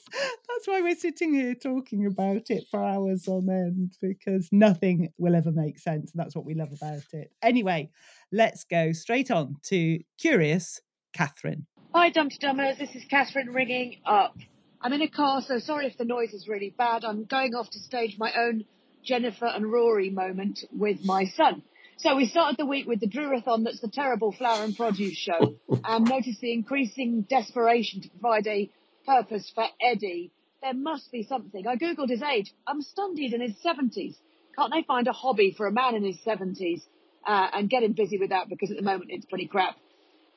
that's 0.61 0.67
why 0.67 0.81
we're 0.81 0.95
sitting 0.95 1.33
here 1.33 1.55
talking 1.55 2.05
about 2.05 2.51
it 2.51 2.65
for 2.69 2.83
hours 2.83 3.27
on 3.27 3.49
end 3.49 3.97
because 3.99 4.47
nothing 4.51 5.11
will 5.17 5.35
ever 5.35 5.51
make 5.51 5.79
sense, 5.79 6.11
and 6.11 6.19
that's 6.19 6.35
what 6.35 6.45
we 6.45 6.53
love 6.53 6.71
about 6.71 7.01
it. 7.13 7.31
Anyway 7.41 7.89
let's 8.31 8.63
go 8.63 8.91
straight 8.91 9.29
on 9.29 9.57
to 9.63 9.99
Curious 10.17 10.79
Catherine. 11.13 11.65
Hi, 11.93 12.09
Dumpty 12.09 12.37
Dummers. 12.37 12.77
This 12.77 12.95
is 12.95 13.03
Catherine 13.09 13.51
ringing 13.51 13.97
up. 14.05 14.37
I'm 14.81 14.93
in 14.93 15.01
a 15.01 15.09
car, 15.09 15.41
so 15.41 15.59
sorry 15.59 15.87
if 15.87 15.97
the 15.97 16.05
noise 16.05 16.33
is 16.33 16.47
really 16.47 16.73
bad. 16.75 17.03
I'm 17.03 17.25
going 17.25 17.53
off 17.53 17.69
to 17.71 17.79
stage 17.79 18.15
my 18.17 18.31
own 18.33 18.63
Jennifer 19.03 19.47
and 19.47 19.69
Rory 19.69 20.09
moment 20.09 20.63
with 20.71 21.03
my 21.03 21.25
son. 21.25 21.61
So 21.97 22.15
we 22.15 22.27
started 22.27 22.57
the 22.57 22.65
week 22.65 22.87
with 22.87 22.99
the 22.99 23.07
Drewathon, 23.07 23.63
that's 23.63 23.81
the 23.81 23.89
terrible 23.89 24.31
flower 24.31 24.63
and 24.63 24.75
produce 24.75 25.17
show, 25.17 25.55
and 25.83 26.07
noticed 26.07 26.39
the 26.39 26.53
increasing 26.53 27.23
desperation 27.29 28.01
to 28.01 28.09
provide 28.09 28.47
a 28.47 28.69
purpose 29.05 29.51
for 29.53 29.65
Eddie. 29.81 30.31
There 30.61 30.73
must 30.73 31.11
be 31.11 31.23
something. 31.23 31.67
I 31.67 31.75
googled 31.75 32.09
his 32.09 32.21
age. 32.21 32.53
I'm 32.67 32.81
stunned 32.81 33.17
he's 33.17 33.33
in 33.33 33.41
his 33.41 33.55
70s. 33.65 34.15
Can't 34.55 34.71
they 34.71 34.83
find 34.83 35.07
a 35.07 35.13
hobby 35.13 35.53
for 35.55 35.65
a 35.65 35.71
man 35.71 35.95
in 35.95 36.03
his 36.03 36.17
70s? 36.25 36.81
uh, 37.25 37.47
and 37.53 37.69
get 37.69 37.83
him 37.83 37.93
busy 37.93 38.17
with 38.17 38.29
that 38.29 38.49
because 38.49 38.71
at 38.71 38.77
the 38.77 38.83
moment 38.83 39.11
it's 39.11 39.25
pretty 39.25 39.47
crap. 39.47 39.75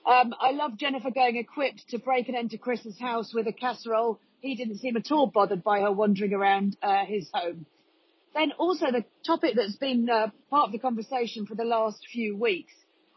Um, 0.07 0.35
I 0.39 0.51
love 0.51 0.77
Jennifer 0.77 1.11
going 1.11 1.37
equipped 1.37 1.89
to 1.91 1.99
break 1.99 2.29
and 2.29 2.37
enter 2.37 2.59
Chris's 2.59 2.99
house 2.99 3.33
with 3.33 3.47
a 3.47 3.53
casserole. 3.53 4.21
He 4.41 4.55
didn't 4.55 4.79
seem 4.79 4.97
at 4.97 5.11
all 5.11 5.27
bothered 5.27 5.65
by 5.65 5.81
her 5.81 5.93
wandering 5.93 6.35
around 6.35 6.77
uh, 6.83 7.07
his 7.07 7.29
home. 7.33 7.65
Then 8.35 8.53
also 8.59 8.87
the 8.91 9.05
topic 9.25 9.55
that's 9.57 9.77
been 9.77 10.11
uh, 10.11 10.29
part 10.51 10.67
of 10.67 10.73
the 10.73 10.79
conversation 10.79 11.47
for 11.47 11.55
the 11.55 11.65
last 11.65 12.07
few 12.13 12.37
weeks. 12.37 12.75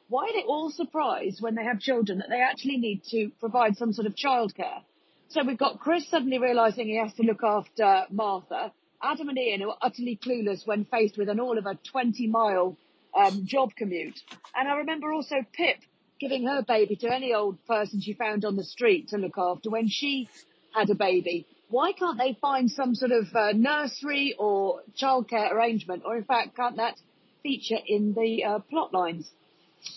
Why 0.08 0.26
are 0.26 0.34
they 0.34 0.48
all 0.48 0.70
surprised 0.70 1.42
when 1.42 1.56
they 1.56 1.66
have 1.66 1.82
children 1.82 2.20
that 2.20 2.30
they 2.30 2.40
actually 2.40 2.78
need 2.78 3.04
to 3.10 3.32
provide 3.42 3.76
some 3.76 3.92
sort 3.92 4.08
of 4.08 4.16
childcare? 4.16 4.84
So 5.30 5.44
we've 5.44 5.58
got 5.58 5.80
Chris 5.80 6.10
suddenly 6.10 6.40
realising 6.40 6.88
he 6.88 6.98
has 6.98 7.14
to 7.16 7.24
look 7.24 7.44
after 7.44 8.06
Martha. 8.10 8.72
Adam 9.04 9.28
and 9.28 9.38
Ian 9.38 9.60
who 9.60 9.70
are 9.70 9.78
utterly 9.82 10.18
clueless 10.24 10.66
when 10.66 10.86
faced 10.86 11.18
with 11.18 11.28
an 11.28 11.40
all 11.40 11.58
of 11.58 11.66
a 11.66 11.78
20 11.92 12.28
mile 12.28 12.78
um, 13.14 13.42
job 13.46 13.72
commute. 13.76 14.18
And 14.56 14.70
I 14.70 14.78
remember 14.78 15.12
also 15.12 15.36
Pip 15.52 15.78
giving 16.20 16.48
her 16.48 16.64
baby 16.64 16.96
to 16.96 17.14
any 17.14 17.34
old 17.34 17.64
person 17.66 18.00
she 18.00 18.14
found 18.14 18.46
on 18.46 18.56
the 18.56 18.64
street 18.64 19.10
to 19.10 19.18
look 19.18 19.38
after 19.38 19.70
when 19.70 19.90
she 19.90 20.30
had 20.74 20.90
a 20.90 20.96
baby. 20.96 21.46
Why 21.70 21.92
can't 21.92 22.18
they 22.18 22.38
find 22.40 22.72
some 22.72 22.96
sort 22.96 23.12
of 23.12 23.26
uh, 23.36 23.52
nursery 23.52 24.34
or 24.40 24.82
childcare 25.00 25.52
arrangement, 25.52 26.04
or 26.06 26.16
in 26.16 26.24
fact, 26.24 26.56
can't 26.56 26.78
that 26.78 26.96
feature 27.44 27.80
in 27.86 28.14
the 28.14 28.46
uh, 28.46 28.60
plot 28.60 28.94
lines? 28.94 29.30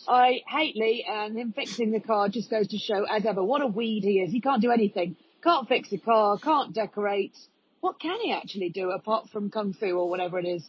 I 0.09 0.41
hate 0.49 0.76
Lee, 0.76 1.07
and 1.09 1.36
him 1.36 1.53
fixing 1.53 1.93
the 1.93 2.01
car 2.01 2.28
just 2.28 2.51
goes 2.51 2.68
to 2.68 2.78
show, 2.78 3.05
as 3.05 3.24
ever, 3.26 3.43
what 3.43 3.62
a 3.62 3.66
weed 3.66 4.03
he 4.03 4.20
is. 4.20 4.32
He 4.32 4.41
can't 4.41 4.62
do 4.62 4.70
anything. 4.70 5.16
Can't 5.43 5.68
fix 5.68 5.93
a 5.93 5.99
car, 5.99 6.38
can't 6.38 6.74
decorate. 6.74 7.36
What 7.80 8.01
can 8.01 8.18
he 8.20 8.32
actually 8.32 8.70
do 8.70 8.91
apart 8.91 9.28
from 9.30 9.51
kung 9.51 9.72
fu 9.72 9.93
or 9.93 10.11
whatever 10.11 10.38
it 10.38 10.47
is? 10.47 10.66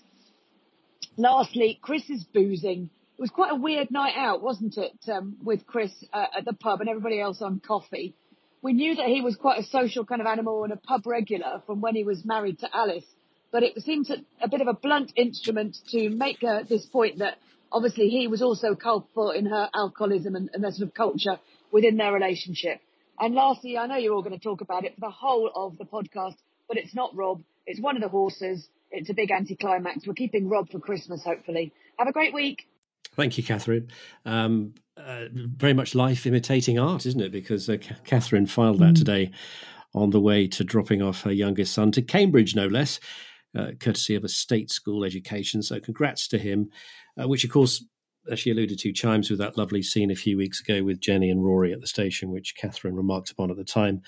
Lastly, 1.18 1.78
Chris 1.82 2.10
is 2.10 2.24
boozing. 2.24 2.90
It 3.18 3.22
was 3.22 3.30
quite 3.30 3.52
a 3.52 3.56
weird 3.56 3.92
night 3.92 4.14
out, 4.16 4.42
wasn't 4.42 4.78
it, 4.78 4.98
um, 5.12 5.38
with 5.44 5.68
Chris 5.68 5.92
uh, 6.14 6.26
at 6.38 6.46
the 6.46 6.54
pub 6.54 6.80
and 6.80 6.90
everybody 6.90 7.20
else 7.20 7.42
on 7.42 7.60
coffee. 7.60 8.16
We 8.62 8.74
knew 8.74 8.96
that 8.96 9.08
he 9.08 9.22
was 9.22 9.36
quite 9.36 9.60
a 9.60 9.64
social 9.64 10.06
kind 10.06 10.22
of 10.22 10.28
animal 10.28 10.64
and 10.64 10.72
a 10.72 10.78
pub 10.78 11.06
regular 11.06 11.62
from 11.66 11.82
when 11.82 11.96
he 11.96 12.04
was 12.04 12.24
married 12.24 12.60
to 12.60 12.70
Alice. 12.76 13.06
but 13.52 13.64
it 13.64 13.80
seemed 13.84 14.08
to, 14.08 14.18
a 14.42 14.48
bit 14.48 14.62
of 14.62 14.68
a 14.68 14.74
blunt 14.74 15.12
instrument 15.16 15.78
to 15.90 16.10
make 16.10 16.44
uh, 16.44 16.64
this 16.68 16.86
point 16.86 17.20
that 17.20 17.38
obviously 17.72 18.10
he 18.10 18.28
was 18.28 18.42
also 18.42 18.76
culpable 18.76 19.32
in 19.32 19.46
her 19.46 19.70
alcoholism 19.74 20.36
and, 20.36 20.50
and 20.54 20.64
their 20.64 20.72
sort 20.72 20.88
of 20.88 20.94
culture 20.94 21.40
within 21.72 21.98
their 21.98 22.14
relationship. 22.14 22.82
And 23.20 23.36
lastly, 23.36 23.78
I 23.78 23.86
know 23.86 23.98
you're 23.98 24.14
all 24.14 24.24
going 24.24 24.38
to 24.38 24.44
talk 24.44 24.62
about 24.62 24.84
it 24.86 24.96
for 24.96 25.02
the 25.02 25.12
whole 25.12 25.52
of 25.54 25.78
the 25.78 25.86
podcast, 25.86 26.36
but 26.68 26.78
it's 26.78 26.96
not 26.96 27.16
Rob. 27.16 27.44
It's 27.66 27.80
one 27.80 27.96
of 27.96 28.02
the 28.02 28.10
horses. 28.10 28.68
It's 28.90 29.10
a 29.10 29.14
big 29.14 29.32
anticlimax. 29.32 30.06
We're 30.06 30.14
keeping 30.14 30.50
Rob 30.50 30.70
for 30.70 30.80
Christmas, 30.80 31.24
hopefully. 31.24 31.72
Have 31.98 32.08
a 32.08 32.12
great 32.12 32.34
week. 32.34 32.68
Thank 33.16 33.38
you, 33.38 33.44
Catherine. 33.44 33.90
Um, 34.26 34.74
uh, 34.98 35.26
very 35.32 35.74
much 35.74 35.96
life 35.96 36.26
imitating 36.26 36.80
art, 36.80 37.06
isn't 37.06 37.22
it? 37.22 37.32
Because 37.32 37.70
uh, 37.70 37.78
C- 37.82 37.96
Catherine 38.06 38.46
filed 38.46 38.80
that 38.80 38.94
mm. 38.94 38.98
today 38.98 39.32
on 39.94 40.12
the 40.12 40.20
way 40.20 40.48
to 40.48 40.64
dropping 40.64 41.02
off 41.02 41.24
her 41.24 41.32
youngest 41.32 41.74
son 41.74 41.92
to 41.92 42.02
Cambridge, 42.02 42.56
no 42.56 42.68
less, 42.68 43.00
uh, 43.58 43.72
courtesy 43.80 44.16
of 44.16 44.24
a 44.24 44.30
state 44.30 44.72
school 44.72 45.04
education. 45.04 45.62
So, 45.62 45.80
congrats 45.80 46.28
to 46.30 46.38
him, 46.38 46.70
uh, 47.20 47.28
which, 47.28 47.44
of 47.44 47.50
course, 47.50 47.84
as 48.30 48.40
she 48.40 48.52
alluded 48.52 48.80
to, 48.80 48.94
chimes 48.94 49.30
with 49.30 49.40
that 49.40 49.58
lovely 49.58 49.82
scene 49.82 50.12
a 50.12 50.16
few 50.16 50.38
weeks 50.38 50.62
ago 50.62 50.84
with 50.84 51.00
Jenny 51.00 51.30
and 51.30 51.44
Rory 51.44 51.74
at 51.74 51.82
the 51.82 51.88
station, 51.88 52.32
which 52.32 52.56
Catherine 52.56 52.96
remarked 52.96 53.32
upon 53.32 53.50
at 53.50 53.58
the 53.58 53.64
time 53.64 54.02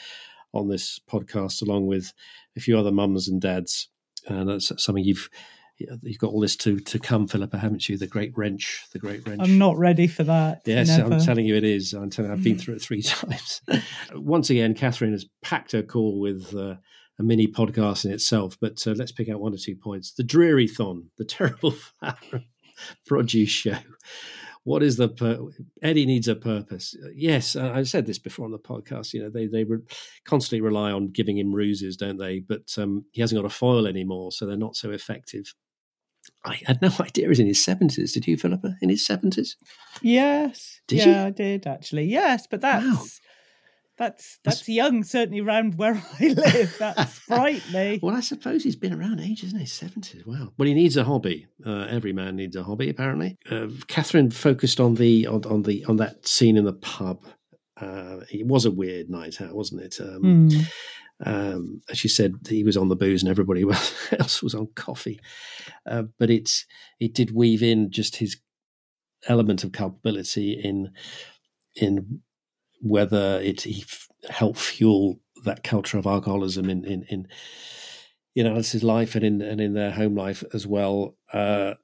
on 0.54 0.68
this 0.68 1.00
podcast, 1.10 1.62
along 1.62 1.88
with 1.88 2.14
a 2.56 2.60
few 2.60 2.78
other 2.78 2.92
mums 2.92 3.28
and 3.28 3.42
dads. 3.42 3.90
And 4.28 4.50
that's 4.50 4.72
something 4.84 5.04
you've 5.04 5.30
you've 5.78 6.20
got 6.20 6.32
all 6.32 6.40
this 6.40 6.56
to 6.58 6.80
to 6.80 7.00
come, 7.00 7.28
Philippa, 7.28 7.58
haven't 7.58 7.90
you? 7.90 7.98
The 7.98 8.08
Great 8.08 8.32
Wrench, 8.38 8.86
the 8.94 9.00
Great 9.00 9.28
Wrench. 9.28 9.42
I'm 9.42 9.58
not 9.58 9.78
ready 9.78 10.08
for 10.08 10.24
that. 10.24 10.62
Yes, 10.66 10.90
Never. 10.90 11.16
I'm 11.16 11.20
telling 11.20 11.46
you, 11.46 11.56
it 11.56 11.64
is. 11.64 11.94
I'm 11.94 12.10
telling. 12.10 12.32
I've 12.32 12.44
been 12.44 12.60
through 12.60 12.76
it 12.76 12.82
three 12.82 13.02
times. 13.02 13.62
Once 14.14 14.50
again, 14.50 14.76
Catherine 14.76 15.12
has 15.12 15.26
packed 15.42 15.72
her 15.74 15.84
call 15.84 16.20
with. 16.20 16.56
Uh, 16.56 16.76
a 17.20 17.24
mini 17.24 17.46
podcast 17.46 18.06
in 18.06 18.12
itself, 18.12 18.58
but 18.60 18.88
uh, 18.88 18.94
let's 18.98 19.12
pick 19.12 19.30
out 19.30 19.40
one 19.40 19.54
or 19.54 19.58
two 19.58 19.76
points. 19.76 20.14
The 20.14 20.24
Dreary 20.24 20.68
Thon, 20.68 21.12
the 21.20 21.24
terrible 21.24 21.70
flower 22.00 22.44
produce 23.06 23.50
show. 23.50 23.78
What 24.66 24.82
is 24.82 24.96
the 24.96 25.10
pur- 25.10 25.50
Eddie 25.82 26.06
needs 26.06 26.30
a 26.30 26.36
purpose? 26.36 26.96
Yes, 27.14 27.56
I've 27.56 27.90
said 27.90 28.06
this 28.06 28.20
before 28.20 28.46
on 28.46 28.52
the 28.52 28.60
podcast. 28.60 29.14
You 29.14 29.24
know, 29.24 29.30
they 29.30 29.48
they 29.48 29.66
re- 29.66 29.80
constantly 30.26 30.62
rely 30.62 30.92
on 30.92 31.12
giving 31.12 31.38
him 31.38 31.54
ruses, 31.54 31.98
don't 31.98 32.18
they? 32.18 32.40
But 32.40 32.74
um, 32.78 33.06
he 33.12 33.20
hasn't 33.22 33.42
got 33.42 33.46
a 33.46 33.54
foil 33.54 33.86
anymore, 33.86 34.32
so 34.32 34.46
they're 34.46 34.56
not 34.56 34.78
so 34.78 34.92
effective. 34.92 35.54
I 36.46 36.62
had 36.66 36.82
no 36.82 36.90
idea 37.00 37.26
he 37.26 37.30
was 37.30 37.40
in 37.42 37.48
his 37.48 37.64
seventies. 37.64 38.14
Did 38.14 38.26
you, 38.26 38.38
Philippa? 38.38 38.76
In 38.82 38.88
his 38.90 39.06
seventies? 39.06 39.58
Yes. 40.02 40.80
Did 40.88 41.00
yeah, 41.00 41.22
you? 41.22 41.28
I 41.28 41.30
did 41.32 41.68
actually. 41.68 42.06
Yes, 42.06 42.48
but 42.48 42.62
that's 42.62 42.86
wow. 42.86 43.06
That's 44.04 44.40
that's, 44.44 44.58
that's 44.58 44.70
young, 44.70 45.04
certainly 45.04 45.42
around 45.42 45.76
where 45.78 46.02
I 46.20 46.28
live. 46.28 46.76
That's 46.78 47.20
frightening. 47.20 48.00
well, 48.02 48.16
I 48.16 48.22
suppose 48.22 48.64
he's 48.64 48.76
been 48.76 48.94
around 48.94 49.20
ages, 49.20 49.50
isn't 49.50 49.60
he? 49.60 49.66
Seventies. 49.66 50.26
Wow. 50.26 50.54
Well, 50.58 50.68
he 50.68 50.74
needs 50.74 50.98
a 50.98 51.04
hobby. 51.04 51.48
Uh, 51.66 51.88
every 51.90 52.14
man 52.14 52.36
needs 52.36 52.56
a 52.56 52.64
hobby, 52.64 52.90
apparently. 52.90 53.38
Uh, 53.50 53.68
Catherine 53.88 54.32
focused 54.32 54.80
on 54.80 54.96
the 54.96 55.28
on, 55.28 55.46
on 55.46 55.64
the 55.64 55.86
on 55.86 55.98
that 55.98 56.28
scene 56.28 56.58
in 56.58 56.66
the 56.66 56.74
pub. 56.74 57.24
Uh, 57.80 58.20
it 58.32 58.46
was 58.46 58.66
a 58.66 58.72
weird 58.72 59.10
night 59.10 59.42
out, 59.42 59.56
wasn't 59.56 59.82
it? 59.82 59.98
Um, 60.00 60.50
mm. 60.50 60.72
Um, 61.26 61.82
as 61.90 61.98
she 61.98 62.08
said, 62.08 62.36
he 62.50 62.64
was 62.64 62.76
on 62.76 62.90
the 62.90 62.96
booze 62.96 63.24
and 63.24 63.30
everybody 63.30 63.62
else 64.20 64.44
was 64.44 64.56
on 64.56 64.68
coffee. 64.76 65.20
Uh, 65.90 66.04
but 66.20 66.30
it's 66.30 66.66
it 67.00 67.14
did 67.14 67.34
weave 67.34 67.64
in 67.64 67.92
just 67.92 68.18
his 68.18 68.38
element 69.28 69.64
of 69.64 69.72
culpability 69.72 70.52
in 70.52 70.92
in 71.76 72.22
whether 72.84 73.40
it 73.42 73.62
he 73.62 73.84
helped 74.30 74.60
fuel 74.60 75.20
that 75.46 75.64
culture 75.64 75.98
of 75.98 76.06
alcoholism 76.06 76.70
in 76.70 76.84
in 76.86 77.04
in 77.04 77.28
you 78.36 78.44
know 78.44 78.52
Alice's 78.52 78.84
life 78.84 79.16
and 79.16 79.24
in 79.24 79.42
and 79.42 79.60
in 79.62 79.74
their 79.74 79.92
home 79.92 80.16
life 80.16 80.44
as 80.54 80.68
well. 80.68 81.16
Uh, 81.32 81.76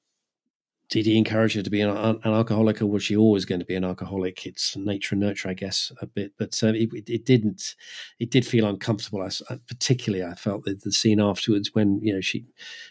did 0.89 1.06
he 1.06 1.20
encourage 1.20 1.54
her 1.54 1.62
to 1.62 1.70
be 1.70 1.82
an, 1.82 1.91
an, 1.91 2.20
alcoholic, 2.26 2.82
or 2.82 2.88
was 2.88 3.04
she 3.04 3.16
always 3.16 3.45
going 3.45 3.60
to 3.60 3.66
be 3.66 3.76
an 3.76 3.84
alcoholic? 3.84 4.47
It's 4.47 4.76
nature 4.76 5.14
and 5.14 5.22
nurture, 5.22 5.47
I 5.47 5.54
guess, 5.54 5.91
a 6.02 6.08
bit. 6.08 6.34
But 6.39 6.60
uh, 6.64 6.74
it, 6.74 6.89
it, 7.08 7.26
didn't. 7.26 7.76
It 8.20 8.32
did 8.32 8.43
feel 8.43 8.66
uncomfortable. 8.66 9.22
I, 9.22 9.30
particularly, 9.68 10.26
I 10.26 10.34
felt 10.34 10.64
that 10.64 10.82
the 10.82 10.91
scene 10.91 11.20
afterwards 11.20 11.76
when 11.76 12.00
you 12.02 12.12
know 12.12 12.22
she 12.22 12.45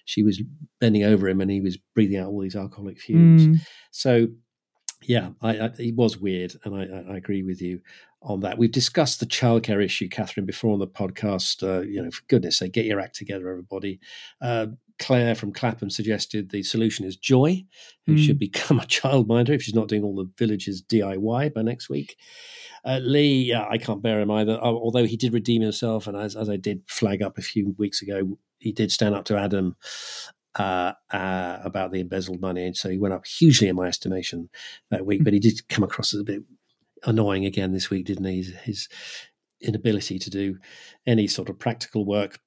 she 0.05 0.23
was 0.23 0.41
bending 0.81 1.03
over 1.03 1.29
him 1.29 1.41
and 1.41 1.51
he 1.51 1.61
was 1.61 1.77
breathing 1.77 2.19
out 2.19 2.29
all 2.29 2.41
these 2.41 2.55
alcoholic 2.55 3.01
fumes. 3.01 3.49
Mm. 3.49 3.67
So 3.91 4.29
yeah, 5.03 5.31
I, 5.41 5.59
I, 5.59 5.71
it 5.79 5.95
was 5.95 6.19
weird, 6.19 6.55
and 6.65 6.75
I, 6.75 7.13
I, 7.13 7.17
agree 7.17 7.43
with 7.43 7.63
you 7.63 7.81
on 8.23 8.41
that. 8.41 8.59
We've 8.59 8.73
discussed 8.73 9.21
the 9.21 9.27
childcare 9.27 9.85
issue, 9.85 10.09
Catherine, 10.09 10.47
before 10.47 10.73
on 10.73 10.81
the 10.81 10.89
podcast. 10.89 11.63
Uh, 11.63 11.83
you 11.83 12.03
know, 12.03 12.11
for 12.11 12.23
goodness 12.29 12.59
sake, 12.59 12.73
get 12.73 12.87
your 12.87 13.01
act 13.01 13.17
together, 13.17 13.49
everybody. 13.49 14.01
Uh, 14.41 14.67
Claire 14.99 15.37
from 15.37 15.53
Clapham 15.53 15.91
suggested 15.91 16.51
the 16.51 16.63
solution 16.63 17.05
is 17.05 17.17
Joy, 17.17 17.65
who 18.07 18.15
mm. 18.15 18.27
should 18.27 18.39
become 18.41 18.81
a 18.81 18.85
childminder 18.85 19.51
if 19.51 19.63
she's 19.63 19.75
not 19.75 19.89
doing 19.89 20.03
all 20.03 20.17
the 20.17 20.31
village's 20.37 20.83
DIY 20.83 21.55
by 21.55 21.63
next 21.63 21.89
week. 21.89 22.17
Uh, 22.85 22.99
Lee, 23.03 23.53
uh, 23.53 23.67
I 23.69 23.79
can't 23.79 24.03
bear 24.03 24.21
him 24.21 24.31
either, 24.31 24.59
although 24.59 25.05
he 25.05 25.17
did 25.17 25.33
redeem 25.33 25.63
himself. 25.63 26.07
And 26.07 26.17
as, 26.17 26.35
as 26.37 26.49
I 26.49 26.57
did 26.57 26.83
flag 26.87 27.23
up 27.23 27.39
a 27.39 27.43
few 27.43 27.75
weeks 27.79 28.03
ago, 28.03 28.39
he 28.59 28.73
did 28.73 28.91
stand 28.91 29.15
up 29.15 29.25
to 29.27 29.37
Adam 29.37 29.77
uh, 30.59 30.93
uh, 31.11 31.59
about 31.63 31.93
the 31.93 32.01
embezzled 32.01 32.41
money. 32.41 32.67
And 32.67 32.77
so 32.77 32.89
he 32.89 32.99
went 32.99 33.15
up 33.15 33.27
hugely 33.27 33.69
in 33.69 33.77
my 33.77 33.87
estimation 33.87 34.51
that 34.91 35.07
week, 35.07 35.25
but 35.25 35.33
he 35.33 35.39
did 35.39 35.69
come 35.69 35.85
across 35.85 36.13
as 36.13 36.21
a 36.21 36.25
bit 36.25 36.43
annoying 37.05 37.45
again 37.45 37.73
this 37.73 37.91
week, 37.91 38.07
didn't 38.07 38.25
he? 38.25 38.39
His, 38.39 38.55
his 38.65 38.89
inability 39.61 40.19
to 40.19 40.31
do 40.31 40.59
any 41.07 41.27
sort 41.27 41.49
of 41.49 41.59
practical 41.59 42.05
work 42.05 42.39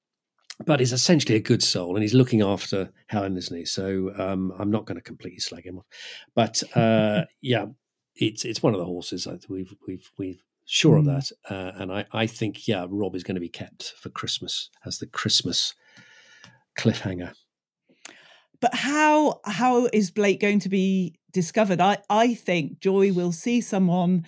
but 0.64 0.80
he's 0.80 0.92
essentially 0.92 1.34
a 1.34 1.40
good 1.40 1.62
soul 1.62 1.94
and 1.94 2.02
he's 2.02 2.14
looking 2.14 2.42
after 2.42 2.92
Helen, 3.06 3.36
isn't 3.36 3.56
he? 3.56 3.64
So 3.64 4.12
um, 4.18 4.52
I'm 4.58 4.70
not 4.70 4.86
going 4.86 4.96
to 4.96 5.02
completely 5.02 5.40
slag 5.40 5.66
him 5.66 5.78
off. 5.78 5.86
But 6.34 6.62
uh, 6.76 7.24
yeah, 7.40 7.66
it's 8.14 8.44
it's 8.44 8.62
one 8.62 8.74
of 8.74 8.78
the 8.78 8.86
horses. 8.86 9.26
We've 9.48 9.74
we've 9.86 10.10
we've 10.18 10.42
sure 10.64 10.96
of 10.96 11.06
that, 11.06 11.30
uh, 11.48 11.72
and 11.76 11.92
I 11.92 12.06
I 12.12 12.26
think 12.26 12.68
yeah, 12.68 12.86
Rob 12.88 13.14
is 13.14 13.24
going 13.24 13.36
to 13.36 13.40
be 13.40 13.48
kept 13.48 13.94
for 13.96 14.10
Christmas 14.10 14.70
as 14.84 14.98
the 14.98 15.06
Christmas 15.06 15.74
cliffhanger. 16.78 17.34
But 18.62 18.74
how 18.74 19.40
how 19.44 19.90
is 19.92 20.10
Blake 20.10 20.40
going 20.40 20.60
to 20.60 20.70
be 20.70 21.16
discovered? 21.32 21.80
I 21.80 21.98
I 22.08 22.32
think 22.32 22.80
Joy 22.80 23.12
will 23.12 23.32
see 23.32 23.60
someone 23.60 24.24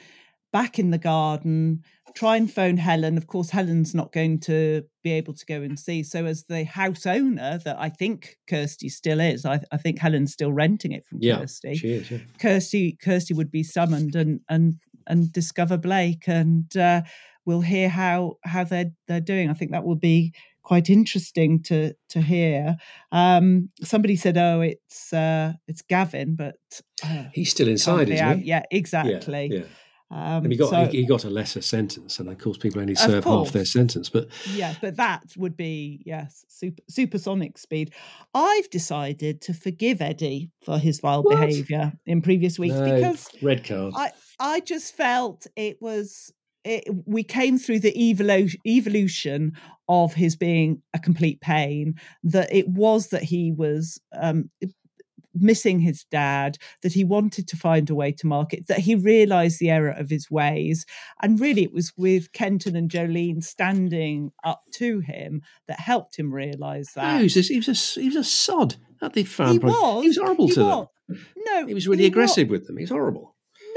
back 0.52 0.78
in 0.78 0.90
the 0.90 0.98
garden 0.98 1.82
try 2.14 2.36
and 2.36 2.52
phone 2.52 2.76
Helen. 2.76 3.16
Of 3.16 3.26
course, 3.26 3.50
Helen's 3.50 3.94
not 3.94 4.12
going 4.12 4.40
to 4.40 4.84
be 5.02 5.12
able 5.12 5.34
to 5.34 5.46
go 5.46 5.62
and 5.62 5.78
see. 5.78 6.02
So, 6.02 6.24
as 6.24 6.44
the 6.44 6.64
house 6.64 7.06
owner, 7.06 7.58
that 7.64 7.76
I 7.78 7.88
think 7.88 8.36
Kirsty 8.48 8.88
still 8.88 9.20
is, 9.20 9.44
I, 9.44 9.60
I 9.70 9.76
think 9.76 9.98
Helen's 9.98 10.32
still 10.32 10.52
renting 10.52 10.92
it 10.92 11.04
from 11.04 11.18
yeah, 11.20 11.38
Kirsty. 11.38 11.74
She 11.74 11.92
is, 11.92 12.10
yeah. 12.10 12.18
Kirsty, 12.38 12.96
Kirsty 13.02 13.34
would 13.34 13.50
be 13.50 13.62
summoned 13.62 14.14
and 14.14 14.40
and 14.48 14.74
and 15.06 15.32
discover 15.32 15.76
Blake, 15.76 16.26
and 16.26 16.74
uh, 16.76 17.02
we'll 17.44 17.60
hear 17.60 17.88
how 17.88 18.36
how 18.44 18.64
they're 18.64 18.92
they're 19.08 19.20
doing. 19.20 19.50
I 19.50 19.54
think 19.54 19.72
that 19.72 19.84
will 19.84 19.96
be 19.96 20.32
quite 20.64 20.90
interesting 20.90 21.62
to 21.62 21.94
to 22.08 22.20
hear. 22.20 22.76
Um, 23.12 23.70
somebody 23.82 24.16
said, 24.16 24.36
"Oh, 24.36 24.60
it's 24.60 25.12
uh, 25.12 25.52
it's 25.68 25.82
Gavin," 25.82 26.34
but 26.34 26.56
uh, 27.04 27.24
he's 27.32 27.50
still 27.50 27.68
inside, 27.68 28.10
isn't 28.10 28.40
he? 28.40 28.46
Yeah, 28.46 28.62
exactly. 28.70 29.50
Yeah, 29.52 29.58
yeah. 29.60 29.64
Um, 30.10 30.44
and 30.44 30.52
he 30.52 30.58
got 30.58 30.70
so, 30.70 30.86
he, 30.86 31.00
he, 31.00 31.06
got 31.06 31.24
a 31.24 31.30
lesser 31.30 31.62
sentence, 31.62 32.18
and 32.18 32.28
of 32.28 32.38
course, 32.38 32.56
people 32.56 32.80
only 32.80 32.94
serve 32.94 33.24
half 33.24 33.52
their 33.52 33.64
sentence. 33.64 34.08
But 34.08 34.28
yeah, 34.52 34.74
but 34.80 34.96
that 34.96 35.22
would 35.36 35.56
be 35.56 36.02
yes, 36.04 36.44
super, 36.48 36.82
supersonic 36.88 37.58
speed. 37.58 37.92
I've 38.32 38.68
decided 38.70 39.40
to 39.42 39.54
forgive 39.54 40.00
Eddie 40.00 40.50
for 40.62 40.78
his 40.78 41.00
vile 41.00 41.22
behaviour 41.22 41.94
in 42.06 42.22
previous 42.22 42.58
weeks 42.58 42.74
no, 42.74 42.94
because 42.94 43.28
red 43.42 43.64
card. 43.64 43.94
I 43.96 44.12
I 44.38 44.60
just 44.60 44.94
felt 44.94 45.46
it 45.56 45.80
was 45.80 46.32
it, 46.64 46.84
we 47.06 47.22
came 47.22 47.58
through 47.58 47.80
the 47.80 47.96
evolution 48.08 48.60
evolution 48.66 49.52
of 49.88 50.14
his 50.14 50.36
being 50.36 50.82
a 50.94 50.98
complete 50.98 51.40
pain. 51.40 51.94
That 52.22 52.52
it 52.52 52.68
was 52.68 53.08
that 53.08 53.22
he 53.22 53.52
was 53.52 54.00
um, 54.18 54.50
missing 55.34 55.80
his 55.80 56.04
dad, 56.10 56.56
that 56.82 56.92
he 56.92 57.04
wanted 57.04 57.48
to 57.48 57.56
find 57.56 57.90
a 57.90 57.94
way 57.94 58.12
to 58.12 58.26
market, 58.26 58.66
that 58.68 58.80
he 58.80 58.94
realized 58.94 59.58
the 59.58 59.70
error 59.70 59.90
of 59.90 60.10
his 60.10 60.30
ways. 60.30 60.86
And 61.22 61.40
really, 61.40 61.62
it 61.64 61.72
was 61.72 61.92
with 61.96 62.32
Kenton 62.32 62.76
and 62.76 62.90
Jolene 62.90 63.42
standing 63.42 64.32
up 64.44 64.62
to 64.74 65.00
him 65.00 65.42
that 65.68 65.80
helped 65.80 66.16
him 66.16 66.32
realize 66.32 66.90
that. 66.94 67.12
No, 67.12 67.18
he, 67.18 67.24
was 67.24 67.36
a, 67.36 67.40
he, 67.40 67.56
was 67.56 67.68
a, 67.68 68.00
he 68.00 68.06
was 68.06 68.16
a 68.16 68.24
sod 68.24 68.76
at 69.02 69.12
the 69.12 69.24
farm. 69.24 69.52
He 69.52 69.58
was. 69.58 70.02
He 70.02 70.08
was 70.08 70.18
horrible 70.18 70.46
he 70.48 70.54
to 70.54 70.64
was. 70.64 70.88
them. 71.08 71.26
No. 71.36 71.66
He 71.66 71.74
was 71.74 71.86
really 71.86 72.06
aggressive 72.06 72.48
with 72.48 72.66
them. 72.66 72.78
He's 72.78 72.90
horrible. 72.90 73.33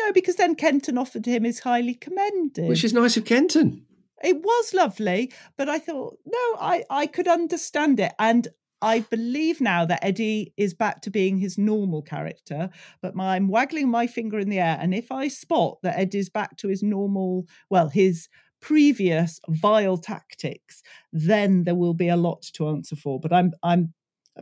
No, 0.07 0.13
because 0.13 0.37
then 0.37 0.55
Kenton 0.55 0.97
offered 0.97 1.25
him 1.25 1.43
his 1.43 1.59
highly 1.59 1.93
commended. 1.93 2.69
Which 2.69 2.85
is 2.85 2.93
nice 2.93 3.17
of 3.17 3.25
Kenton. 3.25 3.85
It 4.23 4.37
was 4.41 4.73
lovely, 4.73 5.33
but 5.57 5.67
I 5.67 5.79
thought, 5.79 6.17
no, 6.25 6.57
I, 6.61 6.85
I 6.89 7.07
could 7.07 7.27
understand 7.27 7.99
it. 7.99 8.13
And 8.17 8.47
I 8.81 9.01
believe 9.01 9.59
now 9.59 9.83
that 9.83 10.01
Eddie 10.01 10.53
is 10.55 10.73
back 10.73 11.01
to 11.01 11.11
being 11.11 11.39
his 11.39 11.57
normal 11.57 12.01
character, 12.01 12.69
but 13.01 13.15
my, 13.15 13.35
I'm 13.35 13.49
waggling 13.49 13.89
my 13.89 14.07
finger 14.07 14.39
in 14.39 14.49
the 14.49 14.59
air. 14.59 14.77
And 14.79 14.95
if 14.95 15.11
I 15.11 15.27
spot 15.27 15.79
that 15.83 15.99
Eddie's 15.99 16.29
back 16.29 16.55
to 16.57 16.69
his 16.69 16.81
normal, 16.81 17.45
well, 17.69 17.89
his 17.89 18.29
previous 18.61 19.41
vile 19.49 19.97
tactics, 19.97 20.83
then 21.11 21.65
there 21.65 21.75
will 21.75 21.93
be 21.93 22.07
a 22.07 22.15
lot 22.15 22.43
to 22.53 22.69
answer 22.69 22.95
for. 22.95 23.19
But 23.19 23.33
I'm 23.33 23.51
I'm 23.61 23.93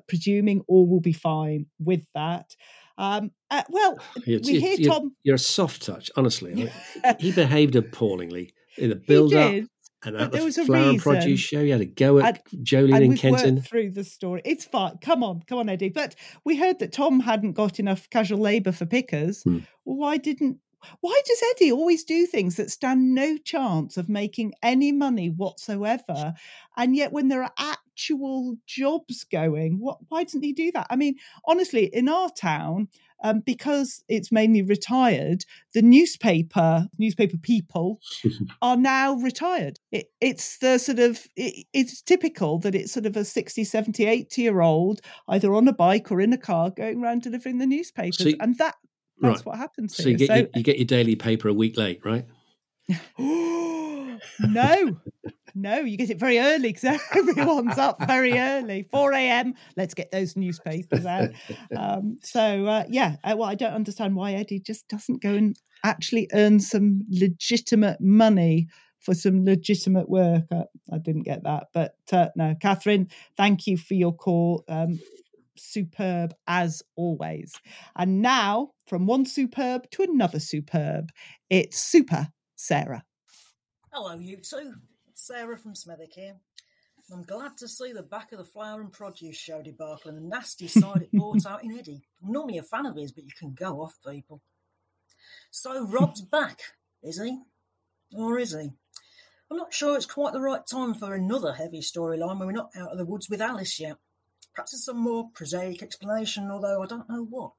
presuming 0.07 0.61
all 0.67 0.85
will 0.87 1.01
be 1.01 1.13
fine 1.13 1.65
with 1.79 2.05
that. 2.13 2.55
Um, 2.97 3.31
uh, 3.51 3.63
well, 3.69 3.97
You're, 4.25 4.39
we 4.45 4.59
hear 4.59 4.75
you're- 4.77 4.85
Tom. 4.85 5.11
you're 5.23 5.35
a 5.35 5.39
soft 5.39 5.85
touch, 5.85 6.09
honestly. 6.15 6.71
he 7.19 7.31
behaved 7.31 7.75
appallingly 7.75 8.53
in 8.77 8.89
the 8.89 8.95
build 8.95 9.33
up 9.33 9.51
did, 9.51 9.67
and 10.05 10.13
but 10.17 10.21
at 10.21 10.31
there 10.31 10.41
the 10.41 10.45
was 10.45 10.57
a 10.57 10.65
flower 10.65 10.89
and 10.89 10.99
produce 11.01 11.39
show. 11.39 11.59
You 11.61 11.71
had 11.73 11.81
a 11.81 11.85
go 11.85 12.19
at 12.19 12.41
And- 12.53 12.65
Jolene 12.65 12.95
and 12.95 13.03
and, 13.05 13.17
Kenton. 13.17 13.61
through 13.61 13.91
the 13.91 14.03
story. 14.03 14.41
It's 14.45 14.65
fine. 14.65 14.97
Come 15.01 15.23
on, 15.23 15.41
come 15.47 15.57
on, 15.59 15.69
Eddie. 15.69 15.89
But 15.89 16.15
we 16.45 16.55
heard 16.57 16.79
that 16.79 16.93
Tom 16.93 17.19
hadn't 17.21 17.53
got 17.53 17.79
enough 17.79 18.09
casual 18.09 18.39
labour 18.39 18.71
for 18.71 18.85
pickers. 18.85 19.43
Hmm. 19.43 19.59
Well, 19.85 19.97
why 19.97 20.17
didn't? 20.17 20.57
Why 21.01 21.19
does 21.25 21.41
Eddie 21.51 21.71
always 21.71 22.03
do 22.03 22.25
things 22.25 22.55
that 22.57 22.71
stand 22.71 23.13
no 23.13 23.37
chance 23.37 23.97
of 23.97 24.09
making 24.09 24.53
any 24.63 24.91
money 24.91 25.29
whatsoever? 25.29 26.33
And 26.77 26.95
yet, 26.95 27.11
when 27.11 27.27
there 27.29 27.43
are 27.43 27.53
actual 27.57 28.57
jobs 28.65 29.23
going, 29.23 29.79
what? 29.79 29.97
Why 30.09 30.23
doesn't 30.23 30.43
he 30.43 30.53
do 30.53 30.71
that? 30.73 30.87
I 30.89 30.95
mean, 30.95 31.15
honestly, 31.45 31.85
in 31.85 32.09
our 32.09 32.29
town, 32.29 32.89
um, 33.23 33.39
because 33.39 34.03
it's 34.09 34.31
mainly 34.31 34.61
retired, 34.61 35.45
the 35.73 35.81
newspaper 35.81 36.87
newspaper 36.97 37.37
people 37.37 37.99
are 38.61 38.77
now 38.77 39.13
retired. 39.13 39.79
It, 39.91 40.11
it's 40.19 40.57
the 40.57 40.77
sort 40.77 40.99
of, 40.99 41.25
it, 41.35 41.65
it's 41.73 42.01
typical 42.01 42.59
that 42.59 42.75
it's 42.75 42.91
sort 42.91 43.05
of 43.05 43.15
a 43.15 43.23
60, 43.25 43.63
70, 43.63 44.05
80 44.05 44.41
year 44.41 44.61
old, 44.61 45.01
either 45.29 45.53
on 45.55 45.67
a 45.67 45.73
bike 45.73 46.11
or 46.11 46.19
in 46.21 46.33
a 46.33 46.37
car, 46.37 46.69
going 46.69 47.01
around 47.03 47.21
delivering 47.23 47.57
the 47.59 47.65
newspapers. 47.67 48.19
You- 48.31 48.37
and 48.41 48.57
that 48.57 48.75
that's 49.21 49.37
Right. 49.39 49.45
what 49.45 49.57
happens 49.57 49.95
So 49.95 50.03
here. 50.03 50.11
you 50.11 50.17
get 50.17 50.27
So- 50.27 50.35
your, 50.35 50.47
you 50.55 50.63
get 50.63 50.77
your 50.77 50.85
daily 50.85 51.15
paper 51.15 51.47
a 51.49 51.53
week 51.53 51.77
late, 51.77 52.01
right? 52.05 52.25
no, 53.17 54.97
no, 55.55 55.77
you 55.79 55.97
get 55.97 56.09
it 56.09 56.19
very 56.19 56.39
early 56.39 56.73
because 56.73 56.99
everyone's 57.15 57.77
up 57.77 58.05
very 58.05 58.37
early, 58.37 58.87
4 58.91 59.13
a.m. 59.13 59.53
Let's 59.77 59.93
get 59.93 60.11
those 60.11 60.35
newspapers 60.35 61.05
out. 61.05 61.29
Um, 61.75 62.19
so, 62.21 62.65
uh, 62.65 62.83
yeah, 62.89 63.15
uh, 63.23 63.35
well, 63.37 63.49
I 63.49 63.55
don't 63.55 63.73
understand 63.73 64.15
why 64.15 64.33
Eddie 64.33 64.59
just 64.59 64.87
doesn't 64.87 65.21
go 65.21 65.33
and 65.33 65.55
actually 65.83 66.27
earn 66.33 66.59
some 66.59 67.03
legitimate 67.09 68.01
money 68.01 68.67
for 68.99 69.13
some 69.13 69.45
legitimate 69.45 70.09
work. 70.09 70.43
Uh, 70.51 70.63
I 70.91 70.97
didn't 70.97 71.23
get 71.23 71.43
that. 71.43 71.67
But 71.73 71.95
uh, 72.11 72.29
no, 72.35 72.55
Catherine, 72.59 73.07
thank 73.37 73.67
you 73.67 73.77
for 73.77 73.93
your 73.93 74.13
call. 74.13 74.63
Um, 74.67 74.99
superb 75.57 76.33
as 76.47 76.83
always. 76.95 77.53
And 77.95 78.21
now, 78.21 78.71
from 78.87 79.05
one 79.05 79.25
superb 79.25 79.89
to 79.91 80.03
another 80.03 80.39
superb, 80.39 81.11
it's 81.49 81.79
Super 81.79 82.29
Sarah. 82.55 83.03
Hello, 83.91 84.17
you 84.19 84.37
two. 84.37 84.73
It's 85.07 85.25
Sarah 85.27 85.57
from 85.57 85.73
Smethwick 85.73 86.13
here. 86.13 86.35
I'm 87.11 87.23
glad 87.23 87.57
to 87.57 87.67
see 87.67 87.93
the 87.93 88.01
back 88.01 88.31
of 88.31 88.39
the 88.39 88.43
flower 88.43 88.81
and 88.81 88.91
produce 88.91 89.37
show 89.37 89.61
debacle 89.61 90.09
and 90.09 90.17
the 90.17 90.21
nasty 90.21 90.67
side 90.67 91.03
it 91.03 91.11
brought 91.11 91.45
out 91.47 91.63
in 91.63 91.77
Eddie. 91.77 92.01
I'm 92.23 92.31
normally 92.31 92.57
a 92.57 92.63
fan 92.63 92.87
of 92.87 92.95
his, 92.95 93.11
but 93.11 93.23
you 93.23 93.31
can 93.37 93.53
go 93.53 93.81
off, 93.81 93.97
people. 94.05 94.41
So 95.51 95.85
Rob's 95.85 96.21
back, 96.21 96.59
is 97.03 97.21
he? 97.21 97.39
Or 98.13 98.39
is 98.39 98.53
he? 98.53 98.71
I'm 99.51 99.57
not 99.57 99.73
sure 99.73 99.95
it's 99.95 100.07
quite 100.07 100.33
the 100.33 100.41
right 100.41 100.65
time 100.65 100.95
for 100.95 101.13
another 101.13 101.53
heavy 101.53 101.81
storyline 101.81 102.39
when 102.39 102.47
we're 102.47 102.51
not 102.51 102.71
out 102.75 102.91
of 102.91 102.97
the 102.97 103.05
woods 103.05 103.29
with 103.29 103.41
Alice 103.41 103.79
yet. 103.79 103.97
Perhaps 104.55 104.71
there's 104.71 104.85
some 104.85 104.97
more 104.97 105.29
prosaic 105.33 105.83
explanation, 105.83 106.49
although 106.49 106.81
I 106.81 106.85
don't 106.87 107.09
know 107.09 107.25
what. 107.25 107.51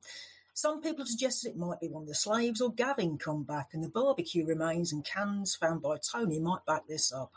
Some 0.54 0.80
people 0.80 1.00
have 1.00 1.08
suggested 1.08 1.50
it 1.50 1.56
might 1.58 1.80
be 1.80 1.88
one 1.88 2.04
of 2.04 2.08
the 2.08 2.14
slaves 2.14 2.62
or 2.62 2.72
Gavin 2.72 3.18
come 3.18 3.42
back, 3.42 3.68
and 3.72 3.84
the 3.84 3.90
barbecue 3.90 4.46
remains 4.46 4.90
and 4.90 5.04
cans 5.04 5.54
found 5.54 5.82
by 5.82 5.98
Tony 5.98 6.40
might 6.40 6.64
back 6.64 6.86
this 6.88 7.12
up. 7.12 7.32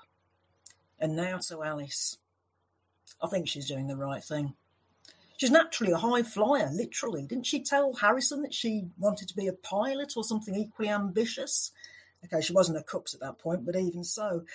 And 0.98 1.18
now 1.18 1.40
to 1.50 1.62
Alice. 1.62 2.18
I 3.22 3.28
think 3.28 3.50
she's 3.50 3.68
doing 3.68 3.88
the 3.88 3.98
right 3.98 4.24
thing. 4.24 4.54
She's 5.36 5.52
naturally 5.52 5.92
a 5.92 5.98
high 5.98 6.24
flyer, 6.24 6.70
literally. 6.72 7.26
Didn't 7.26 7.46
she 7.46 7.62
tell 7.62 7.94
Harrison 7.96 8.42
that 8.44 8.54
she 8.54 8.86
wanted 8.98 9.28
to 9.28 9.36
be 9.36 9.48
a 9.48 9.54
pilot 9.54 10.14
or 10.16 10.24
something 10.24 10.56
equally 10.56 10.90
ambitious? 10.90 11.72
Okay, 12.24 12.42
she 12.42 12.54
wasn't 12.54 12.78
a 12.78 12.84
cooks 12.84 13.14
at 13.14 13.20
that 13.20 13.38
point, 13.38 13.66
but 13.66 13.76
even 13.76 14.06
so, 14.06 14.46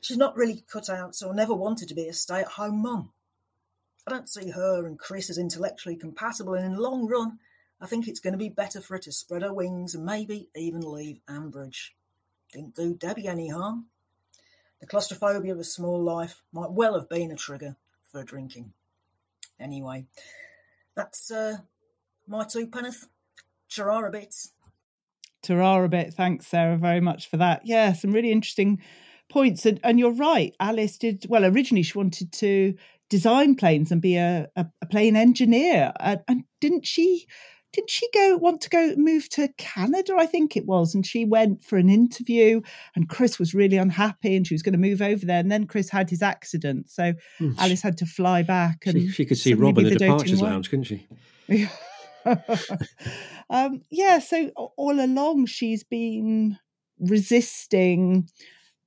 she's 0.00 0.16
not 0.16 0.36
really 0.36 0.64
cut 0.70 0.88
out 0.88 1.14
or 1.24 1.32
never 1.32 1.54
wanted 1.54 1.88
to 1.88 1.94
be 1.94 2.08
a 2.08 2.12
stay 2.12 2.40
at 2.40 2.48
home 2.48 2.82
mum. 2.82 3.12
I 4.10 4.14
don't 4.14 4.28
see 4.28 4.50
her 4.50 4.86
and 4.86 4.98
Chris 4.98 5.30
as 5.30 5.38
intellectually 5.38 5.94
compatible, 5.94 6.54
and 6.54 6.66
in 6.66 6.72
the 6.72 6.80
long 6.80 7.06
run, 7.06 7.38
I 7.80 7.86
think 7.86 8.08
it's 8.08 8.18
going 8.18 8.32
to 8.32 8.38
be 8.38 8.48
better 8.48 8.80
for 8.80 8.94
her 8.94 8.98
to 9.02 9.12
spread 9.12 9.42
her 9.42 9.54
wings 9.54 9.94
and 9.94 10.04
maybe 10.04 10.48
even 10.56 10.80
leave 10.80 11.20
Ambridge. 11.28 11.90
Didn't 12.52 12.74
do 12.74 12.94
Debbie 12.94 13.28
any 13.28 13.50
harm. 13.50 13.86
The 14.80 14.88
claustrophobia 14.88 15.52
of 15.52 15.60
a 15.60 15.64
small 15.64 16.02
life 16.02 16.42
might 16.52 16.72
well 16.72 16.94
have 16.94 17.08
been 17.08 17.30
a 17.30 17.36
trigger 17.36 17.76
for 18.10 18.24
drinking. 18.24 18.72
Anyway, 19.60 20.06
that's 20.96 21.30
uh, 21.30 21.58
my 22.26 22.44
two 22.44 22.66
penneth. 22.66 23.06
Charara 23.70 24.10
bits. 24.10 24.50
Tarara 25.44 25.88
bit. 25.88 26.14
Thanks, 26.14 26.48
Sarah, 26.48 26.76
very 26.76 27.00
much 27.00 27.30
for 27.30 27.36
that. 27.36 27.62
Yeah, 27.64 27.92
some 27.92 28.10
really 28.10 28.32
interesting 28.32 28.82
points. 29.28 29.64
And, 29.66 29.78
and 29.84 30.00
you're 30.00 30.10
right. 30.10 30.52
Alice 30.58 30.98
did, 30.98 31.26
well, 31.28 31.44
originally 31.44 31.84
she 31.84 31.96
wanted 31.96 32.32
to 32.32 32.74
design 33.10 33.56
planes 33.56 33.90
and 33.92 34.00
be 34.00 34.16
a, 34.16 34.48
a, 34.56 34.66
a 34.80 34.86
plane 34.86 35.16
engineer. 35.16 35.92
And, 36.00 36.20
and 36.26 36.44
didn't 36.60 36.86
she? 36.86 37.26
Didn't 37.72 37.90
she 37.90 38.08
go 38.12 38.36
want 38.36 38.62
to 38.62 38.68
go 38.68 38.94
move 38.96 39.28
to 39.30 39.48
Canada? 39.56 40.14
I 40.18 40.26
think 40.26 40.56
it 40.56 40.66
was, 40.66 40.92
and 40.92 41.06
she 41.06 41.24
went 41.24 41.62
for 41.62 41.76
an 41.78 41.88
interview. 41.88 42.62
And 42.96 43.08
Chris 43.08 43.38
was 43.38 43.54
really 43.54 43.76
unhappy, 43.76 44.34
and 44.34 44.44
she 44.44 44.54
was 44.54 44.62
going 44.62 44.72
to 44.72 44.78
move 44.78 45.00
over 45.00 45.24
there. 45.24 45.38
And 45.38 45.52
then 45.52 45.68
Chris 45.68 45.88
had 45.90 46.10
his 46.10 46.20
accident, 46.22 46.90
so 46.90 47.12
she- 47.38 47.52
Alice 47.58 47.82
had 47.82 47.96
to 47.98 48.06
fly 48.06 48.42
back. 48.42 48.86
And 48.86 49.00
She, 49.00 49.08
she 49.08 49.24
could 49.24 49.38
see 49.38 49.54
Rob 49.54 49.78
in 49.78 49.84
be 49.84 49.90
the 49.90 49.96
departures 49.98 50.42
lounge, 50.42 50.68
couldn't 50.70 50.84
she? 50.84 51.06
um, 53.50 53.82
yeah, 53.90 54.18
so 54.18 54.48
all 54.76 55.00
along 55.00 55.46
she's 55.46 55.84
been 55.84 56.58
resisting 56.98 58.28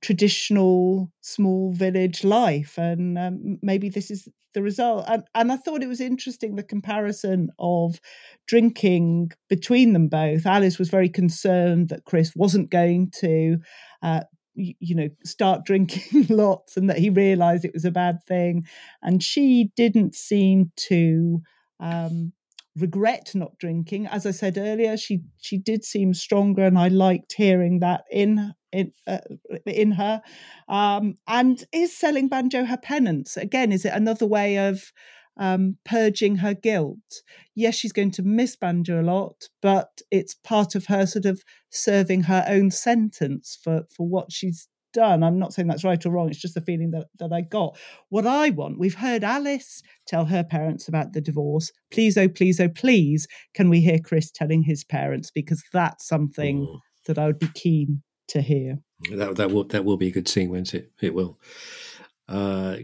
traditional 0.04 1.10
small 1.22 1.72
village 1.72 2.22
life, 2.24 2.76
and 2.76 3.18
um, 3.18 3.58
maybe 3.62 3.88
this 3.88 4.10
is 4.10 4.28
the 4.52 4.62
result. 4.62 5.06
And, 5.08 5.24
and 5.34 5.50
I 5.50 5.56
thought 5.56 5.82
it 5.82 5.88
was 5.88 6.00
interesting 6.00 6.54
the 6.54 6.62
comparison 6.62 7.48
of 7.58 7.98
drinking 8.46 9.32
between 9.48 9.94
them 9.94 10.08
both. 10.08 10.44
Alice 10.44 10.78
was 10.78 10.90
very 10.90 11.08
concerned 11.08 11.88
that 11.88 12.04
Chris 12.04 12.32
wasn't 12.36 12.70
going 12.70 13.10
to. 13.20 13.58
Uh, 14.02 14.20
you 14.56 14.94
know, 14.94 15.08
start 15.24 15.64
drinking 15.64 16.26
lots, 16.30 16.76
and 16.76 16.88
that 16.88 16.98
he 16.98 17.10
realised 17.10 17.64
it 17.64 17.74
was 17.74 17.84
a 17.84 17.90
bad 17.90 18.22
thing, 18.28 18.64
and 19.02 19.20
she 19.20 19.72
didn't 19.74 20.14
seem 20.14 20.70
to 20.76 21.40
um, 21.80 22.32
regret 22.76 23.32
not 23.34 23.58
drinking. 23.58 24.06
As 24.06 24.26
I 24.26 24.30
said 24.30 24.56
earlier, 24.56 24.96
she 24.96 25.22
she 25.38 25.58
did 25.58 25.84
seem 25.84 26.14
stronger, 26.14 26.64
and 26.64 26.78
I 26.78 26.86
liked 26.86 27.34
hearing 27.36 27.80
that 27.80 28.04
in 28.12 28.54
in 28.74 28.92
uh, 29.06 29.18
in 29.66 29.92
her. 29.92 30.22
Um, 30.68 31.16
and 31.26 31.64
is 31.72 31.96
selling 31.96 32.28
banjo 32.28 32.64
her 32.64 32.76
penance 32.76 33.36
again? 33.36 33.72
Is 33.72 33.84
it 33.84 33.92
another 33.94 34.26
way 34.26 34.58
of 34.58 34.92
um, 35.36 35.78
purging 35.84 36.36
her 36.36 36.54
guilt? 36.54 37.22
Yes, 37.54 37.76
she's 37.76 37.92
going 37.92 38.10
to 38.12 38.22
miss 38.22 38.56
banjo 38.56 39.00
a 39.00 39.02
lot, 39.02 39.48
but 39.62 40.02
it's 40.10 40.34
part 40.34 40.74
of 40.74 40.86
her 40.86 41.06
sort 41.06 41.26
of 41.26 41.42
serving 41.70 42.24
her 42.24 42.44
own 42.48 42.70
sentence 42.70 43.58
for 43.62 43.84
for 43.94 44.06
what 44.06 44.32
she's 44.32 44.68
done. 44.92 45.22
I'm 45.22 45.38
not 45.38 45.52
saying 45.52 45.68
that's 45.68 45.84
right 45.84 46.06
or 46.06 46.10
wrong. 46.10 46.30
It's 46.30 46.40
just 46.40 46.54
the 46.54 46.60
feeling 46.60 46.92
that, 46.92 47.08
that 47.18 47.32
I 47.32 47.42
got. 47.42 47.76
What 48.08 48.26
I 48.26 48.50
want, 48.50 48.78
we've 48.78 48.94
heard 48.94 49.24
Alice 49.24 49.82
tell 50.06 50.26
her 50.26 50.44
parents 50.44 50.88
about 50.88 51.12
the 51.12 51.20
divorce. 51.20 51.70
Please, 51.90 52.16
oh, 52.16 52.28
please, 52.28 52.60
oh, 52.60 52.68
please, 52.68 53.26
can 53.54 53.68
we 53.68 53.80
hear 53.80 53.98
Chris 53.98 54.30
telling 54.30 54.62
his 54.62 54.84
parents? 54.84 55.30
Because 55.30 55.62
that's 55.72 56.06
something 56.06 56.78
that 57.06 57.18
I 57.18 57.26
would 57.26 57.40
be 57.40 57.48
keen 57.54 58.02
to 58.28 58.40
hear. 58.40 58.78
That 59.10 59.36
that 59.36 59.50
will 59.50 59.64
that 59.64 59.84
will 59.84 59.96
be 59.96 60.08
a 60.08 60.12
good 60.12 60.28
scene, 60.28 60.50
won't 60.50 60.74
it? 60.74 60.92
It 61.00 61.14
will. 61.14 61.38
Uh, 62.28 62.78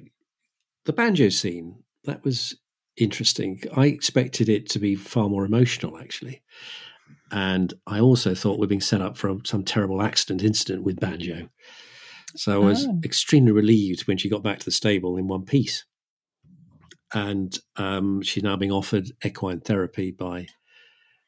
the 0.84 0.93
banjo 0.93 1.28
scene 1.28 1.82
that 2.05 2.24
was 2.24 2.57
interesting. 2.97 3.62
I 3.74 3.86
expected 3.86 4.49
it 4.49 4.68
to 4.70 4.78
be 4.78 4.95
far 4.97 5.28
more 5.28 5.45
emotional, 5.47 5.99
actually, 5.99 6.43
and 7.30 7.72
I 7.86 8.01
also 8.01 8.34
thought 8.34 8.59
we're 8.59 8.66
being 8.66 8.80
set 8.80 9.01
up 9.01 9.16
for 9.16 9.38
some 9.45 9.64
terrible 9.64 10.03
accident 10.03 10.43
incident 10.43 10.82
with 10.84 11.01
banjo. 11.01 11.49
So 12.36 12.62
I 12.62 12.64
was 12.64 12.86
Oh. 12.86 13.01
extremely 13.05 13.53
relieved 13.53 14.07
when 14.07 14.16
she 14.18 14.28
got 14.28 14.43
back 14.43 14.59
to 14.61 14.64
the 14.64 14.70
stable 14.70 15.16
in 15.16 15.26
one 15.26 15.45
piece, 15.45 15.84
and 17.14 17.59
um, 17.76 18.22
she's 18.22 18.43
now 18.43 18.57
being 18.57 18.72
offered 18.72 19.11
equine 19.24 19.61
therapy 19.61 20.11
by 20.11 20.47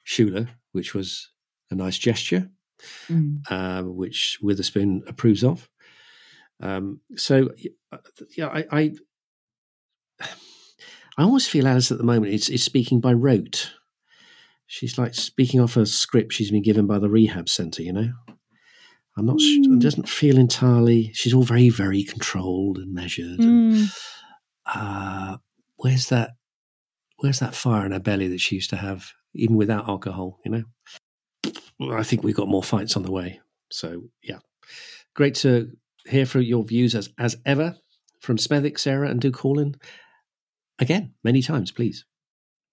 Shula, 0.07 0.49
which 0.73 0.95
was 0.95 1.31
a 1.71 1.75
nice 1.75 1.99
gesture 1.99 2.51
Mm. 3.09 3.51
um, 3.51 3.97
which 3.97 4.39
Witherspoon 4.43 5.03
approves 5.07 5.45
of. 5.45 5.69
Um, 6.61 7.01
so, 7.17 7.51
yeah, 8.37 8.49
I, 8.49 8.65
I, 8.71 8.93
I 11.19 11.23
almost 11.25 11.51
feel 11.51 11.67
Alice 11.69 11.93
at 11.93 11.99
the 11.99 12.05
moment 12.05 12.33
is, 12.33 12.49
is 12.49 12.65
speaking 12.65 13.01
by 13.01 13.13
rote. 13.13 13.73
She's 14.67 14.97
like 14.97 15.15
speaking 15.15 15.61
off 15.61 15.77
a 15.77 15.85
script 15.85 16.33
she's 16.33 16.51
been 16.51 16.63
given 16.63 16.87
by 16.87 16.99
the 16.99 17.11
rehab 17.11 17.49
centre. 17.49 17.83
You 17.83 17.93
know, 17.93 18.13
I'm 19.19 19.27
not. 19.27 19.37
Mm. 19.37 19.77
It 19.77 19.81
doesn't 19.81 20.09
feel 20.09 20.39
entirely. 20.39 21.11
She's 21.13 21.35
all 21.35 21.43
very, 21.43 21.69
very 21.69 22.03
controlled 22.05 22.79
and 22.79 22.95
measured. 22.95 23.39
and, 23.41 23.75
Mm. 23.75 23.97
uh, 24.67 25.37
where's 25.77 26.09
that? 26.09 26.31
where's 27.19 27.39
that 27.39 27.55
fire 27.55 27.87
in 27.87 27.93
her 27.93 28.01
belly 28.01 28.27
that 28.27 28.41
she 28.41 28.57
used 28.57 28.71
to 28.71 28.77
have, 28.77 29.13
even 29.35 29.55
without 29.57 29.89
alcohol? 29.89 30.41
You 30.45 30.51
know, 30.51 30.63
I 31.81 32.03
think 32.03 32.23
we've 32.23 32.37
got 32.37 32.49
more 32.49 32.63
fights 32.63 32.97
on 32.97 33.03
the 33.03 33.11
way. 33.11 33.41
So 33.71 34.05
yeah, 34.23 34.39
great 35.15 35.35
to 35.37 35.71
hear 36.07 36.27
from 36.27 36.43
your 36.43 36.65
views 36.65 36.95
as 36.95 37.11
as 37.19 37.37
ever 37.47 37.77
from 38.21 38.37
Smethwick, 38.37 38.79
Sarah, 38.79 39.09
and 39.09 39.21
do 39.21 39.33
call 39.33 39.59
in 39.59 39.77
again 40.79 41.15
many 41.25 41.43
times, 41.43 41.71
please. 41.71 42.05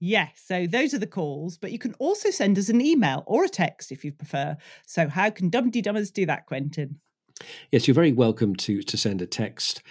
Yes, 0.02 0.42
so 0.46 0.66
those 0.66 0.94
are 0.94 1.00
the 1.00 1.08
calls, 1.08 1.58
but 1.58 1.74
you 1.74 1.80
can 1.80 1.94
also 1.96 2.30
send 2.30 2.58
us 2.58 2.70
an 2.70 2.80
email 2.80 3.24
or 3.28 3.44
a 3.44 3.50
text 3.50 3.92
if 3.92 4.06
you 4.06 4.14
prefer. 4.14 4.56
So, 4.86 5.10
how 5.10 5.30
can 5.30 5.50
Dumpty 5.50 5.82
Dummers 5.82 6.14
do 6.14 6.26
that, 6.26 6.46
Quentin? 6.46 7.00
Yes, 7.72 7.88
you're 7.88 7.96
very 7.96 8.14
welcome 8.14 8.56
to 8.58 8.82
to 8.82 8.98
send 8.98 9.22
a 9.22 9.28
text 9.28 9.84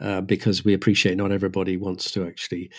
uh, 0.00 0.20
because 0.20 0.64
we 0.64 0.74
appreciate 0.74 1.16
not 1.16 1.32
everybody 1.32 1.76
wants 1.76 2.10
to 2.12 2.26
actually 2.26 2.70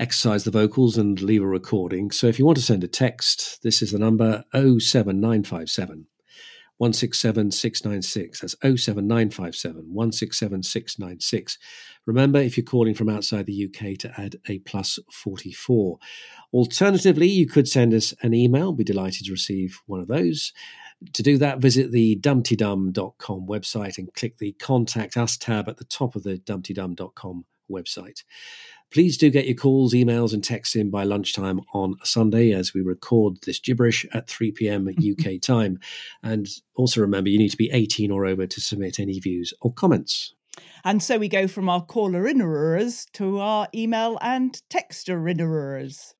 exercise 0.00 0.44
the 0.44 0.50
vocals 0.50 0.96
and 0.96 1.20
leave 1.20 1.42
a 1.42 1.46
recording. 1.46 2.10
So, 2.10 2.26
if 2.26 2.38
you 2.38 2.44
want 2.44 2.58
to 2.58 2.64
send 2.64 2.84
a 2.84 2.88
text, 2.88 3.62
this 3.62 3.82
is 3.82 3.92
the 3.92 3.98
number 3.98 4.44
07957 4.52 6.06
167 6.78 7.50
696. 7.50 8.40
That's 8.40 8.54
07957 8.62 9.92
167 9.92 10.62
696. 10.62 11.58
Remember, 12.06 12.38
if 12.38 12.56
you're 12.56 12.64
calling 12.64 12.94
from 12.94 13.08
outside 13.08 13.46
the 13.46 13.66
UK, 13.66 13.98
to 13.98 14.12
add 14.16 14.36
a 14.48 14.60
plus 14.60 14.98
44. 15.12 15.98
Alternatively, 16.52 17.28
you 17.28 17.46
could 17.46 17.68
send 17.68 17.92
us 17.92 18.14
an 18.22 18.32
email. 18.32 18.70
We'd 18.70 18.78
be 18.78 18.92
delighted 18.92 19.26
to 19.26 19.32
receive 19.32 19.80
one 19.86 20.00
of 20.00 20.08
those. 20.08 20.52
To 21.12 21.22
do 21.22 21.36
that, 21.38 21.58
visit 21.58 21.92
the 21.92 22.16
dumptydum.com 22.16 23.46
website 23.46 23.98
and 23.98 24.12
click 24.14 24.38
the 24.38 24.52
Contact 24.52 25.16
Us 25.16 25.36
tab 25.36 25.68
at 25.68 25.76
the 25.76 25.84
top 25.84 26.16
of 26.16 26.22
the 26.22 26.38
dumptydum.com 26.38 27.44
website. 27.70 28.22
Please 28.90 29.18
do 29.18 29.28
get 29.28 29.46
your 29.46 29.54
calls, 29.54 29.92
emails, 29.92 30.32
and 30.32 30.42
texts 30.42 30.74
in 30.74 30.90
by 30.90 31.04
lunchtime 31.04 31.60
on 31.74 31.96
Sunday 32.04 32.52
as 32.52 32.72
we 32.72 32.80
record 32.80 33.38
this 33.44 33.58
gibberish 33.58 34.06
at 34.14 34.28
3 34.28 34.52
p.m. 34.52 34.88
UK 34.88 35.40
time. 35.42 35.78
And 36.22 36.48
also 36.74 37.02
remember, 37.02 37.28
you 37.28 37.38
need 37.38 37.50
to 37.50 37.56
be 37.56 37.70
18 37.70 38.10
or 38.10 38.24
over 38.24 38.46
to 38.46 38.60
submit 38.60 38.98
any 38.98 39.18
views 39.18 39.52
or 39.60 39.72
comments. 39.72 40.34
And 40.84 41.02
so 41.02 41.18
we 41.18 41.28
go 41.28 41.46
from 41.46 41.68
our 41.68 41.84
caller 41.84 42.24
innerers 42.24 43.06
to 43.12 43.40
our 43.40 43.68
email 43.74 44.18
and 44.22 44.60
texter 44.70 45.30
innerers. 45.30 46.14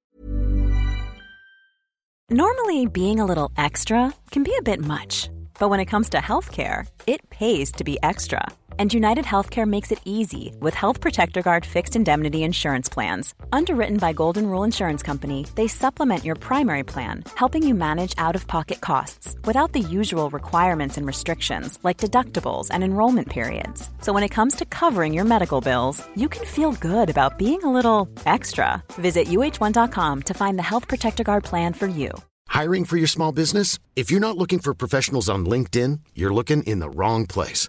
Normally, 2.30 2.86
being 2.86 3.20
a 3.20 3.24
little 3.24 3.50
extra 3.56 4.12
can 4.30 4.42
be 4.42 4.54
a 4.58 4.62
bit 4.62 4.80
much, 4.80 5.30
but 5.58 5.70
when 5.70 5.80
it 5.80 5.86
comes 5.86 6.10
to 6.10 6.18
healthcare, 6.18 6.86
it 7.06 7.30
pays 7.30 7.72
to 7.72 7.84
be 7.84 7.98
extra. 8.02 8.46
And 8.78 8.94
United 8.94 9.24
Healthcare 9.24 9.66
makes 9.66 9.90
it 9.90 9.98
easy 10.04 10.54
with 10.60 10.72
Health 10.72 11.00
Protector 11.00 11.42
Guard 11.42 11.66
fixed 11.66 11.96
indemnity 11.96 12.44
insurance 12.44 12.88
plans. 12.88 13.34
Underwritten 13.52 13.96
by 13.96 14.12
Golden 14.12 14.46
Rule 14.46 14.62
Insurance 14.62 15.02
Company, 15.02 15.44
they 15.56 15.66
supplement 15.66 16.24
your 16.24 16.36
primary 16.36 16.84
plan, 16.84 17.24
helping 17.34 17.66
you 17.66 17.74
manage 17.74 18.14
out 18.18 18.36
of 18.36 18.46
pocket 18.46 18.80
costs 18.80 19.34
without 19.42 19.72
the 19.72 19.80
usual 19.80 20.30
requirements 20.30 20.96
and 20.96 21.08
restrictions 21.08 21.76
like 21.82 22.04
deductibles 22.04 22.68
and 22.70 22.84
enrollment 22.84 23.28
periods. 23.28 23.90
So 24.00 24.12
when 24.12 24.22
it 24.22 24.36
comes 24.38 24.54
to 24.54 24.64
covering 24.64 25.12
your 25.12 25.24
medical 25.24 25.60
bills, 25.60 26.00
you 26.14 26.28
can 26.28 26.44
feel 26.44 26.70
good 26.70 27.10
about 27.10 27.36
being 27.36 27.64
a 27.64 27.72
little 27.72 28.08
extra. 28.26 28.80
Visit 28.92 29.26
uh1.com 29.26 30.22
to 30.22 30.34
find 30.34 30.56
the 30.56 30.68
Health 30.70 30.86
Protector 30.86 31.24
Guard 31.24 31.42
plan 31.42 31.72
for 31.72 31.88
you. 31.88 32.12
Hiring 32.46 32.84
for 32.84 32.96
your 32.96 33.08
small 33.08 33.32
business? 33.32 33.78
If 33.96 34.10
you're 34.10 34.20
not 34.20 34.36
looking 34.36 34.58
for 34.58 34.72
professionals 34.72 35.28
on 35.28 35.46
LinkedIn, 35.46 36.00
you're 36.14 36.32
looking 36.32 36.62
in 36.62 36.78
the 36.78 36.90
wrong 36.90 37.26
place. 37.26 37.68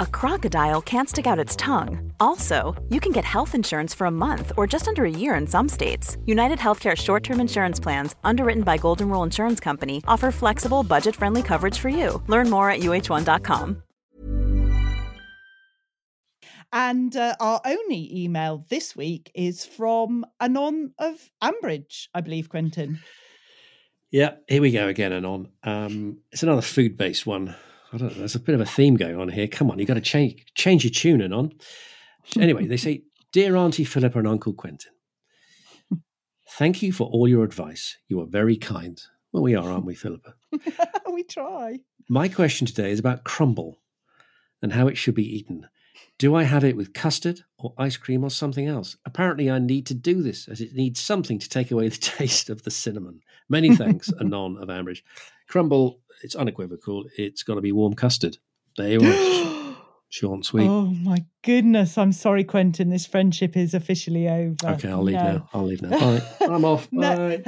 a 0.00 0.06
crocodile 0.06 0.82
can't 0.82 1.08
stick 1.08 1.26
out 1.26 1.38
its 1.38 1.56
tongue. 1.56 2.12
Also, 2.20 2.74
you 2.88 3.00
can 3.00 3.12
get 3.12 3.24
health 3.24 3.54
insurance 3.54 3.94
for 3.94 4.06
a 4.06 4.10
month 4.10 4.52
or 4.56 4.66
just 4.66 4.88
under 4.88 5.04
a 5.04 5.10
year 5.10 5.34
in 5.36 5.46
some 5.46 5.68
states. 5.68 6.16
United 6.26 6.58
Healthcare 6.58 6.96
short 6.96 7.22
term 7.22 7.40
insurance 7.40 7.80
plans, 7.80 8.14
underwritten 8.24 8.62
by 8.62 8.76
Golden 8.76 9.08
Rule 9.08 9.22
Insurance 9.22 9.60
Company, 9.60 10.02
offer 10.08 10.30
flexible, 10.30 10.82
budget 10.82 11.14
friendly 11.14 11.42
coverage 11.42 11.78
for 11.78 11.88
you. 11.88 12.22
Learn 12.26 12.50
more 12.50 12.70
at 12.70 12.80
uh1.com. 12.80 13.82
And 16.72 17.16
uh, 17.16 17.34
our 17.40 17.60
only 17.64 18.24
email 18.24 18.64
this 18.68 18.96
week 18.96 19.30
is 19.34 19.64
from 19.64 20.26
Anon 20.40 20.92
of 20.98 21.30
Ambridge, 21.42 22.08
I 22.12 22.20
believe, 22.20 22.48
Quentin. 22.48 22.98
Yeah, 24.10 24.34
here 24.48 24.62
we 24.62 24.70
go 24.70 24.88
again, 24.88 25.12
Anon. 25.12 25.52
Um, 25.62 26.18
it's 26.32 26.42
another 26.42 26.62
food 26.62 26.96
based 26.96 27.26
one. 27.26 27.54
I 27.96 27.98
don't 27.98 28.12
know. 28.12 28.18
There's 28.18 28.34
a 28.34 28.40
bit 28.40 28.54
of 28.54 28.60
a 28.60 28.66
theme 28.66 28.96
going 28.96 29.18
on 29.18 29.30
here. 29.30 29.48
Come 29.48 29.70
on, 29.70 29.78
you've 29.78 29.88
got 29.88 29.94
to 29.94 30.02
change 30.02 30.44
change 30.54 30.84
your 30.84 30.90
tune, 30.90 31.22
Anon. 31.22 31.52
Anyway, 32.38 32.66
they 32.66 32.76
say, 32.76 33.04
Dear 33.32 33.56
Auntie 33.56 33.84
Philippa 33.84 34.18
and 34.18 34.28
Uncle 34.28 34.52
Quentin, 34.52 34.92
thank 36.50 36.82
you 36.82 36.92
for 36.92 37.04
all 37.04 37.26
your 37.26 37.42
advice. 37.42 37.96
You 38.08 38.20
are 38.20 38.26
very 38.26 38.58
kind. 38.58 39.00
Well, 39.32 39.42
we 39.42 39.54
are, 39.54 39.70
aren't 39.70 39.86
we, 39.86 39.94
Philippa? 39.94 40.34
we 41.10 41.22
try. 41.22 41.78
My 42.06 42.28
question 42.28 42.66
today 42.66 42.90
is 42.90 42.98
about 42.98 43.24
crumble 43.24 43.78
and 44.60 44.74
how 44.74 44.88
it 44.88 44.98
should 44.98 45.14
be 45.14 45.34
eaten. 45.34 45.66
Do 46.18 46.34
I 46.34 46.42
have 46.42 46.64
it 46.64 46.76
with 46.76 46.92
custard 46.92 47.40
or 47.56 47.72
ice 47.78 47.96
cream 47.96 48.24
or 48.24 48.30
something 48.30 48.66
else? 48.66 48.98
Apparently, 49.06 49.50
I 49.50 49.58
need 49.58 49.86
to 49.86 49.94
do 49.94 50.22
this 50.22 50.48
as 50.48 50.60
it 50.60 50.74
needs 50.74 51.00
something 51.00 51.38
to 51.38 51.48
take 51.48 51.70
away 51.70 51.88
the 51.88 51.96
taste 52.18 52.50
of 52.50 52.62
the 52.64 52.70
cinnamon. 52.70 53.22
Many 53.48 53.74
thanks, 53.74 54.12
Anon 54.20 54.58
of 54.58 54.68
Ambridge. 54.68 55.00
Crumble, 55.48 56.00
it's 56.22 56.34
unequivocal. 56.34 57.04
It's 57.16 57.42
got 57.42 57.54
to 57.54 57.60
be 57.60 57.72
warm 57.72 57.94
custard. 57.94 58.38
There 58.76 58.88
you 58.88 59.00
are. 59.02 59.56
And 60.22 60.46
sweet. 60.46 60.66
Oh 60.66 60.86
my 60.86 61.26
goodness. 61.42 61.98
I'm 61.98 62.12
sorry, 62.12 62.42
Quentin. 62.42 62.88
This 62.88 63.04
friendship 63.04 63.54
is 63.56 63.74
officially 63.74 64.28
over. 64.28 64.54
Okay, 64.64 64.88
I'll 64.88 65.02
leave 65.02 65.16
no. 65.16 65.32
now. 65.32 65.48
I'll 65.52 65.64
leave 65.64 65.82
now. 65.82 65.90
Bye. 65.90 66.22
I'm 66.40 66.64
off. 66.64 66.88
Bye. 66.90 67.42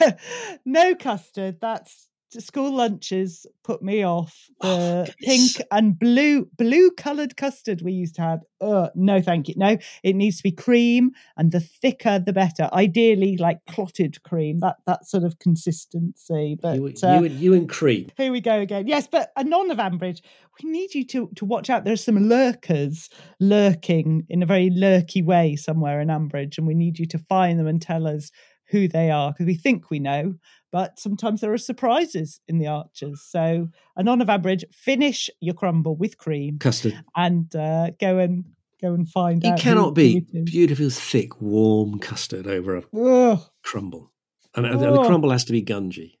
No, 0.00 0.12
no 0.64 0.94
custard. 0.94 1.58
That's 1.60 2.08
school 2.40 2.74
lunches 2.74 3.46
put 3.62 3.82
me 3.82 4.04
off. 4.04 4.48
The 4.60 4.68
oh, 4.68 5.12
pink 5.20 5.62
and 5.70 5.98
blue 5.98 6.48
blue 6.56 6.90
coloured 6.92 7.36
custard 7.36 7.82
we 7.82 7.92
used 7.92 8.14
to 8.16 8.22
have. 8.22 8.40
Uh, 8.60 8.88
no, 8.94 9.20
thank 9.20 9.48
you. 9.48 9.54
No, 9.56 9.76
it 10.02 10.14
needs 10.14 10.38
to 10.38 10.42
be 10.42 10.52
cream, 10.52 11.12
and 11.36 11.52
the 11.52 11.60
thicker 11.60 12.18
the 12.18 12.32
better. 12.32 12.68
Ideally, 12.72 13.36
like 13.36 13.58
clotted 13.66 14.22
cream. 14.22 14.60
That 14.60 14.76
that 14.86 15.06
sort 15.06 15.24
of 15.24 15.38
consistency. 15.38 16.56
But 16.60 16.76
you, 16.76 16.92
uh, 17.02 17.20
you, 17.20 17.26
you 17.26 17.54
and 17.54 17.68
cream. 17.68 18.08
Here 18.16 18.32
we 18.32 18.40
go 18.40 18.60
again. 18.60 18.86
Yes, 18.86 19.06
but 19.06 19.32
Anon 19.36 19.70
of 19.70 19.78
Ambridge, 19.78 20.20
we 20.62 20.70
need 20.70 20.94
you 20.94 21.04
to 21.06 21.30
to 21.36 21.44
watch 21.44 21.70
out. 21.70 21.84
There's 21.84 22.04
some 22.04 22.28
lurkers 22.28 23.08
lurking 23.40 24.26
in 24.28 24.42
a 24.42 24.46
very 24.46 24.70
lurky 24.70 25.22
way 25.22 25.56
somewhere 25.56 26.00
in 26.00 26.08
Ambridge, 26.08 26.58
and 26.58 26.66
we 26.66 26.74
need 26.74 26.98
you 26.98 27.06
to 27.06 27.18
find 27.18 27.58
them 27.58 27.66
and 27.66 27.80
tell 27.80 28.06
us 28.06 28.30
who 28.68 28.88
they 28.88 29.10
are 29.10 29.32
because 29.32 29.46
we 29.46 29.54
think 29.54 29.90
we 29.90 29.98
know, 29.98 30.34
but 30.74 30.98
sometimes 30.98 31.40
there 31.40 31.52
are 31.52 31.56
surprises 31.56 32.40
in 32.48 32.58
the 32.58 32.66
Archers. 32.66 33.22
So, 33.22 33.68
Anon 33.96 34.20
of 34.20 34.28
average, 34.28 34.64
finish 34.72 35.30
your 35.38 35.54
crumble 35.54 35.94
with 35.94 36.18
cream, 36.18 36.58
custard, 36.58 37.00
and 37.14 37.54
uh, 37.54 37.92
go 38.00 38.18
and 38.18 38.44
go 38.82 38.92
and 38.92 39.08
find. 39.08 39.44
It 39.44 39.56
cannot 39.60 39.94
be 39.94 40.26
beautiful, 40.42 40.90
thick, 40.90 41.40
warm 41.40 42.00
custard 42.00 42.48
over 42.48 42.78
a 42.78 42.82
Ugh. 42.92 43.40
crumble, 43.62 44.10
and, 44.56 44.66
and 44.66 44.80
the 44.80 45.04
crumble 45.04 45.30
has 45.30 45.44
to 45.44 45.52
be 45.52 45.62
gungy. 45.62 46.18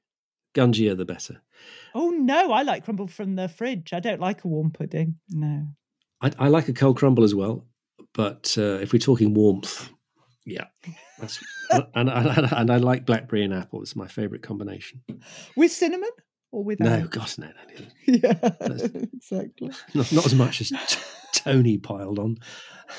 Gungier 0.54 0.96
the 0.96 1.04
better. 1.04 1.42
Oh 1.92 2.10
no, 2.10 2.52
I 2.52 2.62
like 2.62 2.84
crumble 2.84 3.08
from 3.08 3.34
the 3.34 3.48
fridge. 3.48 3.92
I 3.92 3.98
don't 3.98 4.20
like 4.20 4.44
a 4.44 4.46
warm 4.46 4.70
pudding. 4.70 5.16
No, 5.30 5.66
I, 6.22 6.30
I 6.38 6.46
like 6.46 6.68
a 6.68 6.72
cold 6.72 6.96
crumble 6.96 7.24
as 7.24 7.34
well. 7.34 7.66
But 8.12 8.54
uh, 8.56 8.78
if 8.80 8.92
we're 8.92 9.00
talking 9.00 9.34
warmth, 9.34 9.90
yeah, 10.44 10.66
that's 11.18 11.42
and, 11.70 11.86
and, 11.94 12.52
and 12.52 12.70
I 12.70 12.76
like 12.76 13.06
blackberry 13.06 13.44
and 13.44 13.54
apple. 13.54 13.82
It's 13.82 13.96
my 13.96 14.06
favourite 14.06 14.42
combination. 14.42 15.02
With 15.56 15.72
cinnamon 15.72 16.10
or 16.52 16.64
without? 16.64 16.84
No, 16.86 17.06
gosh, 17.06 17.38
no, 17.38 17.46
no. 17.46 17.52
no. 17.78 17.86
Yeah, 18.06 18.50
exactly. 19.12 19.70
Not, 19.94 20.12
not, 20.12 20.26
as 20.26 20.34
much 20.34 20.60
as 20.60 20.68
t- 20.68 21.00
Tony 21.32 21.78
piled 21.78 22.18
on. 22.18 22.36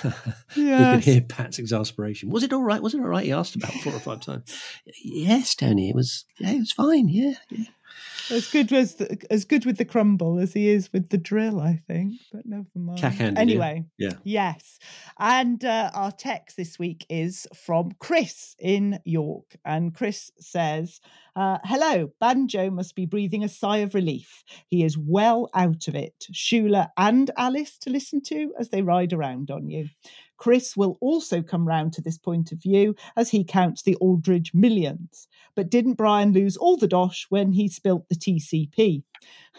yes. 0.04 0.16
you 0.56 0.66
can 0.66 1.00
hear 1.00 1.22
Pat's 1.22 1.60
exasperation. 1.60 2.30
Was 2.30 2.44
it 2.44 2.54
all 2.54 2.64
right? 2.64 2.82
Was 2.82 2.96
it 2.96 3.00
all 3.00 3.08
right? 3.08 3.24
He 3.24 3.32
asked 3.32 3.56
about 3.56 3.72
four 3.72 3.94
or 3.94 4.00
five 4.00 4.22
times. 4.22 4.60
Yes, 5.04 5.56
Tony, 5.56 5.90
it 5.90 5.96
was. 5.96 6.26
Yeah, 6.40 6.52
it 6.52 6.60
was 6.60 6.72
fine. 6.72 7.08
Yeah, 7.08 7.34
yeah. 7.50 7.66
As 8.32 8.50
good 8.50 8.72
as 8.74 8.96
the, 8.96 9.18
as 9.30 9.46
good 9.46 9.66
with 9.66 9.78
the 9.78 9.86
crumble 9.86 10.40
as 10.40 10.54
he 10.54 10.70
is 10.70 10.92
with 10.92 11.10
the 11.10 11.18
drill, 11.18 11.60
I 11.60 11.82
think. 11.88 12.14
But 12.32 12.46
never 12.46 12.66
mind. 12.76 13.00
Cack-handed, 13.00 13.36
yeah. 13.38 13.42
anyway, 13.42 13.86
Yeah. 13.98 14.14
yes. 14.24 14.80
And 15.20 15.64
uh, 15.64 15.92
our 15.94 16.12
text 16.12 16.58
this 16.58 16.78
week 16.80 17.06
is 17.10 17.48
from 17.56 17.92
Chris 18.00 18.56
in 18.60 19.00
York, 19.06 19.56
and 19.64 19.94
Chris 19.94 20.32
says, 20.40 21.00
uh, 21.36 21.60
"Hello, 21.64 22.12
Banjo 22.20 22.70
must 22.70 22.96
be 22.96 23.06
breathing 23.06 23.44
a 23.44 23.50
sigh 23.50 23.78
of 23.78 23.94
relief. 23.94 24.44
He 24.68 24.84
is 24.84 24.98
well 24.98 25.50
out 25.54 25.88
of 25.88 25.96
it. 25.96 26.26
Shula 26.34 26.90
and 26.98 27.32
Alice 27.38 27.78
to 27.80 27.90
listen 27.90 28.22
to 28.24 28.54
as 28.60 28.70
they 28.70 28.82
ride 28.82 29.14
around 29.14 29.52
on 29.52 29.70
you." 29.70 29.88
Chris 30.38 30.76
will 30.76 30.98
also 31.02 31.42
come 31.42 31.68
round 31.68 31.94
to 31.94 32.02
this 32.02 32.18
point 32.18 32.52
of 32.52 32.62
view 32.62 32.96
as 33.16 33.30
he 33.30 33.44
counts 33.44 33.82
the 33.82 33.96
Aldridge 33.96 34.54
millions. 34.54 35.28
But 35.56 35.70
didn't 35.70 35.94
Brian 35.94 36.34
lose 36.34 36.58
all 36.58 36.78
the 36.78 36.88
dosh 36.88 37.26
when 37.30 37.54
he 37.54 37.68
spilt 37.70 38.08
the 38.10 38.16
TCP? 38.16 39.04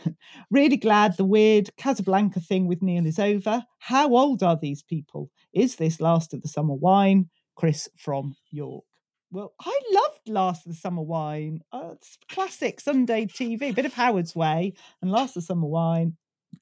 really 0.51 0.77
glad 0.77 1.17
the 1.17 1.25
weird 1.25 1.71
Casablanca 1.77 2.41
thing 2.41 2.67
with 2.67 2.83
Neil 2.83 3.07
is 3.07 3.19
over. 3.19 3.65
How 3.79 4.15
old 4.15 4.43
are 4.43 4.59
these 4.61 4.83
people? 4.83 5.31
Is 5.53 5.77
this 5.77 6.01
Last 6.01 6.35
of 6.35 6.43
the 6.43 6.49
Summer 6.49 6.75
Wine? 6.75 7.31
Chris 7.55 7.89
from 7.97 8.37
York. 8.51 8.85
Well, 9.33 9.55
I 9.61 9.81
loved 9.91 10.29
Last 10.29 10.67
of 10.67 10.73
the 10.73 10.79
Summer 10.79 11.03
Wine. 11.03 11.61
Uh, 11.73 11.91
it's 11.93 12.17
classic 12.29 12.81
Sunday 12.81 13.27
TV, 13.27 13.75
bit 13.75 13.87
of 13.87 13.95
Howard's 13.95 14.37
Way 14.37 14.75
and 15.03 15.11
Last 15.11 15.31
of 15.31 15.43
the 15.43 15.47
Summer 15.47 15.67
Wine. 15.67 16.17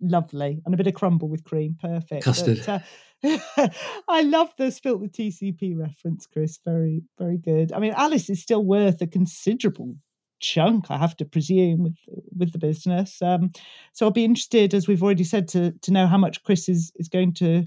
Lovely. 0.06 0.60
And 0.64 0.74
a 0.74 0.76
bit 0.76 0.86
of 0.86 0.94
crumble 0.94 1.28
with 1.28 1.44
cream. 1.44 1.76
Perfect. 1.80 2.24
Custard. 2.24 2.62
But, 2.66 2.82
uh, 3.24 3.68
I 4.08 4.20
love 4.20 4.52
the 4.58 4.70
spilt 4.70 5.00
the 5.00 5.08
TCP 5.08 5.76
reference, 5.78 6.26
Chris. 6.26 6.58
Very, 6.62 7.02
very 7.18 7.38
good. 7.38 7.72
I 7.72 7.78
mean, 7.78 7.94
Alice 7.96 8.28
is 8.28 8.42
still 8.42 8.64
worth 8.64 9.00
a 9.00 9.06
considerable 9.06 9.96
chunk, 10.40 10.90
I 10.90 10.98
have 10.98 11.16
to 11.16 11.24
presume, 11.24 11.84
with 11.84 11.96
with 12.36 12.52
the 12.52 12.58
business. 12.58 13.22
Um, 13.22 13.50
so 13.94 14.04
I'll 14.04 14.12
be 14.12 14.26
interested, 14.26 14.74
as 14.74 14.86
we've 14.86 15.02
already 15.02 15.24
said, 15.24 15.48
to 15.48 15.72
to 15.72 15.90
know 15.90 16.06
how 16.06 16.18
much 16.18 16.42
Chris 16.42 16.68
is 16.68 16.92
is 16.96 17.08
going 17.08 17.32
to 17.34 17.64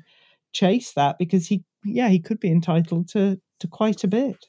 chase 0.53 0.93
that 0.93 1.17
because 1.17 1.47
he, 1.47 1.63
yeah, 1.83 2.09
he 2.09 2.19
could 2.19 2.39
be 2.39 2.51
entitled 2.51 3.09
to 3.09 3.39
to 3.61 3.67
quite 3.67 4.03
a 4.03 4.07
bit. 4.07 4.45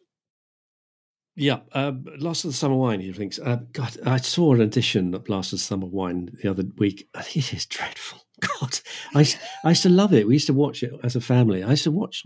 Yeah, 1.41 1.61
uh, 1.73 1.93
Last 2.19 2.45
of 2.45 2.51
the 2.51 2.57
Summer 2.57 2.75
Wine, 2.75 3.01
he 3.01 3.13
thinks. 3.13 3.39
Uh, 3.39 3.59
God, 3.73 3.97
I 4.05 4.17
saw 4.19 4.55
an 4.55 4.61
edition 4.61 5.15
of 5.15 5.29
Last 5.29 5.53
of 5.53 5.61
the 5.61 5.65
Summer 5.65 5.87
Wine 5.87 6.31
the 6.43 6.51
other 6.51 6.65
week. 6.79 7.09
It 7.35 7.53
is 7.55 7.65
dreadful. 7.67 8.19
God, 8.61 8.81
I, 9.15 9.21
used- 9.21 9.39
I 9.65 9.69
used 9.71 9.83
to 9.85 9.89
love 9.89 10.13
it. 10.13 10.27
We 10.27 10.35
used 10.35 10.49
to 10.49 10.53
watch 10.55 10.83
it 10.83 10.93
as 11.05 11.15
a 11.17 11.21
family. 11.21 11.63
I 11.63 11.71
used 11.71 11.85
to 11.85 11.91
watch 11.93 12.25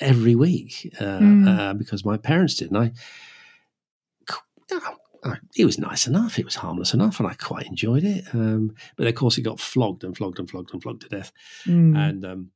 every 0.00 0.34
week 0.36 0.90
uh, 1.00 1.18
Mm. 1.18 1.48
uh, 1.58 1.74
because 1.74 2.04
my 2.04 2.16
parents 2.16 2.54
did. 2.54 2.70
And 2.70 2.78
I, 2.78 2.92
I- 5.24 5.38
it 5.56 5.64
was 5.64 5.78
nice 5.78 6.06
enough. 6.06 6.38
It 6.38 6.44
was 6.44 6.56
harmless 6.56 6.94
enough, 6.94 7.20
and 7.20 7.28
I 7.28 7.34
quite 7.34 7.66
enjoyed 7.66 8.04
it. 8.04 8.24
Um, 8.32 8.74
but 8.96 9.06
of 9.06 9.14
course, 9.14 9.38
it 9.38 9.42
got 9.42 9.60
flogged 9.60 10.02
and 10.04 10.16
flogged 10.16 10.38
and 10.40 10.50
flogged 10.50 10.72
and 10.72 10.82
flogged 10.82 11.02
to 11.02 11.08
death. 11.08 11.30
Mm. 11.66 11.96
And 11.96 12.24
um, 12.24 12.50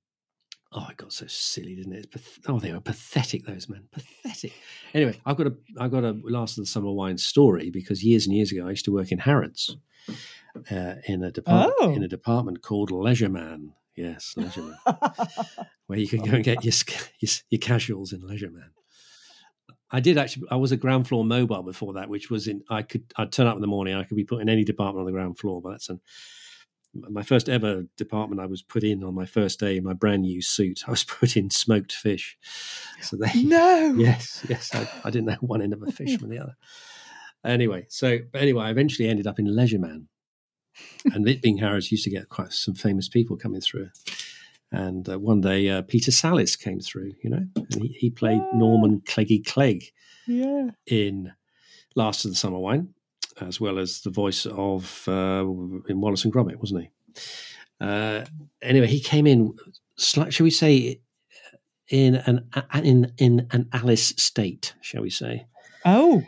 oh, 0.77 0.87
it 0.91 0.97
got 0.99 1.13
so 1.13 1.27
silly, 1.27 1.75
didn't 1.75 1.95
it? 1.95 2.11
Path- 2.13 2.39
oh, 2.47 2.61
they 2.61 2.73
were 2.73 2.81
pathetic. 2.81 3.45
Those 3.47 3.69
men, 3.69 3.89
pathetic. 3.91 4.53
Anyway, 4.95 5.19
I've 5.27 5.37
got 5.37 5.49
a 5.49 5.55
I've 5.79 5.91
got 5.91 6.05
a 6.05 6.17
Last 6.23 6.59
of 6.59 6.63
the 6.63 6.69
Summer 6.71 6.91
Wine 6.93 7.19
story 7.19 7.71
because 7.71 8.05
years 8.05 8.27
and 8.27 8.35
years 8.37 8.53
ago 8.53 8.67
I 8.67 8.71
used 8.71 8.85
to 8.85 8.93
work 8.93 9.11
in 9.11 9.19
Harrods 9.19 9.77
uh, 10.71 10.95
in 11.07 11.23
a 11.25 11.31
department 11.33 11.75
Oh. 11.81 11.93
in 11.95 12.03
a 12.03 12.09
department 12.09 12.63
called 12.63 12.91
Leisure 12.91 13.29
Man. 13.29 13.73
Yes, 13.97 14.35
Leisure 14.37 14.63
Man, 14.63 14.77
where 15.87 15.99
you 15.99 16.07
can 16.07 16.23
go 16.23 16.33
and 16.33 16.45
get 16.45 16.63
your 16.65 16.75
your, 17.21 17.31
your 17.51 17.59
casuals 17.61 18.13
in 18.13 18.21
Leisure 18.27 18.51
Man. 18.51 18.71
I 19.91 20.01
did 20.01 20.19
actually. 20.19 20.49
I 20.51 20.57
was 20.57 20.73
a 20.73 20.77
ground 20.77 21.07
floor 21.09 21.25
mobile 21.25 21.63
before 21.63 21.95
that, 21.95 22.09
which 22.11 22.29
was 22.29 22.49
in. 22.49 22.63
I 22.69 22.83
could. 22.83 23.05
I'd 23.17 23.33
turn 23.33 23.47
up 23.47 23.55
in 23.55 23.61
the 23.63 23.69
morning. 23.69 23.95
I 23.95 24.03
could 24.05 24.17
be 24.17 24.25
put 24.25 24.43
in 24.43 24.49
any 24.49 24.65
department 24.65 25.01
on 25.01 25.07
the 25.07 25.13
ground 25.13 25.39
floor. 25.39 25.63
But 25.63 25.71
that's 25.71 25.89
an, 25.89 26.01
my 27.11 27.23
first 27.23 27.49
ever 27.49 27.85
department. 27.97 28.41
I 28.41 28.47
was 28.47 28.63
put 28.63 28.83
in 28.85 29.03
on 29.05 29.15
my 29.15 29.27
first 29.27 29.59
day 29.61 29.77
in 29.77 29.85
my 29.85 29.93
brand 29.93 30.23
new 30.23 30.41
suit. 30.43 30.83
I 30.87 30.91
was 30.91 31.05
put 31.21 31.37
in 31.37 31.51
smoked 31.51 31.93
fish. 31.93 32.37
So 33.01 33.17
they. 33.17 33.43
No. 33.43 33.95
Yes, 33.99 34.45
yes. 34.49 34.75
I, 34.75 34.89
I 35.05 35.11
didn't 35.11 35.27
know 35.27 35.37
one 35.41 35.63
end 35.63 35.73
of 35.73 35.83
a 35.83 35.91
fish 35.91 36.19
from 36.19 36.31
the 36.31 36.39
other. 36.39 36.57
Anyway, 37.45 37.87
so 37.89 38.19
but 38.33 38.41
anyway, 38.43 38.65
I 38.65 38.71
eventually 38.71 39.09
ended 39.09 39.27
up 39.27 39.39
in 39.39 39.55
Leisure 39.55 39.79
Man, 39.79 40.09
and 41.13 41.29
it 41.29 41.43
being 41.43 41.59
Harrods 41.59 41.91
used 41.93 42.05
to 42.05 42.11
get 42.11 42.29
quite 42.29 42.53
some 42.53 42.75
famous 42.75 43.09
people 43.09 43.37
coming 43.37 43.61
through. 43.61 43.91
And 44.73 45.09
uh, 45.09 45.19
one 45.19 45.41
day, 45.43 45.69
uh, 45.69 45.83
Peter 45.83 46.11
Sallis 46.11 46.59
came 46.59 46.81
through, 46.81 47.13
you 47.23 47.31
know, 47.31 47.47
and 47.55 47.83
he, 47.83 47.89
he 48.01 48.11
played 48.11 48.43
Norman 48.53 49.01
Cleggy 49.07 49.47
Clegg 49.47 49.85
Yeah. 50.27 50.71
in 50.89 51.33
Last 51.95 52.25
of 52.25 52.33
the 52.33 52.37
Summer 52.37 52.59
Wine, 52.59 52.89
as 53.41 53.61
well 53.61 53.79
as 53.79 54.01
the 54.01 54.11
voice 54.11 54.47
of 54.47 55.05
uh, 55.09 55.45
in 55.89 56.01
Wallace 56.01 56.25
and 56.25 56.33
Gromit, 56.33 56.57
wasn't 56.57 56.83
he? 56.83 56.91
Uh, 57.81 58.25
anyway, 58.63 58.87
he 58.87 59.01
came 59.01 59.27
in, 59.27 59.55
shall 59.97 60.45
we 60.45 60.51
say, 60.51 61.01
in 61.89 62.17
an 62.17 62.49
in 62.83 63.13
in 63.19 63.47
an 63.51 63.69
Alice 63.73 64.15
state, 64.17 64.75
shall 64.81 65.03
we 65.03 65.11
say? 65.11 65.47
Oh. 65.85 66.23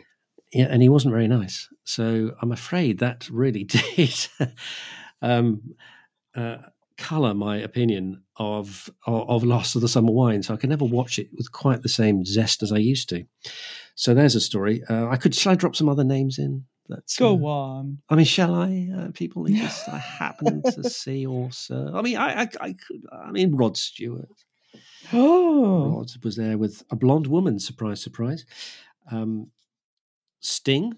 Yeah, 0.51 0.67
and 0.69 0.81
he 0.81 0.89
wasn't 0.89 1.13
very 1.13 1.27
nice. 1.27 1.67
So 1.83 2.31
I'm 2.41 2.51
afraid 2.51 2.99
that 2.99 3.29
really 3.29 3.63
did 3.65 4.27
um, 5.21 5.75
uh, 6.35 6.57
colour 6.97 7.33
my 7.33 7.57
opinion 7.57 8.23
of, 8.37 8.89
of 9.05 9.29
of 9.29 9.43
Lost 9.43 9.75
of 9.75 9.81
the 9.81 9.87
Summer 9.87 10.11
Wine. 10.11 10.41
So 10.41 10.53
I 10.53 10.57
can 10.57 10.69
never 10.69 10.85
watch 10.85 11.19
it 11.19 11.29
with 11.35 11.51
quite 11.51 11.81
the 11.83 11.89
same 11.89 12.25
zest 12.25 12.63
as 12.63 12.71
I 12.71 12.77
used 12.77 13.09
to. 13.09 13.25
So 13.95 14.13
there's 14.13 14.35
a 14.35 14.41
story. 14.41 14.81
Uh, 14.89 15.07
I 15.07 15.17
could 15.17 15.35
shall 15.35 15.51
I 15.51 15.55
drop 15.55 15.75
some 15.75 15.89
other 15.89 16.03
names 16.03 16.39
in? 16.39 16.65
That's, 16.89 17.17
Go 17.17 17.45
uh, 17.45 17.49
on. 17.49 17.99
I 18.09 18.15
mean, 18.15 18.25
shall 18.25 18.55
I? 18.55 18.89
Uh, 18.95 19.11
people 19.13 19.45
who 19.45 19.53
just 19.55 19.87
I 19.87 19.99
happen 19.99 20.63
to 20.63 20.89
see 20.89 21.27
also. 21.27 21.91
I 21.93 22.01
mean, 22.01 22.17
I, 22.17 22.41
I, 22.41 22.47
I 22.59 22.73
could. 22.73 23.05
I 23.11 23.31
mean, 23.31 23.55
Rod 23.55 23.77
Stewart. 23.77 24.43
Oh. 25.13 25.97
Rod 25.97 26.11
was 26.23 26.35
there 26.35 26.57
with 26.57 26.83
a 26.89 26.95
blonde 26.95 27.27
woman. 27.27 27.59
Surprise, 27.59 28.01
surprise. 28.01 28.45
Um, 29.11 29.51
Sting. 30.39 30.93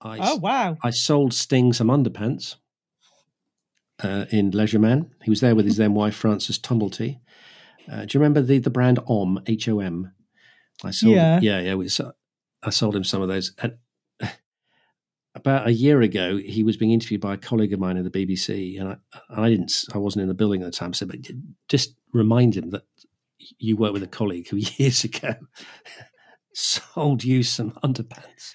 I, 0.00 0.18
Oh 0.20 0.36
wow. 0.36 0.76
I 0.82 0.90
sold 0.90 1.34
Sting 1.34 1.72
some 1.72 1.88
underpants 1.88 2.56
uh, 4.02 4.26
in 4.30 4.50
Leisure 4.52 4.78
Man. 4.78 5.10
He 5.22 5.30
was 5.30 5.40
there 5.40 5.54
with 5.54 5.66
his 5.66 5.78
then 5.78 5.94
wife 5.94 6.14
Frances 6.14 6.58
Tomelty. 6.58 7.20
Uh, 7.90 8.04
do 8.04 8.16
you 8.16 8.20
remember 8.20 8.42
the 8.42 8.58
the 8.58 8.70
brand 8.70 8.98
Om 9.06 9.40
H 9.46 9.68
O 9.68 9.80
M? 9.80 10.12
I 10.84 10.90
sold. 10.90 11.14
Yeah. 11.14 11.40
yeah, 11.40 11.60
yeah. 11.60 11.74
We, 11.74 11.88
I 12.62 12.70
sold 12.70 12.94
him 12.94 13.04
some 13.04 13.22
of 13.22 13.28
those. 13.28 13.52
And 13.58 13.78
about 15.36 15.68
a 15.68 15.72
year 15.72 16.00
ago, 16.00 16.38
he 16.38 16.62
was 16.62 16.76
being 16.76 16.92
interviewed 16.92 17.20
by 17.20 17.34
a 17.34 17.38
colleague 17.38 17.72
of 17.72 17.80
mine 17.80 17.96
at 17.96 18.10
the 18.10 18.26
BBC, 18.26 18.80
and 18.80 18.88
I, 18.88 18.96
I 19.44 19.50
didn't. 19.50 19.84
I 19.94 19.98
wasn't 19.98 20.22
in 20.22 20.28
the 20.28 20.34
building 20.34 20.62
at 20.62 20.66
the 20.66 20.76
time. 20.76 20.94
So, 20.94 21.06
but 21.06 21.18
just 21.68 21.94
remind 22.12 22.56
him 22.56 22.70
that 22.70 22.84
you 23.58 23.76
worked 23.76 23.92
with 23.92 24.02
a 24.02 24.08
colleague 24.08 24.48
who 24.48 24.56
years 24.76 25.04
ago 25.04 25.34
sold 26.54 27.22
you 27.22 27.42
some 27.42 27.72
underpants. 27.84 28.54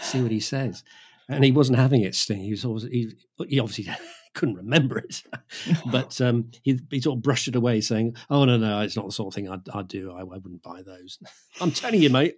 See 0.00 0.22
what 0.22 0.30
he 0.30 0.40
says. 0.40 0.82
And 1.28 1.42
he 1.42 1.52
wasn't 1.52 1.78
having 1.78 2.02
it, 2.02 2.14
Sting. 2.14 2.42
He 2.42 2.50
was 2.50 2.64
always, 2.64 2.82
he, 2.84 3.10
he 3.48 3.58
obviously 3.58 3.92
couldn't 4.34 4.56
remember 4.56 4.98
it, 4.98 5.22
but 5.90 6.20
um, 6.20 6.50
he, 6.62 6.78
he 6.90 7.00
sort 7.00 7.16
of 7.16 7.22
brushed 7.22 7.48
it 7.48 7.56
away, 7.56 7.80
saying, 7.80 8.14
"Oh 8.30 8.44
no, 8.44 8.56
no, 8.56 8.80
it's 8.80 8.96
not 8.96 9.06
the 9.06 9.12
sort 9.12 9.32
of 9.32 9.34
thing 9.34 9.48
I'd, 9.48 9.68
I'd 9.72 9.88
do. 9.88 10.12
I, 10.12 10.20
I 10.20 10.24
wouldn't 10.24 10.62
buy 10.62 10.82
those." 10.82 11.18
I'm 11.60 11.70
telling 11.70 12.02
you, 12.02 12.10
mate. 12.10 12.36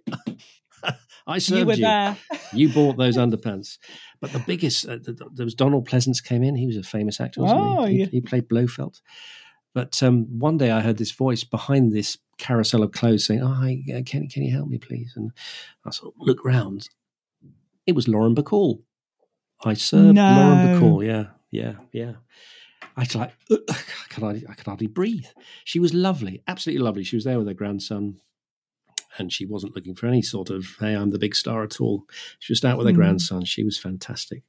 I 1.27 1.39
served 1.39 1.59
you. 1.59 1.65
were 1.65 1.75
there. 1.75 2.17
You 2.53 2.69
bought 2.69 2.97
those 2.97 3.17
underpants. 3.25 3.77
But 4.21 4.31
the 4.31 4.39
biggest, 4.39 4.85
uh, 4.87 4.97
th- 4.99 5.17
th- 5.17 5.29
there 5.33 5.45
was 5.45 5.55
Donald 5.55 5.87
Pleasence 5.87 6.23
came 6.23 6.41
in. 6.43 6.55
He 6.55 6.65
was 6.67 6.77
a 6.77 6.83
famous 6.83 7.19
actor, 7.19 7.41
wasn't 7.41 7.59
Oh, 7.61 7.85
he? 7.85 7.93
He, 7.93 7.99
yeah. 7.99 8.05
he 8.07 8.21
played 8.21 8.47
Blofeld. 8.47 9.01
But 9.73 10.01
um, 10.01 10.25
one 10.39 10.57
day 10.57 10.71
I 10.71 10.79
heard 10.81 10.97
this 10.97 11.11
voice 11.11 11.43
behind 11.43 11.91
this 11.91 12.17
carousel 12.37 12.81
of 12.83 12.93
clothes 12.93 13.25
saying, 13.25 13.41
"Oh, 13.43 13.47
hi, 13.53 13.83
uh, 13.95 14.01
can 14.05 14.27
can 14.27 14.41
you 14.43 14.51
help 14.51 14.67
me, 14.69 14.77
please?" 14.79 15.13
And 15.15 15.31
I 15.85 15.91
sort 15.91 16.15
of 16.15 16.21
look 16.25 16.43
round. 16.43 16.89
It 17.85 17.93
was 17.93 18.07
Lauren 18.07 18.33
Bacall. 18.33 18.81
I 19.63 19.73
served 19.75 20.15
Lauren 20.15 20.15
No. 20.15 20.79
Bacall. 20.81 21.05
Yeah, 21.05 21.25
yeah, 21.51 21.73
yeah. 21.91 22.13
I 22.95 23.01
was 23.01 23.13
like, 23.15 23.33
I 23.51 23.83
could 24.09 24.23
hardly, 24.23 24.45
I 24.49 24.53
could 24.53 24.65
hardly 24.65 24.87
breathe. 24.87 25.27
She 25.63 25.79
was 25.79 25.93
lovely, 25.93 26.41
absolutely 26.47 26.83
lovely. 26.83 27.03
She 27.03 27.15
was 27.15 27.25
there 27.25 27.37
with 27.37 27.47
her 27.47 27.53
grandson, 27.53 28.19
and 29.17 29.31
she 29.31 29.45
wasn't 29.45 29.75
looking 29.75 29.95
for 29.95 30.07
any 30.07 30.21
sort 30.21 30.49
of 30.49 30.65
"Hey, 30.79 30.93
I'm 30.93 31.09
the 31.11 31.19
big 31.19 31.35
star" 31.35 31.63
at 31.63 31.79
all. 31.81 32.05
She 32.39 32.51
was 32.51 32.63
out 32.65 32.77
with 32.77 32.87
her 32.87 32.93
Hmm. 32.93 32.97
grandson. 32.99 33.45
She 33.45 33.63
was 33.63 33.77
fantastic. 33.77 34.43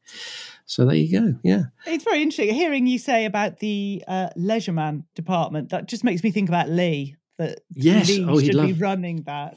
So 0.66 0.84
there 0.84 0.96
you 0.96 1.20
go. 1.20 1.38
Yeah, 1.42 1.64
It's 1.86 2.04
very 2.04 2.22
interesting 2.22 2.54
hearing 2.54 2.86
you 2.86 2.98
say 2.98 3.24
about 3.24 3.58
the 3.60 4.02
uh, 4.06 4.28
Leisure 4.36 4.72
Man 4.72 5.04
department. 5.14 5.70
That 5.70 5.88
just 5.88 6.04
makes 6.04 6.22
me 6.22 6.30
think 6.30 6.48
about 6.48 6.68
Lee. 6.68 7.16
That 7.38 7.60
Yes. 7.74 8.08
Lee 8.08 8.24
Oh, 8.24 8.36
he'd 8.38 8.46
should 8.46 8.52
be 8.62 8.72
love- 8.72 8.80
running 8.80 9.22
that. 9.22 9.56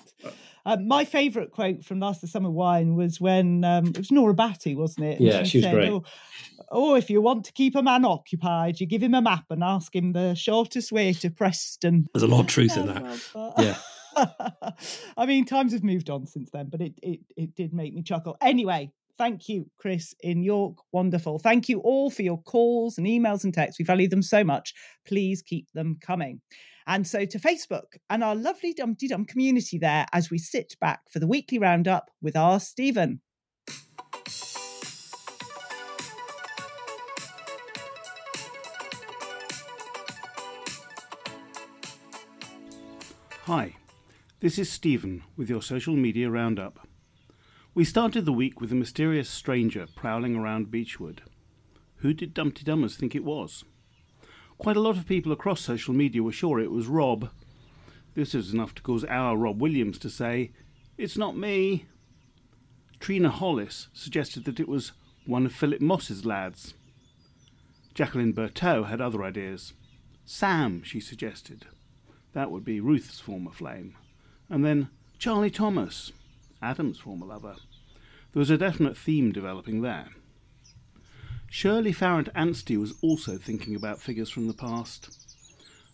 Uh, 0.64 0.78
my 0.78 1.04
favourite 1.04 1.50
quote 1.50 1.84
from 1.84 2.00
Last 2.00 2.22
of 2.22 2.30
Summer 2.30 2.52
Wine 2.52 2.94
was 2.96 3.20
when 3.20 3.64
um, 3.66 3.88
it 3.88 3.98
was 3.98 4.12
Nora 4.12 4.36
Batty, 4.36 4.76
wasn't 4.76 5.08
it? 5.08 5.18
And 5.20 5.28
Yeah, 5.28 5.42
she 5.44 5.58
was 5.58 5.66
great. 5.66 5.90
Oh, 5.90 6.04
oh, 6.72 6.94
if 6.96 7.10
you 7.10 7.20
want 7.20 7.46
to 7.46 7.52
keep 7.52 7.76
a 7.76 7.82
man 7.82 8.06
occupied, 8.06 8.80
you 8.80 8.86
give 8.86 9.02
him 9.02 9.16
a 9.16 9.22
map 9.24 9.46
and 9.50 9.64
ask 9.64 9.96
him 9.96 10.12
the 10.14 10.36
shortest 10.36 10.92
way 10.92 11.14
to 11.14 11.32
Preston. 11.32 12.08
there's 12.14 12.22
a 12.22 12.28
lot 12.28 12.42
of 12.42 12.48
truth 12.48 12.78
in 12.78 12.86
that. 12.86 13.22
Yeah. 13.58 13.78
I 15.18 15.26
mean, 15.26 15.46
times 15.46 15.74
have 15.74 15.84
moved 15.84 16.10
on 16.10 16.26
since 16.26 16.50
then, 16.52 16.70
but 16.70 16.82
it, 16.82 16.94
it 17.02 17.20
it 17.36 17.56
did 17.56 17.74
make 17.74 17.94
me 17.94 18.04
chuckle. 18.04 18.38
Anyway, 18.42 18.92
thank 19.18 19.48
you, 19.48 19.70
Chris 19.78 20.14
in 20.22 20.44
York. 20.44 20.78
Wonderful. 20.92 21.40
Thank 21.40 21.70
you 21.70 21.80
all 21.80 22.10
for 22.10 22.22
your 22.22 22.42
calls 22.42 22.98
and 22.98 23.08
emails 23.08 23.44
and 23.44 23.54
texts. 23.54 23.80
We 23.80 23.86
value 23.86 24.08
them 24.08 24.24
so 24.24 24.44
much. 24.44 24.74
Please 25.06 25.42
keep 25.42 25.68
them 25.74 25.98
coming. 26.02 26.42
And 26.88 27.08
so 27.08 27.26
to 27.26 27.40
Facebook 27.40 27.98
and 28.10 28.24
our 28.24 28.36
lovely 28.36 28.74
Dumpty 28.74 29.08
Dum 29.08 29.26
community 29.26 29.78
there 29.78 30.06
as 30.12 30.32
we 30.32 30.38
sit 30.38 30.76
back 30.82 31.02
for 31.12 31.20
the 31.20 31.28
weekly 31.28 31.60
roundup 31.60 32.10
with 32.22 32.36
our 32.36 32.60
Stephen. 32.60 33.22
Hi, 43.46 43.74
this 44.42 44.58
is 44.58 44.72
Stephen 44.72 45.22
with 45.38 45.52
your 45.52 45.62
social 45.62 45.96
media 45.96 46.28
roundup. 46.28 46.88
We 47.76 47.86
started 47.86 48.26
the 48.26 48.34
week 48.34 48.60
with 48.60 48.72
a 48.72 48.76
mysterious 48.76 49.30
stranger 49.30 49.86
prowling 49.96 50.36
around 50.36 50.72
Beechwood. 50.72 51.22
Who 51.98 52.12
did 52.12 52.34
Dumpty 52.34 52.64
Dummers 52.64 52.96
think 52.96 53.14
it 53.14 53.24
was? 53.24 53.64
Quite 54.58 54.78
a 54.78 54.82
lot 54.82 54.98
of 54.98 55.06
people 55.06 55.32
across 55.32 55.62
social 55.62 55.94
media 55.94 56.24
were 56.24 56.32
sure 56.32 56.60
it 56.60 56.72
was 56.72 56.88
Rob. 56.88 57.30
This 58.16 58.34
was 58.34 58.52
enough 58.52 58.74
to 58.74 58.82
cause 58.82 59.06
our 59.06 59.38
Rob 59.38 59.62
Williams 59.62 60.00
to 60.00 60.10
say, 60.10 60.52
It's 60.98 61.20
not 61.20 61.38
me. 61.38 61.86
Trina 63.00 63.30
Hollis 63.30 63.90
suggested 63.94 64.46
that 64.46 64.60
it 64.60 64.68
was 64.68 64.94
one 65.28 65.46
of 65.46 65.54
Philip 65.54 65.82
Moss's 65.82 66.26
lads. 66.26 66.74
Jacqueline 67.94 68.34
Berteau 68.34 68.88
had 68.88 69.02
other 69.02 69.24
ideas. 69.24 69.74
Sam, 70.26 70.82
she 70.82 71.00
suggested. 71.00 71.68
That 72.34 72.50
would 72.50 72.66
be 72.66 72.80
Ruth's 72.80 73.20
former 73.20 73.52
flame. 73.52 73.98
And 74.52 74.66
then 74.66 74.90
Charlie 75.18 75.50
Thomas, 75.50 76.12
Adam's 76.62 77.00
former 77.00 77.26
lover. 77.26 77.56
There 78.34 78.40
was 78.40 78.50
a 78.50 78.58
definite 78.58 78.98
theme 78.98 79.32
developing 79.32 79.82
there. 79.82 80.10
Shirley 81.50 81.94
Farrant 81.94 82.28
Anstey 82.36 82.76
was 82.76 82.94
also 83.02 83.38
thinking 83.38 83.76
about 83.76 84.02
figures 84.02 84.30
from 84.30 84.48
the 84.48 84.54
past. 84.54 85.18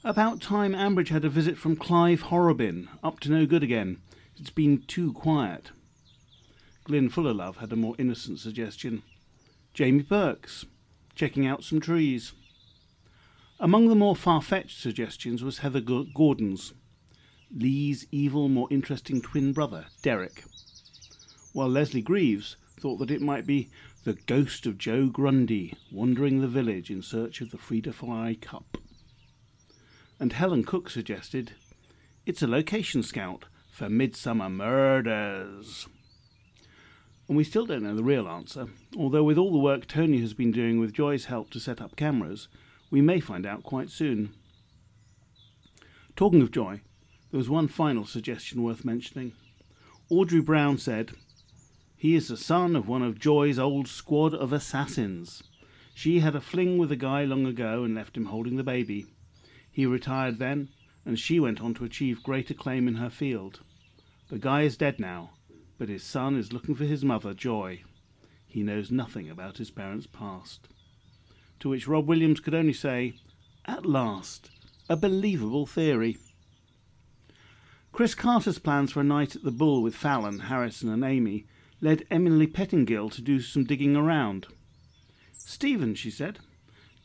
About 0.04 0.42
time 0.42 0.74
Ambridge 0.74 1.10
had 1.10 1.24
a 1.24 1.30
visit 1.30 1.58
from 1.58 1.76
Clive 1.76 2.24
Horrobin, 2.24 2.90
up 3.04 3.20
to 3.22 3.32
no 3.32 3.46
good 3.46 3.62
again. 3.62 4.02
It's 4.40 4.50
been 4.50 4.82
too 4.88 5.14
quiet. 5.14 5.70
Glyn 6.84 7.10
Fullerlove 7.10 7.58
had 7.58 7.72
a 7.72 7.76
more 7.76 7.96
innocent 8.00 8.40
suggestion. 8.40 9.04
Jamie 9.76 10.02
Burks, 10.02 10.66
checking 11.14 11.46
out 11.46 11.64
some 11.64 11.80
trees. 11.80 12.34
Among 13.60 13.88
the 13.88 13.96
more 13.96 14.16
far-fetched 14.16 14.80
suggestions 14.80 15.44
was 15.44 15.60
Heather 15.60 15.82
Gordon's, 15.82 16.74
Lee's 17.56 18.06
evil, 18.12 18.50
more 18.50 18.68
interesting 18.70 19.22
twin 19.22 19.54
brother, 19.54 19.86
Derek, 20.02 20.44
while 21.54 21.70
Leslie 21.70 22.02
Greaves 22.02 22.58
thought 22.80 22.98
that 22.98 23.12
it 23.12 23.22
might 23.22 23.46
be 23.46 23.70
the 24.04 24.14
ghost 24.14 24.66
of 24.66 24.78
Joe 24.78 25.08
Grundy 25.08 25.74
wandering 25.92 26.42
the 26.42 26.48
village 26.48 26.90
in 26.90 27.02
search 27.02 27.42
of 27.42 27.52
the 27.52 27.58
Freda 27.58 27.94
Fry 27.94 28.38
Cup. 28.40 28.78
And 30.20 30.34
Helen 30.34 30.64
Cook 30.64 30.90
suggested, 30.90 31.54
it's 32.26 32.42
a 32.42 32.48
location 32.48 33.04
scout 33.04 33.46
for 33.72 33.88
Midsomer 33.88 34.52
Murders. 34.52 35.88
And 37.28 37.38
we 37.38 37.44
still 37.44 37.66
don't 37.66 37.84
know 37.84 37.96
the 37.96 38.04
real 38.04 38.28
answer, 38.28 38.68
although 38.98 39.24
with 39.24 39.38
all 39.38 39.52
the 39.52 39.58
work 39.58 39.88
Tony 39.88 40.20
has 40.22 40.34
been 40.34 40.52
doing 40.52 40.80
with 40.80 40.94
Joy's 40.94 41.26
help 41.26 41.50
to 41.52 41.60
set 41.60 41.82
up 41.82 41.96
cameras, 41.96 42.48
we 42.90 43.02
may 43.02 43.20
find 43.20 43.46
out 43.46 43.64
quite 43.64 43.90
soon. 43.90 44.34
Talking 46.16 46.42
of 46.42 46.52
Joy, 46.52 46.82
there 47.32 47.38
was 47.38 47.50
one 47.50 47.68
final 47.68 48.06
suggestion 48.06 48.64
worth 48.64 48.86
mentioning. 48.86 49.34
Audrey 50.10 50.42
Brown 50.42 50.78
said, 50.78 51.12
He 51.96 52.16
is 52.16 52.28
the 52.28 52.38
son 52.38 52.76
of 52.76 52.88
one 52.88 53.04
of 53.04 53.20
Joy's 53.20 53.60
old 53.60 53.88
squad 53.88 54.34
of 54.34 54.54
assassins. 54.54 55.44
She 55.94 56.20
had 56.20 56.36
a 56.36 56.42
fling 56.42 56.78
with 56.78 56.92
a 56.92 56.96
guy 56.96 57.26
long 57.26 57.46
ago 57.46 57.84
and 57.84 57.96
left 57.96 58.16
him 58.16 58.26
holding 58.26 58.56
the 58.56 58.64
baby. 58.64 59.08
He 59.72 59.86
retired 59.86 60.40
then, 60.40 60.70
and 61.06 61.20
she 61.20 61.40
went 61.40 61.62
on 61.62 61.74
to 61.76 61.86
achieve 61.86 62.24
great 62.24 62.50
acclaim 62.50 62.88
in 62.88 62.96
her 62.96 63.10
field. 63.10 63.62
The 64.30 64.40
guy 64.40 64.62
is 64.62 64.78
dead 64.78 65.00
now, 65.00 65.32
but 65.78 65.90
his 65.90 66.04
son 66.04 66.38
is 66.38 66.54
looking 66.54 66.76
for 66.76 66.86
his 66.86 67.04
mother, 67.04 67.34
Joy. 67.34 67.84
He 68.46 68.64
knows 68.64 68.92
nothing 68.92 69.30
about 69.30 69.58
his 69.58 69.72
parents' 69.72 70.08
past 70.08 70.68
to 71.60 71.70
which 71.70 71.88
Rob 71.88 72.08
Williams 72.08 72.40
could 72.40 72.54
only 72.54 72.74
say, 72.74 73.16
At 73.66 73.86
last, 73.86 74.52
a 74.90 74.96
believable 74.96 75.66
theory. 75.66 76.18
Chris 77.98 78.14
Carter's 78.14 78.60
plans 78.60 78.92
for 78.92 79.00
a 79.00 79.04
night 79.04 79.36
at 79.36 79.42
the 79.42 79.50
Bull 79.50 79.82
with 79.82 79.96
Fallon, 79.96 80.38
Harrison, 80.38 80.88
and 80.88 81.04
Amy 81.04 81.48
led 81.82 82.06
Emily 82.12 82.46
Pettingill 82.46 83.10
to 83.10 83.24
do 83.24 83.40
some 83.42 83.64
digging 83.64 83.96
around. 83.96 84.46
Stephen, 85.34 85.96
she 85.96 86.12
said, 86.12 86.38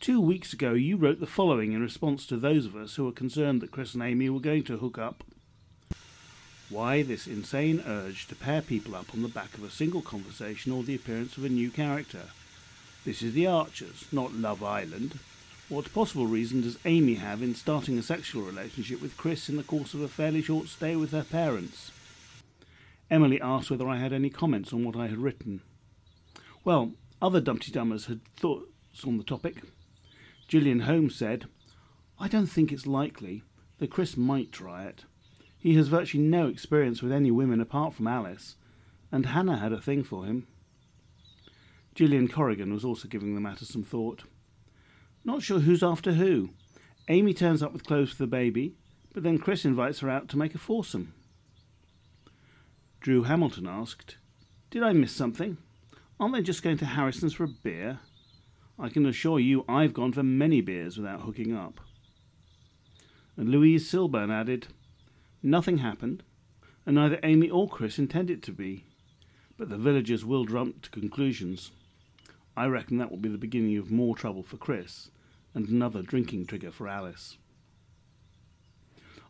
two 0.00 0.20
weeks 0.20 0.52
ago 0.52 0.74
you 0.74 0.98
wrote 0.98 1.18
the 1.18 1.26
following 1.26 1.72
in 1.72 1.80
response 1.80 2.26
to 2.26 2.36
those 2.36 2.66
of 2.66 2.76
us 2.76 2.96
who 2.96 3.06
were 3.06 3.12
concerned 3.12 3.62
that 3.62 3.70
Chris 3.70 3.94
and 3.94 4.02
Amy 4.02 4.28
were 4.28 4.38
going 4.38 4.64
to 4.64 4.76
hook 4.76 4.98
up. 4.98 5.24
Why 6.68 7.02
this 7.02 7.26
insane 7.26 7.82
urge 7.86 8.26
to 8.26 8.34
pair 8.34 8.60
people 8.60 8.94
up 8.94 9.14
on 9.14 9.22
the 9.22 9.28
back 9.28 9.54
of 9.54 9.64
a 9.64 9.70
single 9.70 10.02
conversation 10.02 10.72
or 10.72 10.82
the 10.82 10.96
appearance 10.96 11.38
of 11.38 11.46
a 11.46 11.48
new 11.48 11.70
character? 11.70 12.24
This 13.06 13.22
is 13.22 13.32
The 13.32 13.46
Archers, 13.46 14.04
not 14.12 14.34
Love 14.34 14.62
Island. 14.62 15.18
What 15.72 15.90
possible 15.94 16.26
reason 16.26 16.60
does 16.60 16.76
Amy 16.84 17.14
have 17.14 17.42
in 17.42 17.54
starting 17.54 17.96
a 17.96 18.02
sexual 18.02 18.42
relationship 18.42 19.00
with 19.00 19.16
Chris 19.16 19.48
in 19.48 19.56
the 19.56 19.62
course 19.62 19.94
of 19.94 20.02
a 20.02 20.06
fairly 20.06 20.42
short 20.42 20.68
stay 20.68 20.96
with 20.96 21.12
her 21.12 21.24
parents? 21.24 21.90
Emily 23.10 23.40
asked 23.40 23.70
whether 23.70 23.88
I 23.88 23.96
had 23.96 24.12
any 24.12 24.28
comments 24.28 24.74
on 24.74 24.84
what 24.84 24.96
I 24.96 25.06
had 25.06 25.16
written. 25.16 25.62
Well, 26.62 26.92
other 27.22 27.40
Dumpty 27.40 27.72
Dummers 27.72 28.04
had 28.04 28.22
thoughts 28.36 29.02
on 29.06 29.16
the 29.16 29.24
topic. 29.24 29.62
Gillian 30.46 30.80
Holmes 30.80 31.16
said, 31.16 31.46
I 32.20 32.28
don't 32.28 32.48
think 32.48 32.70
it's 32.70 32.86
likely 32.86 33.42
that 33.78 33.90
Chris 33.90 34.14
might 34.14 34.52
try 34.52 34.84
it. 34.84 35.06
He 35.58 35.74
has 35.76 35.88
virtually 35.88 36.22
no 36.22 36.48
experience 36.48 37.00
with 37.00 37.12
any 37.12 37.30
women 37.30 37.62
apart 37.62 37.94
from 37.94 38.08
Alice, 38.08 38.56
and 39.10 39.24
Hannah 39.24 39.56
had 39.56 39.72
a 39.72 39.80
thing 39.80 40.04
for 40.04 40.26
him. 40.26 40.48
Gillian 41.94 42.28
Corrigan 42.28 42.74
was 42.74 42.84
also 42.84 43.08
giving 43.08 43.34
the 43.34 43.40
matter 43.40 43.64
some 43.64 43.82
thought. 43.82 44.24
Not 45.24 45.42
sure 45.42 45.60
who's 45.60 45.82
after 45.82 46.14
who. 46.14 46.50
Amy 47.08 47.34
turns 47.34 47.62
up 47.62 47.72
with 47.72 47.86
clothes 47.86 48.10
for 48.10 48.22
the 48.22 48.26
baby, 48.26 48.74
but 49.12 49.22
then 49.22 49.38
Chris 49.38 49.64
invites 49.64 50.00
her 50.00 50.10
out 50.10 50.28
to 50.28 50.38
make 50.38 50.54
a 50.54 50.58
foursome. 50.58 51.14
Drew 53.00 53.24
Hamilton 53.24 53.66
asked, 53.66 54.16
Did 54.70 54.82
I 54.82 54.92
miss 54.92 55.12
something? 55.12 55.58
Aren't 56.18 56.34
they 56.34 56.42
just 56.42 56.62
going 56.62 56.78
to 56.78 56.86
Harrison's 56.86 57.34
for 57.34 57.44
a 57.44 57.48
beer? 57.48 58.00
I 58.78 58.88
can 58.88 59.06
assure 59.06 59.38
you 59.38 59.64
I've 59.68 59.92
gone 59.92 60.12
for 60.12 60.22
many 60.22 60.60
beers 60.60 60.96
without 60.96 61.22
hooking 61.22 61.54
up. 61.54 61.80
And 63.36 63.48
Louise 63.48 63.88
Silburn 63.90 64.30
added, 64.30 64.68
Nothing 65.42 65.78
happened, 65.78 66.22
and 66.86 66.94
neither 66.96 67.18
Amy 67.22 67.50
or 67.50 67.68
Chris 67.68 67.98
intend 67.98 68.30
it 68.30 68.42
to 68.42 68.52
be, 68.52 68.86
but 69.56 69.68
the 69.68 69.76
villagers 69.76 70.24
will 70.24 70.44
jump 70.44 70.82
to 70.82 70.90
conclusions. 70.90 71.70
I 72.56 72.66
reckon 72.66 72.98
that 72.98 73.10
will 73.10 73.18
be 73.18 73.30
the 73.30 73.38
beginning 73.38 73.78
of 73.78 73.90
more 73.90 74.14
trouble 74.14 74.42
for 74.42 74.58
Chris 74.58 75.10
and 75.54 75.68
another 75.68 76.02
drinking 76.02 76.46
trigger 76.46 76.70
for 76.70 76.86
Alice. 76.86 77.38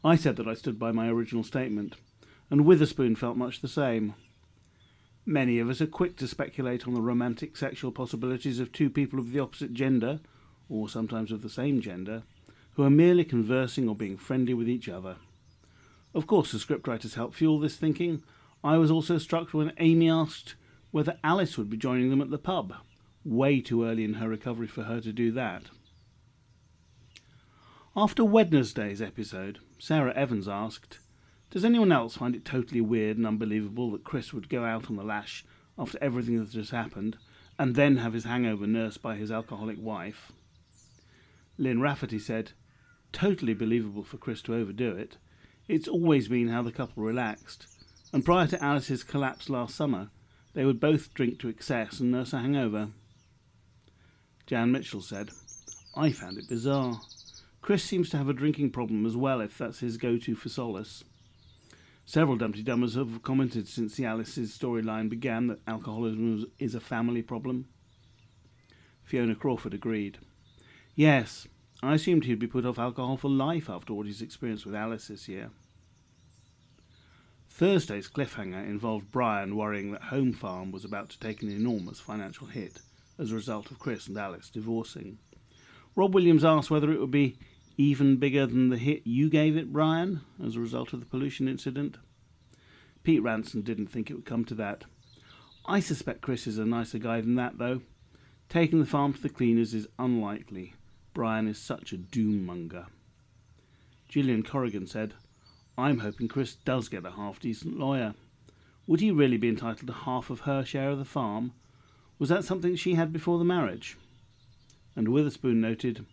I 0.05 0.17
said 0.17 0.37
that 0.37 0.49
I 0.49 0.55
stood 0.55 0.79
by 0.79 0.91
my 0.91 1.09
original 1.09 1.45
statement, 1.45 1.95
and 2.51 2.65
Witherspoon 2.65 3.15
felt 3.15 3.37
much 3.37 3.61
the 3.61 3.69
same. 3.69 4.15
Many 5.25 5.61
of 5.61 5.71
us 5.71 5.81
are 5.81 5.87
quick 5.87 6.17
to 6.17 6.27
speculate 6.27 6.89
on 6.89 6.95
the 6.95 7.01
romantic 7.01 7.57
sexual 7.57 7.93
possibilities 7.93 8.59
of 8.59 8.73
two 8.73 8.91
people 8.91 9.21
of 9.21 9.31
the 9.31 9.39
opposite 9.39 9.73
gender, 9.73 10.19
or 10.69 10.89
sometimes 10.89 11.31
of 11.31 11.43
the 11.43 11.49
same 11.49 11.81
gender, 11.81 12.25
who 12.73 12.83
are 12.83 12.91
merely 12.91 13.25
conversing 13.25 13.89
or 13.89 13.95
being 13.95 14.17
friendly 14.17 14.55
with 14.55 14.69
each 14.69 14.89
other. 14.89 15.17
Of 16.13 16.27
course, 16.27 16.51
the 16.51 16.59
scriptwriters 16.59 17.15
help 17.15 17.35
fuel 17.35 17.61
this 17.61 17.77
thinking. 17.77 18.25
I 18.65 18.79
was 18.79 18.91
also 18.91 19.19
struck 19.19 19.55
when 19.55 19.73
Amy 19.79 20.11
asked 20.11 20.57
whether 20.91 21.19
Alice 21.23 21.57
would 21.57 21.71
be 21.71 21.77
joining 21.77 22.11
them 22.11 22.21
at 22.21 22.31
the 22.31 22.39
pub 22.39 22.75
way 23.25 23.61
too 23.61 23.85
early 23.85 24.05
in 24.05 24.15
her 24.15 24.29
recovery 24.29 24.67
for 24.67 24.85
her 24.85 25.01
to 25.01 25.13
do 25.13 25.31
that. 25.33 25.65
After 27.97 28.25
Wednesday's 28.25 29.03
episode, 29.03 29.59
Sarah 29.79 30.15
Evans 30.15 30.49
asked, 30.49 30.99
Does 31.51 31.65
anyone 31.65 31.93
else 31.93 32.17
find 32.17 32.35
it 32.35 32.45
totally 32.45 32.81
weird 32.81 33.19
and 33.19 33.27
unbelievable 33.27 33.91
that 33.91 34.05
Chris 34.05 34.33
would 34.33 34.49
go 34.49 34.65
out 34.65 34.89
on 34.89 34.97
the 34.97 35.05
lash 35.05 35.45
after 35.79 35.99
everything 36.01 36.43
that 36.43 36.55
has 36.55 36.71
happened 36.71 37.19
and 37.59 37.75
then 37.75 37.99
have 37.99 38.15
his 38.15 38.25
hangover 38.25 38.67
nursed 38.67 39.03
by 39.03 39.17
his 39.17 39.31
alcoholic 39.31 39.77
wife? 39.79 40.33
Lynn 41.59 41.81
Rafferty 41.83 42.19
said, 42.19 42.53
Totally 43.13 43.53
believable 43.53 44.05
for 44.05 44.17
Chris 44.17 44.41
to 44.43 44.55
overdo 44.55 44.97
it. 44.97 45.19
It's 45.69 45.87
always 45.87 46.29
been 46.29 46.49
how 46.49 46.63
the 46.63 46.73
couple 46.73 47.03
relaxed, 47.03 47.67
and 48.13 48.25
prior 48.25 48.47
to 48.49 48.65
Alice's 48.65 49.05
collapse 49.05 49.51
last 49.51 49.75
summer, 49.75 50.09
they 50.55 50.65
would 50.65 50.81
both 50.81 51.13
drink 51.15 51.39
to 51.41 51.49
excess 51.49 52.01
and 52.01 52.11
nurse 52.11 52.33
a 52.33 52.39
hangover. 52.39 52.89
Jan 54.47 54.73
Mitchell 54.73 55.03
said, 55.03 55.31
I 55.95 56.11
found 56.11 56.39
it 56.39 56.49
bizarre. 56.49 57.01
Chris 57.61 57.85
seems 57.85 58.11
to 58.11 58.19
have 58.19 58.29
a 58.29 58.35
drinking 58.35 58.71
problem 58.71 59.07
as 59.07 59.17
well, 59.17 59.41
if 59.41 59.57
that's 59.57 59.81
his 59.81 59.97
go 59.97 60.19
to 60.19 60.35
for 60.35 60.49
solace. 60.49 61.05
Several 62.05 62.37
Dumpty 62.37 62.65
Dummers 62.65 62.97
have 62.97 63.23
commented 63.23 63.69
since 63.69 63.95
the 63.95 64.05
Alice's 64.05 64.57
storyline 64.57 65.09
began 65.09 65.47
that 65.47 65.61
alcoholism 65.67 66.47
is 66.59 66.75
a 66.75 66.81
family 66.81 67.23
problem. 67.23 67.67
Fiona 69.05 69.37
Crawford 69.37 69.75
agreed. 69.75 70.19
Yes, 70.95 71.47
I 71.83 71.95
assumed 71.95 72.25
he'd 72.25 72.39
be 72.39 72.47
put 72.49 72.67
off 72.67 72.79
alcohol 72.79 73.17
for 73.17 73.31
life 73.31 73.71
after 73.71 73.95
what 73.95 74.07
he's 74.07 74.23
experienced 74.23 74.67
with 74.67 74.75
Alice 74.75 75.09
this 75.09 75.29
year. 75.29 75.51
Thursday's 77.49 78.09
cliffhanger 78.09 78.67
involved 78.67 79.13
Brian 79.13 79.55
worrying 79.55 79.93
that 79.93 80.05
Home 80.05 80.33
Farm 80.33 80.73
was 80.73 80.85
about 80.85 81.11
to 81.11 81.19
take 81.21 81.43
an 81.43 81.51
enormous 81.51 82.01
financial 82.01 82.49
hit 82.49 82.81
as 83.19 83.33
a 83.33 83.35
result 83.35 83.71
of 83.71 83.79
Chris 83.79 84.07
and 84.07 84.17
Alice 84.17 84.51
divorcing. 84.51 85.19
Rob 85.95 86.15
Williams 86.15 86.45
asked 86.45 86.71
whether 86.71 86.93
it 86.93 87.01
would 87.01 87.11
be 87.11 87.39
even 87.77 88.17
bigger 88.17 88.47
than 88.47 88.69
the 88.69 88.79
hit 88.79 89.03
you 89.05 89.29
gave 89.29 89.57
it, 89.57 89.73
Brian, 89.73 90.21
as 90.45 90.57
a 90.57 90.61
result 90.61 90.93
of 90.93 91.01
the 91.01 91.07
pollution 91.07 91.49
incident. 91.49 91.99
Pete 93.03 93.23
Ranson 93.23 93.63
didn't 93.63 93.89
think 93.89 94.11
it 94.11 94.15
would 94.15 94.25
come 94.25 94.45
to 94.45 94.55
that. 94.55 94.85
I 95.67 95.81
suspect 95.81 96.23
Chris 96.23 96.47
is 96.47 96.59
a 96.59 96.65
nicer 96.65 96.99
guy 96.99 97.21
than 97.21 97.35
that, 97.37 97.59
though. 97.59 97.83
Taking 98.49 98.81
the 98.81 98.87
farm 98.87 99.13
to 99.15 99.23
the 99.23 99.29
cleaners 99.29 99.75
is 99.75 99.89
unlikely. 99.99 100.75
Brian 101.15 101.49
is 101.49 101.59
such 101.59 101.93
a 101.93 101.97
doom 101.97 102.45
monger. 102.45 102.87
Gillian 104.09 104.43
Corrigan 104.43 104.87
said, 104.87 105.15
I'm 105.77 106.01
hoping 106.01 106.29
Chris 106.29 106.55
does 106.55 106.89
get 106.89 107.07
a 107.07 107.13
half 107.13 107.41
decent 107.41 107.79
lawyer. 107.79 108.15
Would 108.87 109.01
he 109.01 109.11
really 109.11 109.39
be 109.39 109.49
entitled 109.49 109.87
to 109.87 109.93
half 109.93 110.29
of 110.29 110.41
her 110.41 110.65
share 110.65 110.91
of 110.91 110.99
the 110.99 111.05
farm? 111.05 111.53
Was 112.23 112.29
that 112.29 112.45
something 112.45 112.77
she 112.77 112.95
had 112.95 113.13
before 113.13 113.37
the 113.37 113.45
marriage? 113.45 113.97
And 114.95 115.09
Witherspoon 115.09 115.61
noted, 115.61 116.07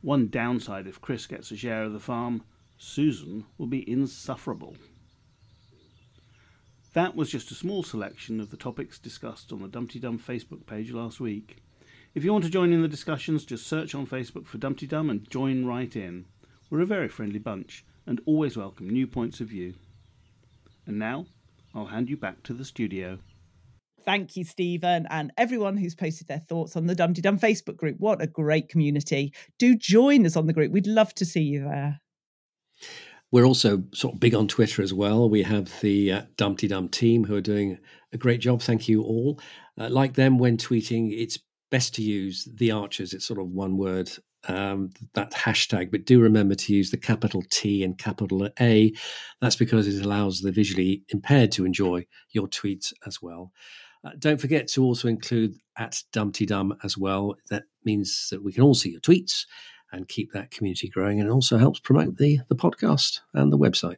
One 0.00 0.28
downside 0.28 0.86
if 0.86 1.02
Chris 1.02 1.26
gets 1.26 1.50
a 1.50 1.58
share 1.58 1.82
of 1.82 1.92
the 1.92 2.00
farm, 2.00 2.42
Susan 2.78 3.44
will 3.58 3.66
be 3.66 3.86
insufferable. 3.86 4.78
That 6.94 7.14
was 7.14 7.30
just 7.30 7.50
a 7.50 7.54
small 7.54 7.82
selection 7.82 8.40
of 8.40 8.50
the 8.50 8.56
topics 8.56 8.98
discussed 8.98 9.52
on 9.52 9.60
the 9.60 9.68
Dumpty 9.68 9.98
Dum 9.98 10.18
Facebook 10.18 10.64
page 10.64 10.90
last 10.90 11.20
week. 11.20 11.58
If 12.14 12.24
you 12.24 12.32
want 12.32 12.44
to 12.44 12.50
join 12.50 12.72
in 12.72 12.80
the 12.80 12.88
discussions, 12.88 13.44
just 13.44 13.66
search 13.66 13.94
on 13.94 14.06
Facebook 14.06 14.46
for 14.46 14.56
Dumpty 14.56 14.86
Dum 14.86 15.10
and 15.10 15.28
join 15.28 15.66
right 15.66 15.94
in. 15.94 16.24
We're 16.70 16.80
a 16.80 16.86
very 16.86 17.08
friendly 17.08 17.40
bunch 17.40 17.84
and 18.06 18.22
always 18.24 18.56
welcome 18.56 18.88
new 18.88 19.06
points 19.06 19.42
of 19.42 19.48
view. 19.48 19.74
And 20.86 20.98
now, 20.98 21.26
I'll 21.74 21.88
hand 21.92 22.08
you 22.08 22.16
back 22.16 22.42
to 22.44 22.54
the 22.54 22.64
studio. 22.64 23.18
Thank 24.06 24.36
you, 24.36 24.44
Stephen, 24.44 25.06
and 25.10 25.32
everyone 25.36 25.76
who's 25.76 25.96
posted 25.96 26.28
their 26.28 26.38
thoughts 26.38 26.76
on 26.76 26.86
the 26.86 26.94
Dumpty 26.94 27.20
Dum 27.20 27.40
Facebook 27.40 27.76
group. 27.76 27.96
What 27.98 28.22
a 28.22 28.28
great 28.28 28.68
community. 28.68 29.34
Do 29.58 29.74
join 29.74 30.24
us 30.24 30.36
on 30.36 30.46
the 30.46 30.52
group. 30.52 30.70
We'd 30.70 30.86
love 30.86 31.12
to 31.16 31.24
see 31.24 31.42
you 31.42 31.64
there. 31.64 32.00
We're 33.32 33.44
also 33.44 33.82
sort 33.92 34.14
of 34.14 34.20
big 34.20 34.36
on 34.36 34.46
Twitter 34.46 34.80
as 34.80 34.94
well. 34.94 35.28
We 35.28 35.42
have 35.42 35.72
the 35.80 36.12
uh, 36.12 36.22
Dumpty 36.36 36.68
Dum 36.68 36.88
team 36.88 37.24
who 37.24 37.34
are 37.34 37.40
doing 37.40 37.78
a 38.12 38.16
great 38.16 38.40
job. 38.40 38.62
Thank 38.62 38.88
you 38.88 39.02
all. 39.02 39.40
Uh, 39.76 39.88
like 39.90 40.14
them 40.14 40.38
when 40.38 40.56
tweeting, 40.56 41.12
it's 41.12 41.40
best 41.72 41.92
to 41.96 42.02
use 42.02 42.48
the 42.54 42.70
Archers. 42.70 43.12
It's 43.12 43.26
sort 43.26 43.40
of 43.40 43.48
one 43.48 43.76
word 43.76 44.08
um, 44.46 44.90
that 45.14 45.32
hashtag, 45.32 45.90
but 45.90 46.06
do 46.06 46.20
remember 46.20 46.54
to 46.54 46.72
use 46.72 46.92
the 46.92 46.96
capital 46.96 47.42
T 47.50 47.82
and 47.82 47.98
capital 47.98 48.48
A. 48.60 48.94
That's 49.40 49.56
because 49.56 49.88
it 49.88 50.04
allows 50.04 50.40
the 50.40 50.52
visually 50.52 51.02
impaired 51.08 51.50
to 51.52 51.64
enjoy 51.64 52.06
your 52.30 52.46
tweets 52.46 52.92
as 53.04 53.20
well. 53.20 53.52
Uh, 54.06 54.10
don't 54.18 54.40
forget 54.40 54.68
to 54.68 54.84
also 54.84 55.08
include 55.08 55.56
at 55.76 56.02
Dumpty 56.12 56.46
Dum 56.46 56.76
as 56.84 56.96
well. 56.96 57.34
That 57.50 57.64
means 57.84 58.28
that 58.30 58.42
we 58.42 58.52
can 58.52 58.62
all 58.62 58.74
see 58.74 58.90
your 58.90 59.00
tweets 59.00 59.46
and 59.90 60.06
keep 60.06 60.32
that 60.32 60.50
community 60.50 60.88
growing, 60.88 61.20
and 61.20 61.30
also 61.30 61.58
helps 61.58 61.80
promote 61.80 62.16
the 62.16 62.40
the 62.48 62.54
podcast 62.54 63.20
and 63.34 63.52
the 63.52 63.58
website. 63.58 63.96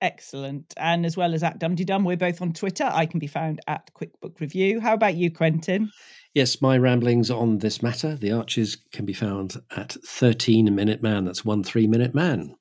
Excellent. 0.00 0.72
And 0.76 1.04
as 1.04 1.16
well 1.16 1.34
as 1.34 1.42
at 1.42 1.58
Dumpty 1.58 1.84
Dum, 1.84 2.04
we're 2.04 2.16
both 2.16 2.40
on 2.40 2.52
Twitter. 2.52 2.88
I 2.90 3.04
can 3.04 3.18
be 3.18 3.26
found 3.26 3.60
at 3.66 3.90
QuickBook 3.94 4.38
Review. 4.38 4.80
How 4.80 4.94
about 4.94 5.16
you, 5.16 5.30
Quentin? 5.30 5.90
Yes, 6.34 6.62
my 6.62 6.78
ramblings 6.78 7.30
on 7.30 7.58
this 7.58 7.82
matter, 7.82 8.14
the 8.14 8.30
Archers, 8.30 8.76
can 8.92 9.04
be 9.04 9.12
found 9.12 9.56
at 9.76 9.96
13 10.06 10.72
Minute 10.72 11.02
Man. 11.02 11.24
That's 11.24 11.44
one 11.44 11.64
three 11.64 11.88
minute 11.88 12.14
man. 12.14 12.54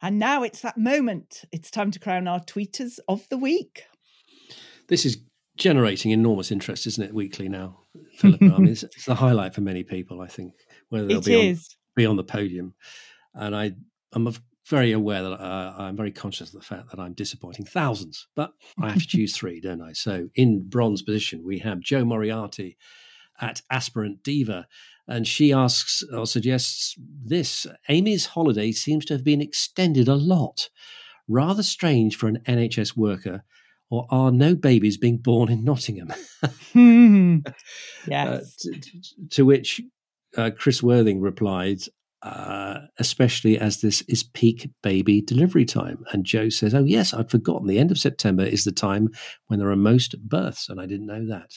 And 0.00 0.18
now 0.18 0.44
it's 0.44 0.60
that 0.60 0.78
moment. 0.78 1.42
It's 1.50 1.70
time 1.70 1.90
to 1.90 1.98
crown 1.98 2.28
our 2.28 2.40
tweeters 2.40 3.00
of 3.08 3.28
the 3.30 3.38
week. 3.38 3.84
This 4.88 5.06
is 5.06 5.18
generating 5.56 6.10
enormous 6.10 6.50
interest, 6.50 6.86
isn't 6.86 7.04
it, 7.04 7.14
weekly 7.14 7.48
now, 7.48 7.80
Philip? 8.18 8.42
I 8.42 8.46
mean, 8.46 8.68
it's, 8.68 8.82
it's, 8.82 9.04
the 9.04 9.14
highlight 9.14 9.54
for 9.54 9.60
many 9.60 9.84
people, 9.84 10.20
I 10.20 10.26
think, 10.26 10.54
whether 10.88 11.06
they'll 11.06 11.18
it 11.18 11.24
be 11.24 11.50
on, 11.50 11.58
be 11.96 12.06
on 12.06 12.16
the 12.16 12.24
podium. 12.24 12.74
And 13.34 13.54
I, 13.54 13.72
I'm 14.12 14.28
very 14.66 14.92
aware 14.92 15.22
that 15.22 15.40
uh, 15.40 15.74
I'm 15.78 15.96
very 15.96 16.12
conscious 16.12 16.48
of 16.48 16.60
the 16.60 16.66
fact 16.66 16.90
that 16.90 17.00
I'm 17.00 17.12
disappointing 17.12 17.66
thousands, 17.66 18.26
but 18.34 18.52
I 18.80 18.90
have 18.90 19.02
to 19.02 19.06
choose 19.08 19.36
three, 19.36 19.60
don't 19.60 19.82
I? 19.82 19.92
So 19.92 20.28
in 20.34 20.68
bronze 20.68 21.02
position, 21.02 21.44
we 21.44 21.58
have 21.60 21.80
Joe 21.80 22.04
Moriarty 22.04 22.76
at 23.40 23.62
Aspirant 23.70 24.22
Diva. 24.22 24.66
And 25.06 25.26
she 25.26 25.52
asks 25.52 26.02
or 26.14 26.26
suggests 26.26 26.94
this 26.98 27.66
Amy's 27.90 28.26
holiday 28.26 28.72
seems 28.72 29.04
to 29.06 29.14
have 29.14 29.24
been 29.24 29.42
extended 29.42 30.08
a 30.08 30.14
lot. 30.14 30.70
Rather 31.28 31.62
strange 31.62 32.16
for 32.16 32.26
an 32.26 32.38
NHS 32.46 32.96
worker, 32.96 33.44
or 33.90 34.06
are 34.10 34.30
no 34.30 34.54
babies 34.54 34.96
being 34.96 35.18
born 35.18 35.50
in 35.50 35.64
Nottingham? 35.64 36.12
yes. 38.06 38.06
Uh, 38.08 38.40
to, 38.58 39.28
to, 39.30 39.44
which 39.44 39.80
uh, 40.36 40.50
Chris 40.56 40.82
Worthing 40.82 41.20
replied, 41.20 41.80
uh, 42.22 42.80
especially 42.98 43.58
as 43.58 43.80
this 43.80 44.00
is 44.02 44.22
peak 44.22 44.70
baby 44.82 45.20
delivery 45.20 45.64
time. 45.64 46.04
And 46.12 46.24
Joe 46.24 46.48
says, 46.48 46.74
Oh, 46.74 46.84
yes, 46.84 47.12
I'd 47.12 47.30
forgotten. 47.30 47.66
The 47.66 47.78
end 47.78 47.90
of 47.90 47.98
September 47.98 48.44
is 48.44 48.64
the 48.64 48.72
time 48.72 49.10
when 49.46 49.58
there 49.58 49.70
are 49.70 49.76
most 49.76 50.18
births, 50.26 50.68
and 50.68 50.80
I 50.80 50.86
didn't 50.86 51.06
know 51.06 51.26
that. 51.28 51.50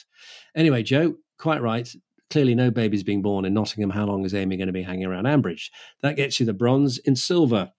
Anyway, 0.54 0.82
Joe, 0.82 1.14
quite 1.38 1.62
right. 1.62 1.88
Clearly, 2.30 2.54
no 2.54 2.70
babies 2.70 3.02
being 3.02 3.22
born 3.22 3.46
in 3.46 3.54
Nottingham. 3.54 3.90
How 3.90 4.04
long 4.04 4.26
is 4.26 4.34
Amy 4.34 4.58
going 4.58 4.66
to 4.66 4.72
be 4.72 4.82
hanging 4.82 5.06
around 5.06 5.24
Ambridge? 5.24 5.70
That 6.02 6.16
gets 6.16 6.38
you 6.38 6.44
the 6.44 6.52
bronze. 6.52 6.98
In 6.98 7.16
silver, 7.16 7.72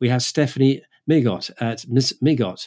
we 0.00 0.08
have 0.08 0.24
Stephanie 0.24 0.82
Migot 1.08 1.52
at 1.60 1.86
Miss 1.88 2.12
Migot, 2.20 2.66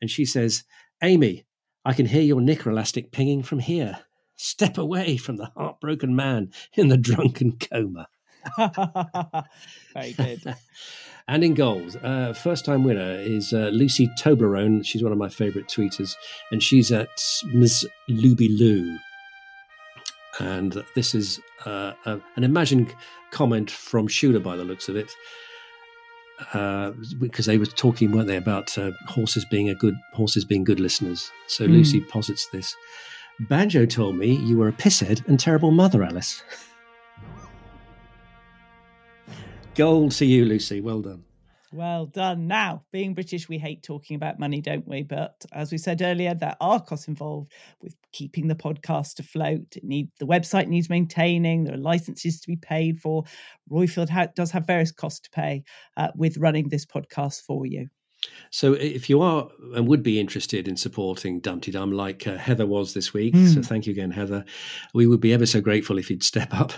and 0.00 0.10
she 0.10 0.24
says, 0.24 0.64
Amy, 1.02 1.44
I 1.84 1.92
can 1.92 2.06
hear 2.06 2.22
your 2.22 2.40
knicker 2.40 2.70
elastic 2.70 3.12
pinging 3.12 3.42
from 3.42 3.60
here. 3.60 4.00
Step 4.36 4.78
away 4.78 5.16
from 5.16 5.36
the 5.36 5.50
heartbroken 5.56 6.14
man 6.14 6.52
in 6.74 6.88
the 6.88 6.96
drunken 6.96 7.58
coma. 7.58 8.08
Very 9.94 10.12
good. 10.12 10.54
and 11.28 11.42
in 11.42 11.54
gold, 11.54 11.98
uh, 12.02 12.32
first 12.32 12.64
time 12.64 12.84
winner 12.84 13.18
is 13.18 13.52
uh, 13.52 13.70
Lucy 13.72 14.08
Toblerone. 14.20 14.84
She's 14.84 15.02
one 15.02 15.12
of 15.12 15.18
my 15.18 15.28
favourite 15.28 15.68
tweeters, 15.68 16.14
and 16.50 16.62
she's 16.62 16.92
at 16.92 17.08
Miss 17.46 17.84
Luby 18.08 18.48
Lou. 18.58 18.96
And 20.40 20.84
this 20.94 21.14
is 21.14 21.40
uh, 21.66 21.94
a, 22.06 22.20
an 22.36 22.44
imagined 22.44 22.94
comment 23.32 23.70
from 23.70 24.06
Shula 24.06 24.42
by 24.42 24.56
the 24.56 24.64
looks 24.64 24.88
of 24.88 24.96
it. 24.96 25.10
Uh, 26.54 26.92
because 27.18 27.46
they 27.46 27.58
were 27.58 27.66
talking, 27.66 28.12
weren't 28.12 28.28
they, 28.28 28.36
about 28.36 28.78
uh, 28.78 28.92
horses 29.06 29.44
being 29.50 29.68
a 29.68 29.74
good 29.74 29.96
horses 30.12 30.44
being 30.44 30.62
good 30.64 30.78
listeners. 30.78 31.30
So 31.48 31.66
mm. 31.66 31.70
Lucy 31.70 32.00
posits 32.00 32.48
this. 32.52 32.76
Banjo 33.40 33.86
told 33.86 34.16
me 34.16 34.36
you 34.36 34.56
were 34.56 34.68
a 34.68 34.72
pisshead 34.72 35.26
and 35.26 35.38
terrible 35.38 35.70
mother, 35.70 36.02
Alice. 36.02 36.42
Gold 39.74 40.12
to 40.12 40.26
you, 40.26 40.44
Lucy. 40.44 40.80
Well 40.80 41.02
done. 41.02 41.24
Well 41.70 42.06
done. 42.06 42.46
Now, 42.46 42.84
being 42.92 43.12
British, 43.12 43.46
we 43.48 43.58
hate 43.58 43.82
talking 43.82 44.16
about 44.16 44.38
money, 44.38 44.62
don't 44.62 44.88
we? 44.88 45.02
But 45.02 45.44
as 45.52 45.70
we 45.70 45.76
said 45.76 46.00
earlier, 46.00 46.32
there 46.34 46.56
are 46.62 46.80
costs 46.80 47.08
involved 47.08 47.52
with 47.82 47.94
keeping 48.12 48.48
the 48.48 48.54
podcast 48.54 49.18
afloat. 49.18 49.76
It 49.76 49.84
need 49.84 50.08
the 50.18 50.26
website 50.26 50.68
needs 50.68 50.88
maintaining. 50.88 51.64
There 51.64 51.74
are 51.74 51.78
licenses 51.78 52.40
to 52.40 52.46
be 52.48 52.56
paid 52.56 53.00
for. 53.00 53.24
Roifield 53.70 54.08
ha- 54.08 54.28
does 54.34 54.50
have 54.52 54.66
various 54.66 54.92
costs 54.92 55.20
to 55.20 55.30
pay 55.30 55.62
uh, 55.98 56.08
with 56.16 56.38
running 56.38 56.68
this 56.70 56.86
podcast 56.86 57.42
for 57.42 57.66
you. 57.66 57.88
So, 58.50 58.72
if 58.74 59.10
you 59.10 59.20
are 59.20 59.48
and 59.74 59.86
would 59.88 60.02
be 60.02 60.18
interested 60.18 60.68
in 60.68 60.76
supporting 60.76 61.40
Dumpty 61.40 61.70
Dum 61.70 61.92
like 61.92 62.26
uh, 62.26 62.36
Heather 62.36 62.66
was 62.66 62.94
this 62.94 63.12
week, 63.12 63.34
Hmm. 63.34 63.44
mm. 63.44 63.54
so 63.54 63.62
thank 63.62 63.86
you 63.86 63.92
again, 63.92 64.10
Heather. 64.10 64.44
We 64.94 65.06
would 65.06 65.20
be 65.20 65.32
ever 65.32 65.46
so 65.46 65.60
grateful 65.60 65.98
if 65.98 66.08
you'd 66.10 66.22
step 66.22 66.52
up 66.54 66.72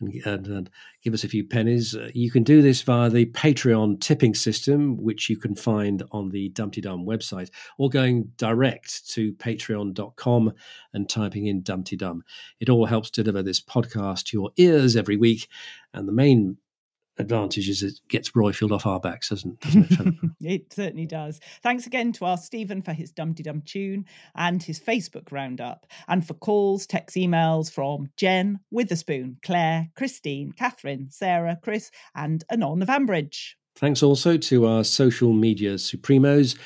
and, 0.00 0.14
and, 0.24 0.46
and 0.46 0.70
give 1.02 1.14
us 1.14 1.24
a 1.24 1.28
few 1.28 1.44
pennies. 1.44 1.94
Uh, 1.94 2.10
you 2.14 2.30
can 2.30 2.42
do 2.42 2.62
this 2.62 2.82
via 2.82 3.10
the 3.10 3.26
Patreon 3.26 4.00
tipping 4.00 4.34
system, 4.34 4.96
which 4.96 5.28
you 5.28 5.36
can 5.36 5.54
find 5.54 6.02
on 6.12 6.30
the 6.30 6.48
Dumpty 6.50 6.80
Dum 6.80 7.04
website, 7.06 7.50
or 7.78 7.88
going 7.88 8.32
direct 8.36 9.08
to 9.10 9.32
patreon.com 9.34 10.52
and 10.92 11.08
typing 11.08 11.46
in 11.46 11.62
Dumpty 11.62 11.96
Dum. 11.96 12.22
It 12.60 12.68
all 12.68 12.86
helps 12.86 13.10
deliver 13.10 13.42
this 13.42 13.60
podcast 13.60 14.24
to 14.26 14.36
your 14.36 14.50
ears 14.56 14.96
every 14.96 15.16
week. 15.16 15.48
And 15.92 16.06
the 16.08 16.12
main 16.12 16.56
advantage 17.18 17.68
is 17.68 17.82
it 17.82 18.00
gets 18.08 18.30
Roifield 18.32 18.72
off 18.72 18.86
our 18.86 19.00
backs, 19.00 19.30
doesn't, 19.30 19.60
doesn't 19.60 19.92
it? 19.92 20.30
it 20.40 20.72
certainly 20.72 21.06
does. 21.06 21.40
Thanks 21.62 21.86
again 21.86 22.12
to 22.12 22.24
our 22.24 22.36
Stephen 22.36 22.82
for 22.82 22.92
his 22.92 23.12
Dumpty 23.12 23.42
Dum 23.42 23.62
tune 23.64 24.04
and 24.34 24.62
his 24.62 24.80
Facebook 24.80 25.32
roundup, 25.32 25.86
and 26.08 26.26
for 26.26 26.34
calls, 26.34 26.86
text, 26.86 27.16
emails 27.16 27.70
from 27.70 28.10
Jen, 28.16 28.60
Witherspoon, 28.70 29.38
Claire, 29.42 29.88
Christine, 29.96 30.52
Catherine, 30.52 31.08
Sarah, 31.10 31.58
Chris, 31.62 31.90
and 32.14 32.44
Anon 32.50 32.82
of 32.82 32.88
Ambridge. 32.88 33.54
Thanks 33.76 34.02
also 34.02 34.38
to 34.38 34.66
our 34.66 34.84
social 34.84 35.32
media 35.32 35.74
supremos. 35.74 36.56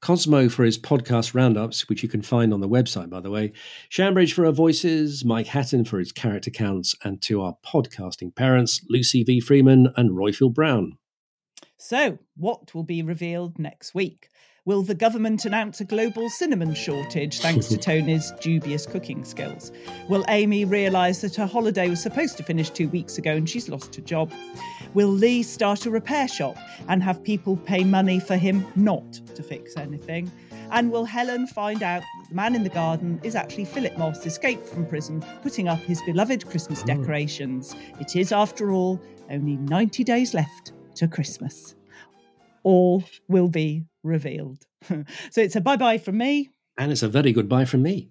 Cosmo 0.00 0.48
for 0.48 0.64
his 0.64 0.78
podcast 0.78 1.34
roundups, 1.34 1.88
which 1.88 2.02
you 2.02 2.08
can 2.08 2.22
find 2.22 2.52
on 2.52 2.60
the 2.60 2.68
website, 2.68 3.10
by 3.10 3.20
the 3.20 3.30
way, 3.30 3.52
Shambridge 3.88 4.32
for 4.32 4.46
our 4.46 4.52
voices, 4.52 5.24
Mike 5.24 5.46
Hatton 5.46 5.84
for 5.84 5.98
his 5.98 6.12
character 6.12 6.50
counts, 6.50 6.94
and 7.02 7.20
to 7.22 7.42
our 7.42 7.56
podcasting 7.64 8.34
parents, 8.34 8.84
Lucy 8.88 9.24
V. 9.24 9.40
Freeman 9.40 9.92
and 9.96 10.10
Roifield 10.10 10.54
Brown. 10.54 10.98
So, 11.78 12.18
what 12.36 12.74
will 12.74 12.84
be 12.84 13.02
revealed 13.02 13.58
next 13.58 13.94
week? 13.94 14.28
Will 14.66 14.82
the 14.82 14.96
government 14.96 15.44
announce 15.44 15.80
a 15.80 15.84
global 15.84 16.28
cinnamon 16.28 16.74
shortage 16.74 17.38
thanks 17.38 17.68
to 17.68 17.76
Tony's 17.78 18.32
dubious 18.40 18.84
cooking 18.84 19.24
skills? 19.24 19.70
Will 20.08 20.24
Amy 20.26 20.64
realise 20.64 21.20
that 21.20 21.36
her 21.36 21.46
holiday 21.46 21.88
was 21.88 22.02
supposed 22.02 22.36
to 22.38 22.42
finish 22.42 22.70
two 22.70 22.88
weeks 22.88 23.16
ago 23.16 23.36
and 23.36 23.48
she's 23.48 23.68
lost 23.68 23.94
her 23.94 24.02
job? 24.02 24.32
Will 24.92 25.06
Lee 25.06 25.44
start 25.44 25.86
a 25.86 25.90
repair 25.90 26.26
shop 26.26 26.56
and 26.88 27.00
have 27.00 27.22
people 27.22 27.56
pay 27.56 27.84
money 27.84 28.18
for 28.18 28.36
him 28.36 28.66
not 28.74 29.12
to 29.36 29.42
fix 29.44 29.76
anything? 29.76 30.32
And 30.72 30.90
will 30.90 31.04
Helen 31.04 31.46
find 31.46 31.84
out 31.84 32.00
that 32.00 32.28
the 32.28 32.34
man 32.34 32.56
in 32.56 32.64
the 32.64 32.68
garden 32.68 33.20
is 33.22 33.36
actually 33.36 33.66
Philip 33.66 33.96
Moss, 33.96 34.26
escaped 34.26 34.66
from 34.66 34.84
prison, 34.84 35.24
putting 35.44 35.68
up 35.68 35.78
his 35.78 36.02
beloved 36.02 36.44
Christmas 36.50 36.82
oh. 36.82 36.86
decorations? 36.86 37.76
It 38.00 38.16
is, 38.16 38.32
after 38.32 38.72
all, 38.72 39.00
only 39.30 39.58
90 39.58 40.02
days 40.02 40.34
left 40.34 40.72
to 40.96 41.06
Christmas. 41.06 41.76
All 42.64 43.04
will 43.28 43.46
be 43.46 43.84
revealed. 44.06 44.64
so 44.88 45.40
it's 45.40 45.56
a 45.56 45.60
bye 45.60 45.76
bye 45.76 45.98
from 45.98 46.18
me. 46.18 46.50
And 46.78 46.92
it's 46.92 47.02
a 47.02 47.08
very 47.08 47.32
good 47.32 47.48
bye 47.48 47.64
from 47.64 47.82
me. 47.82 48.10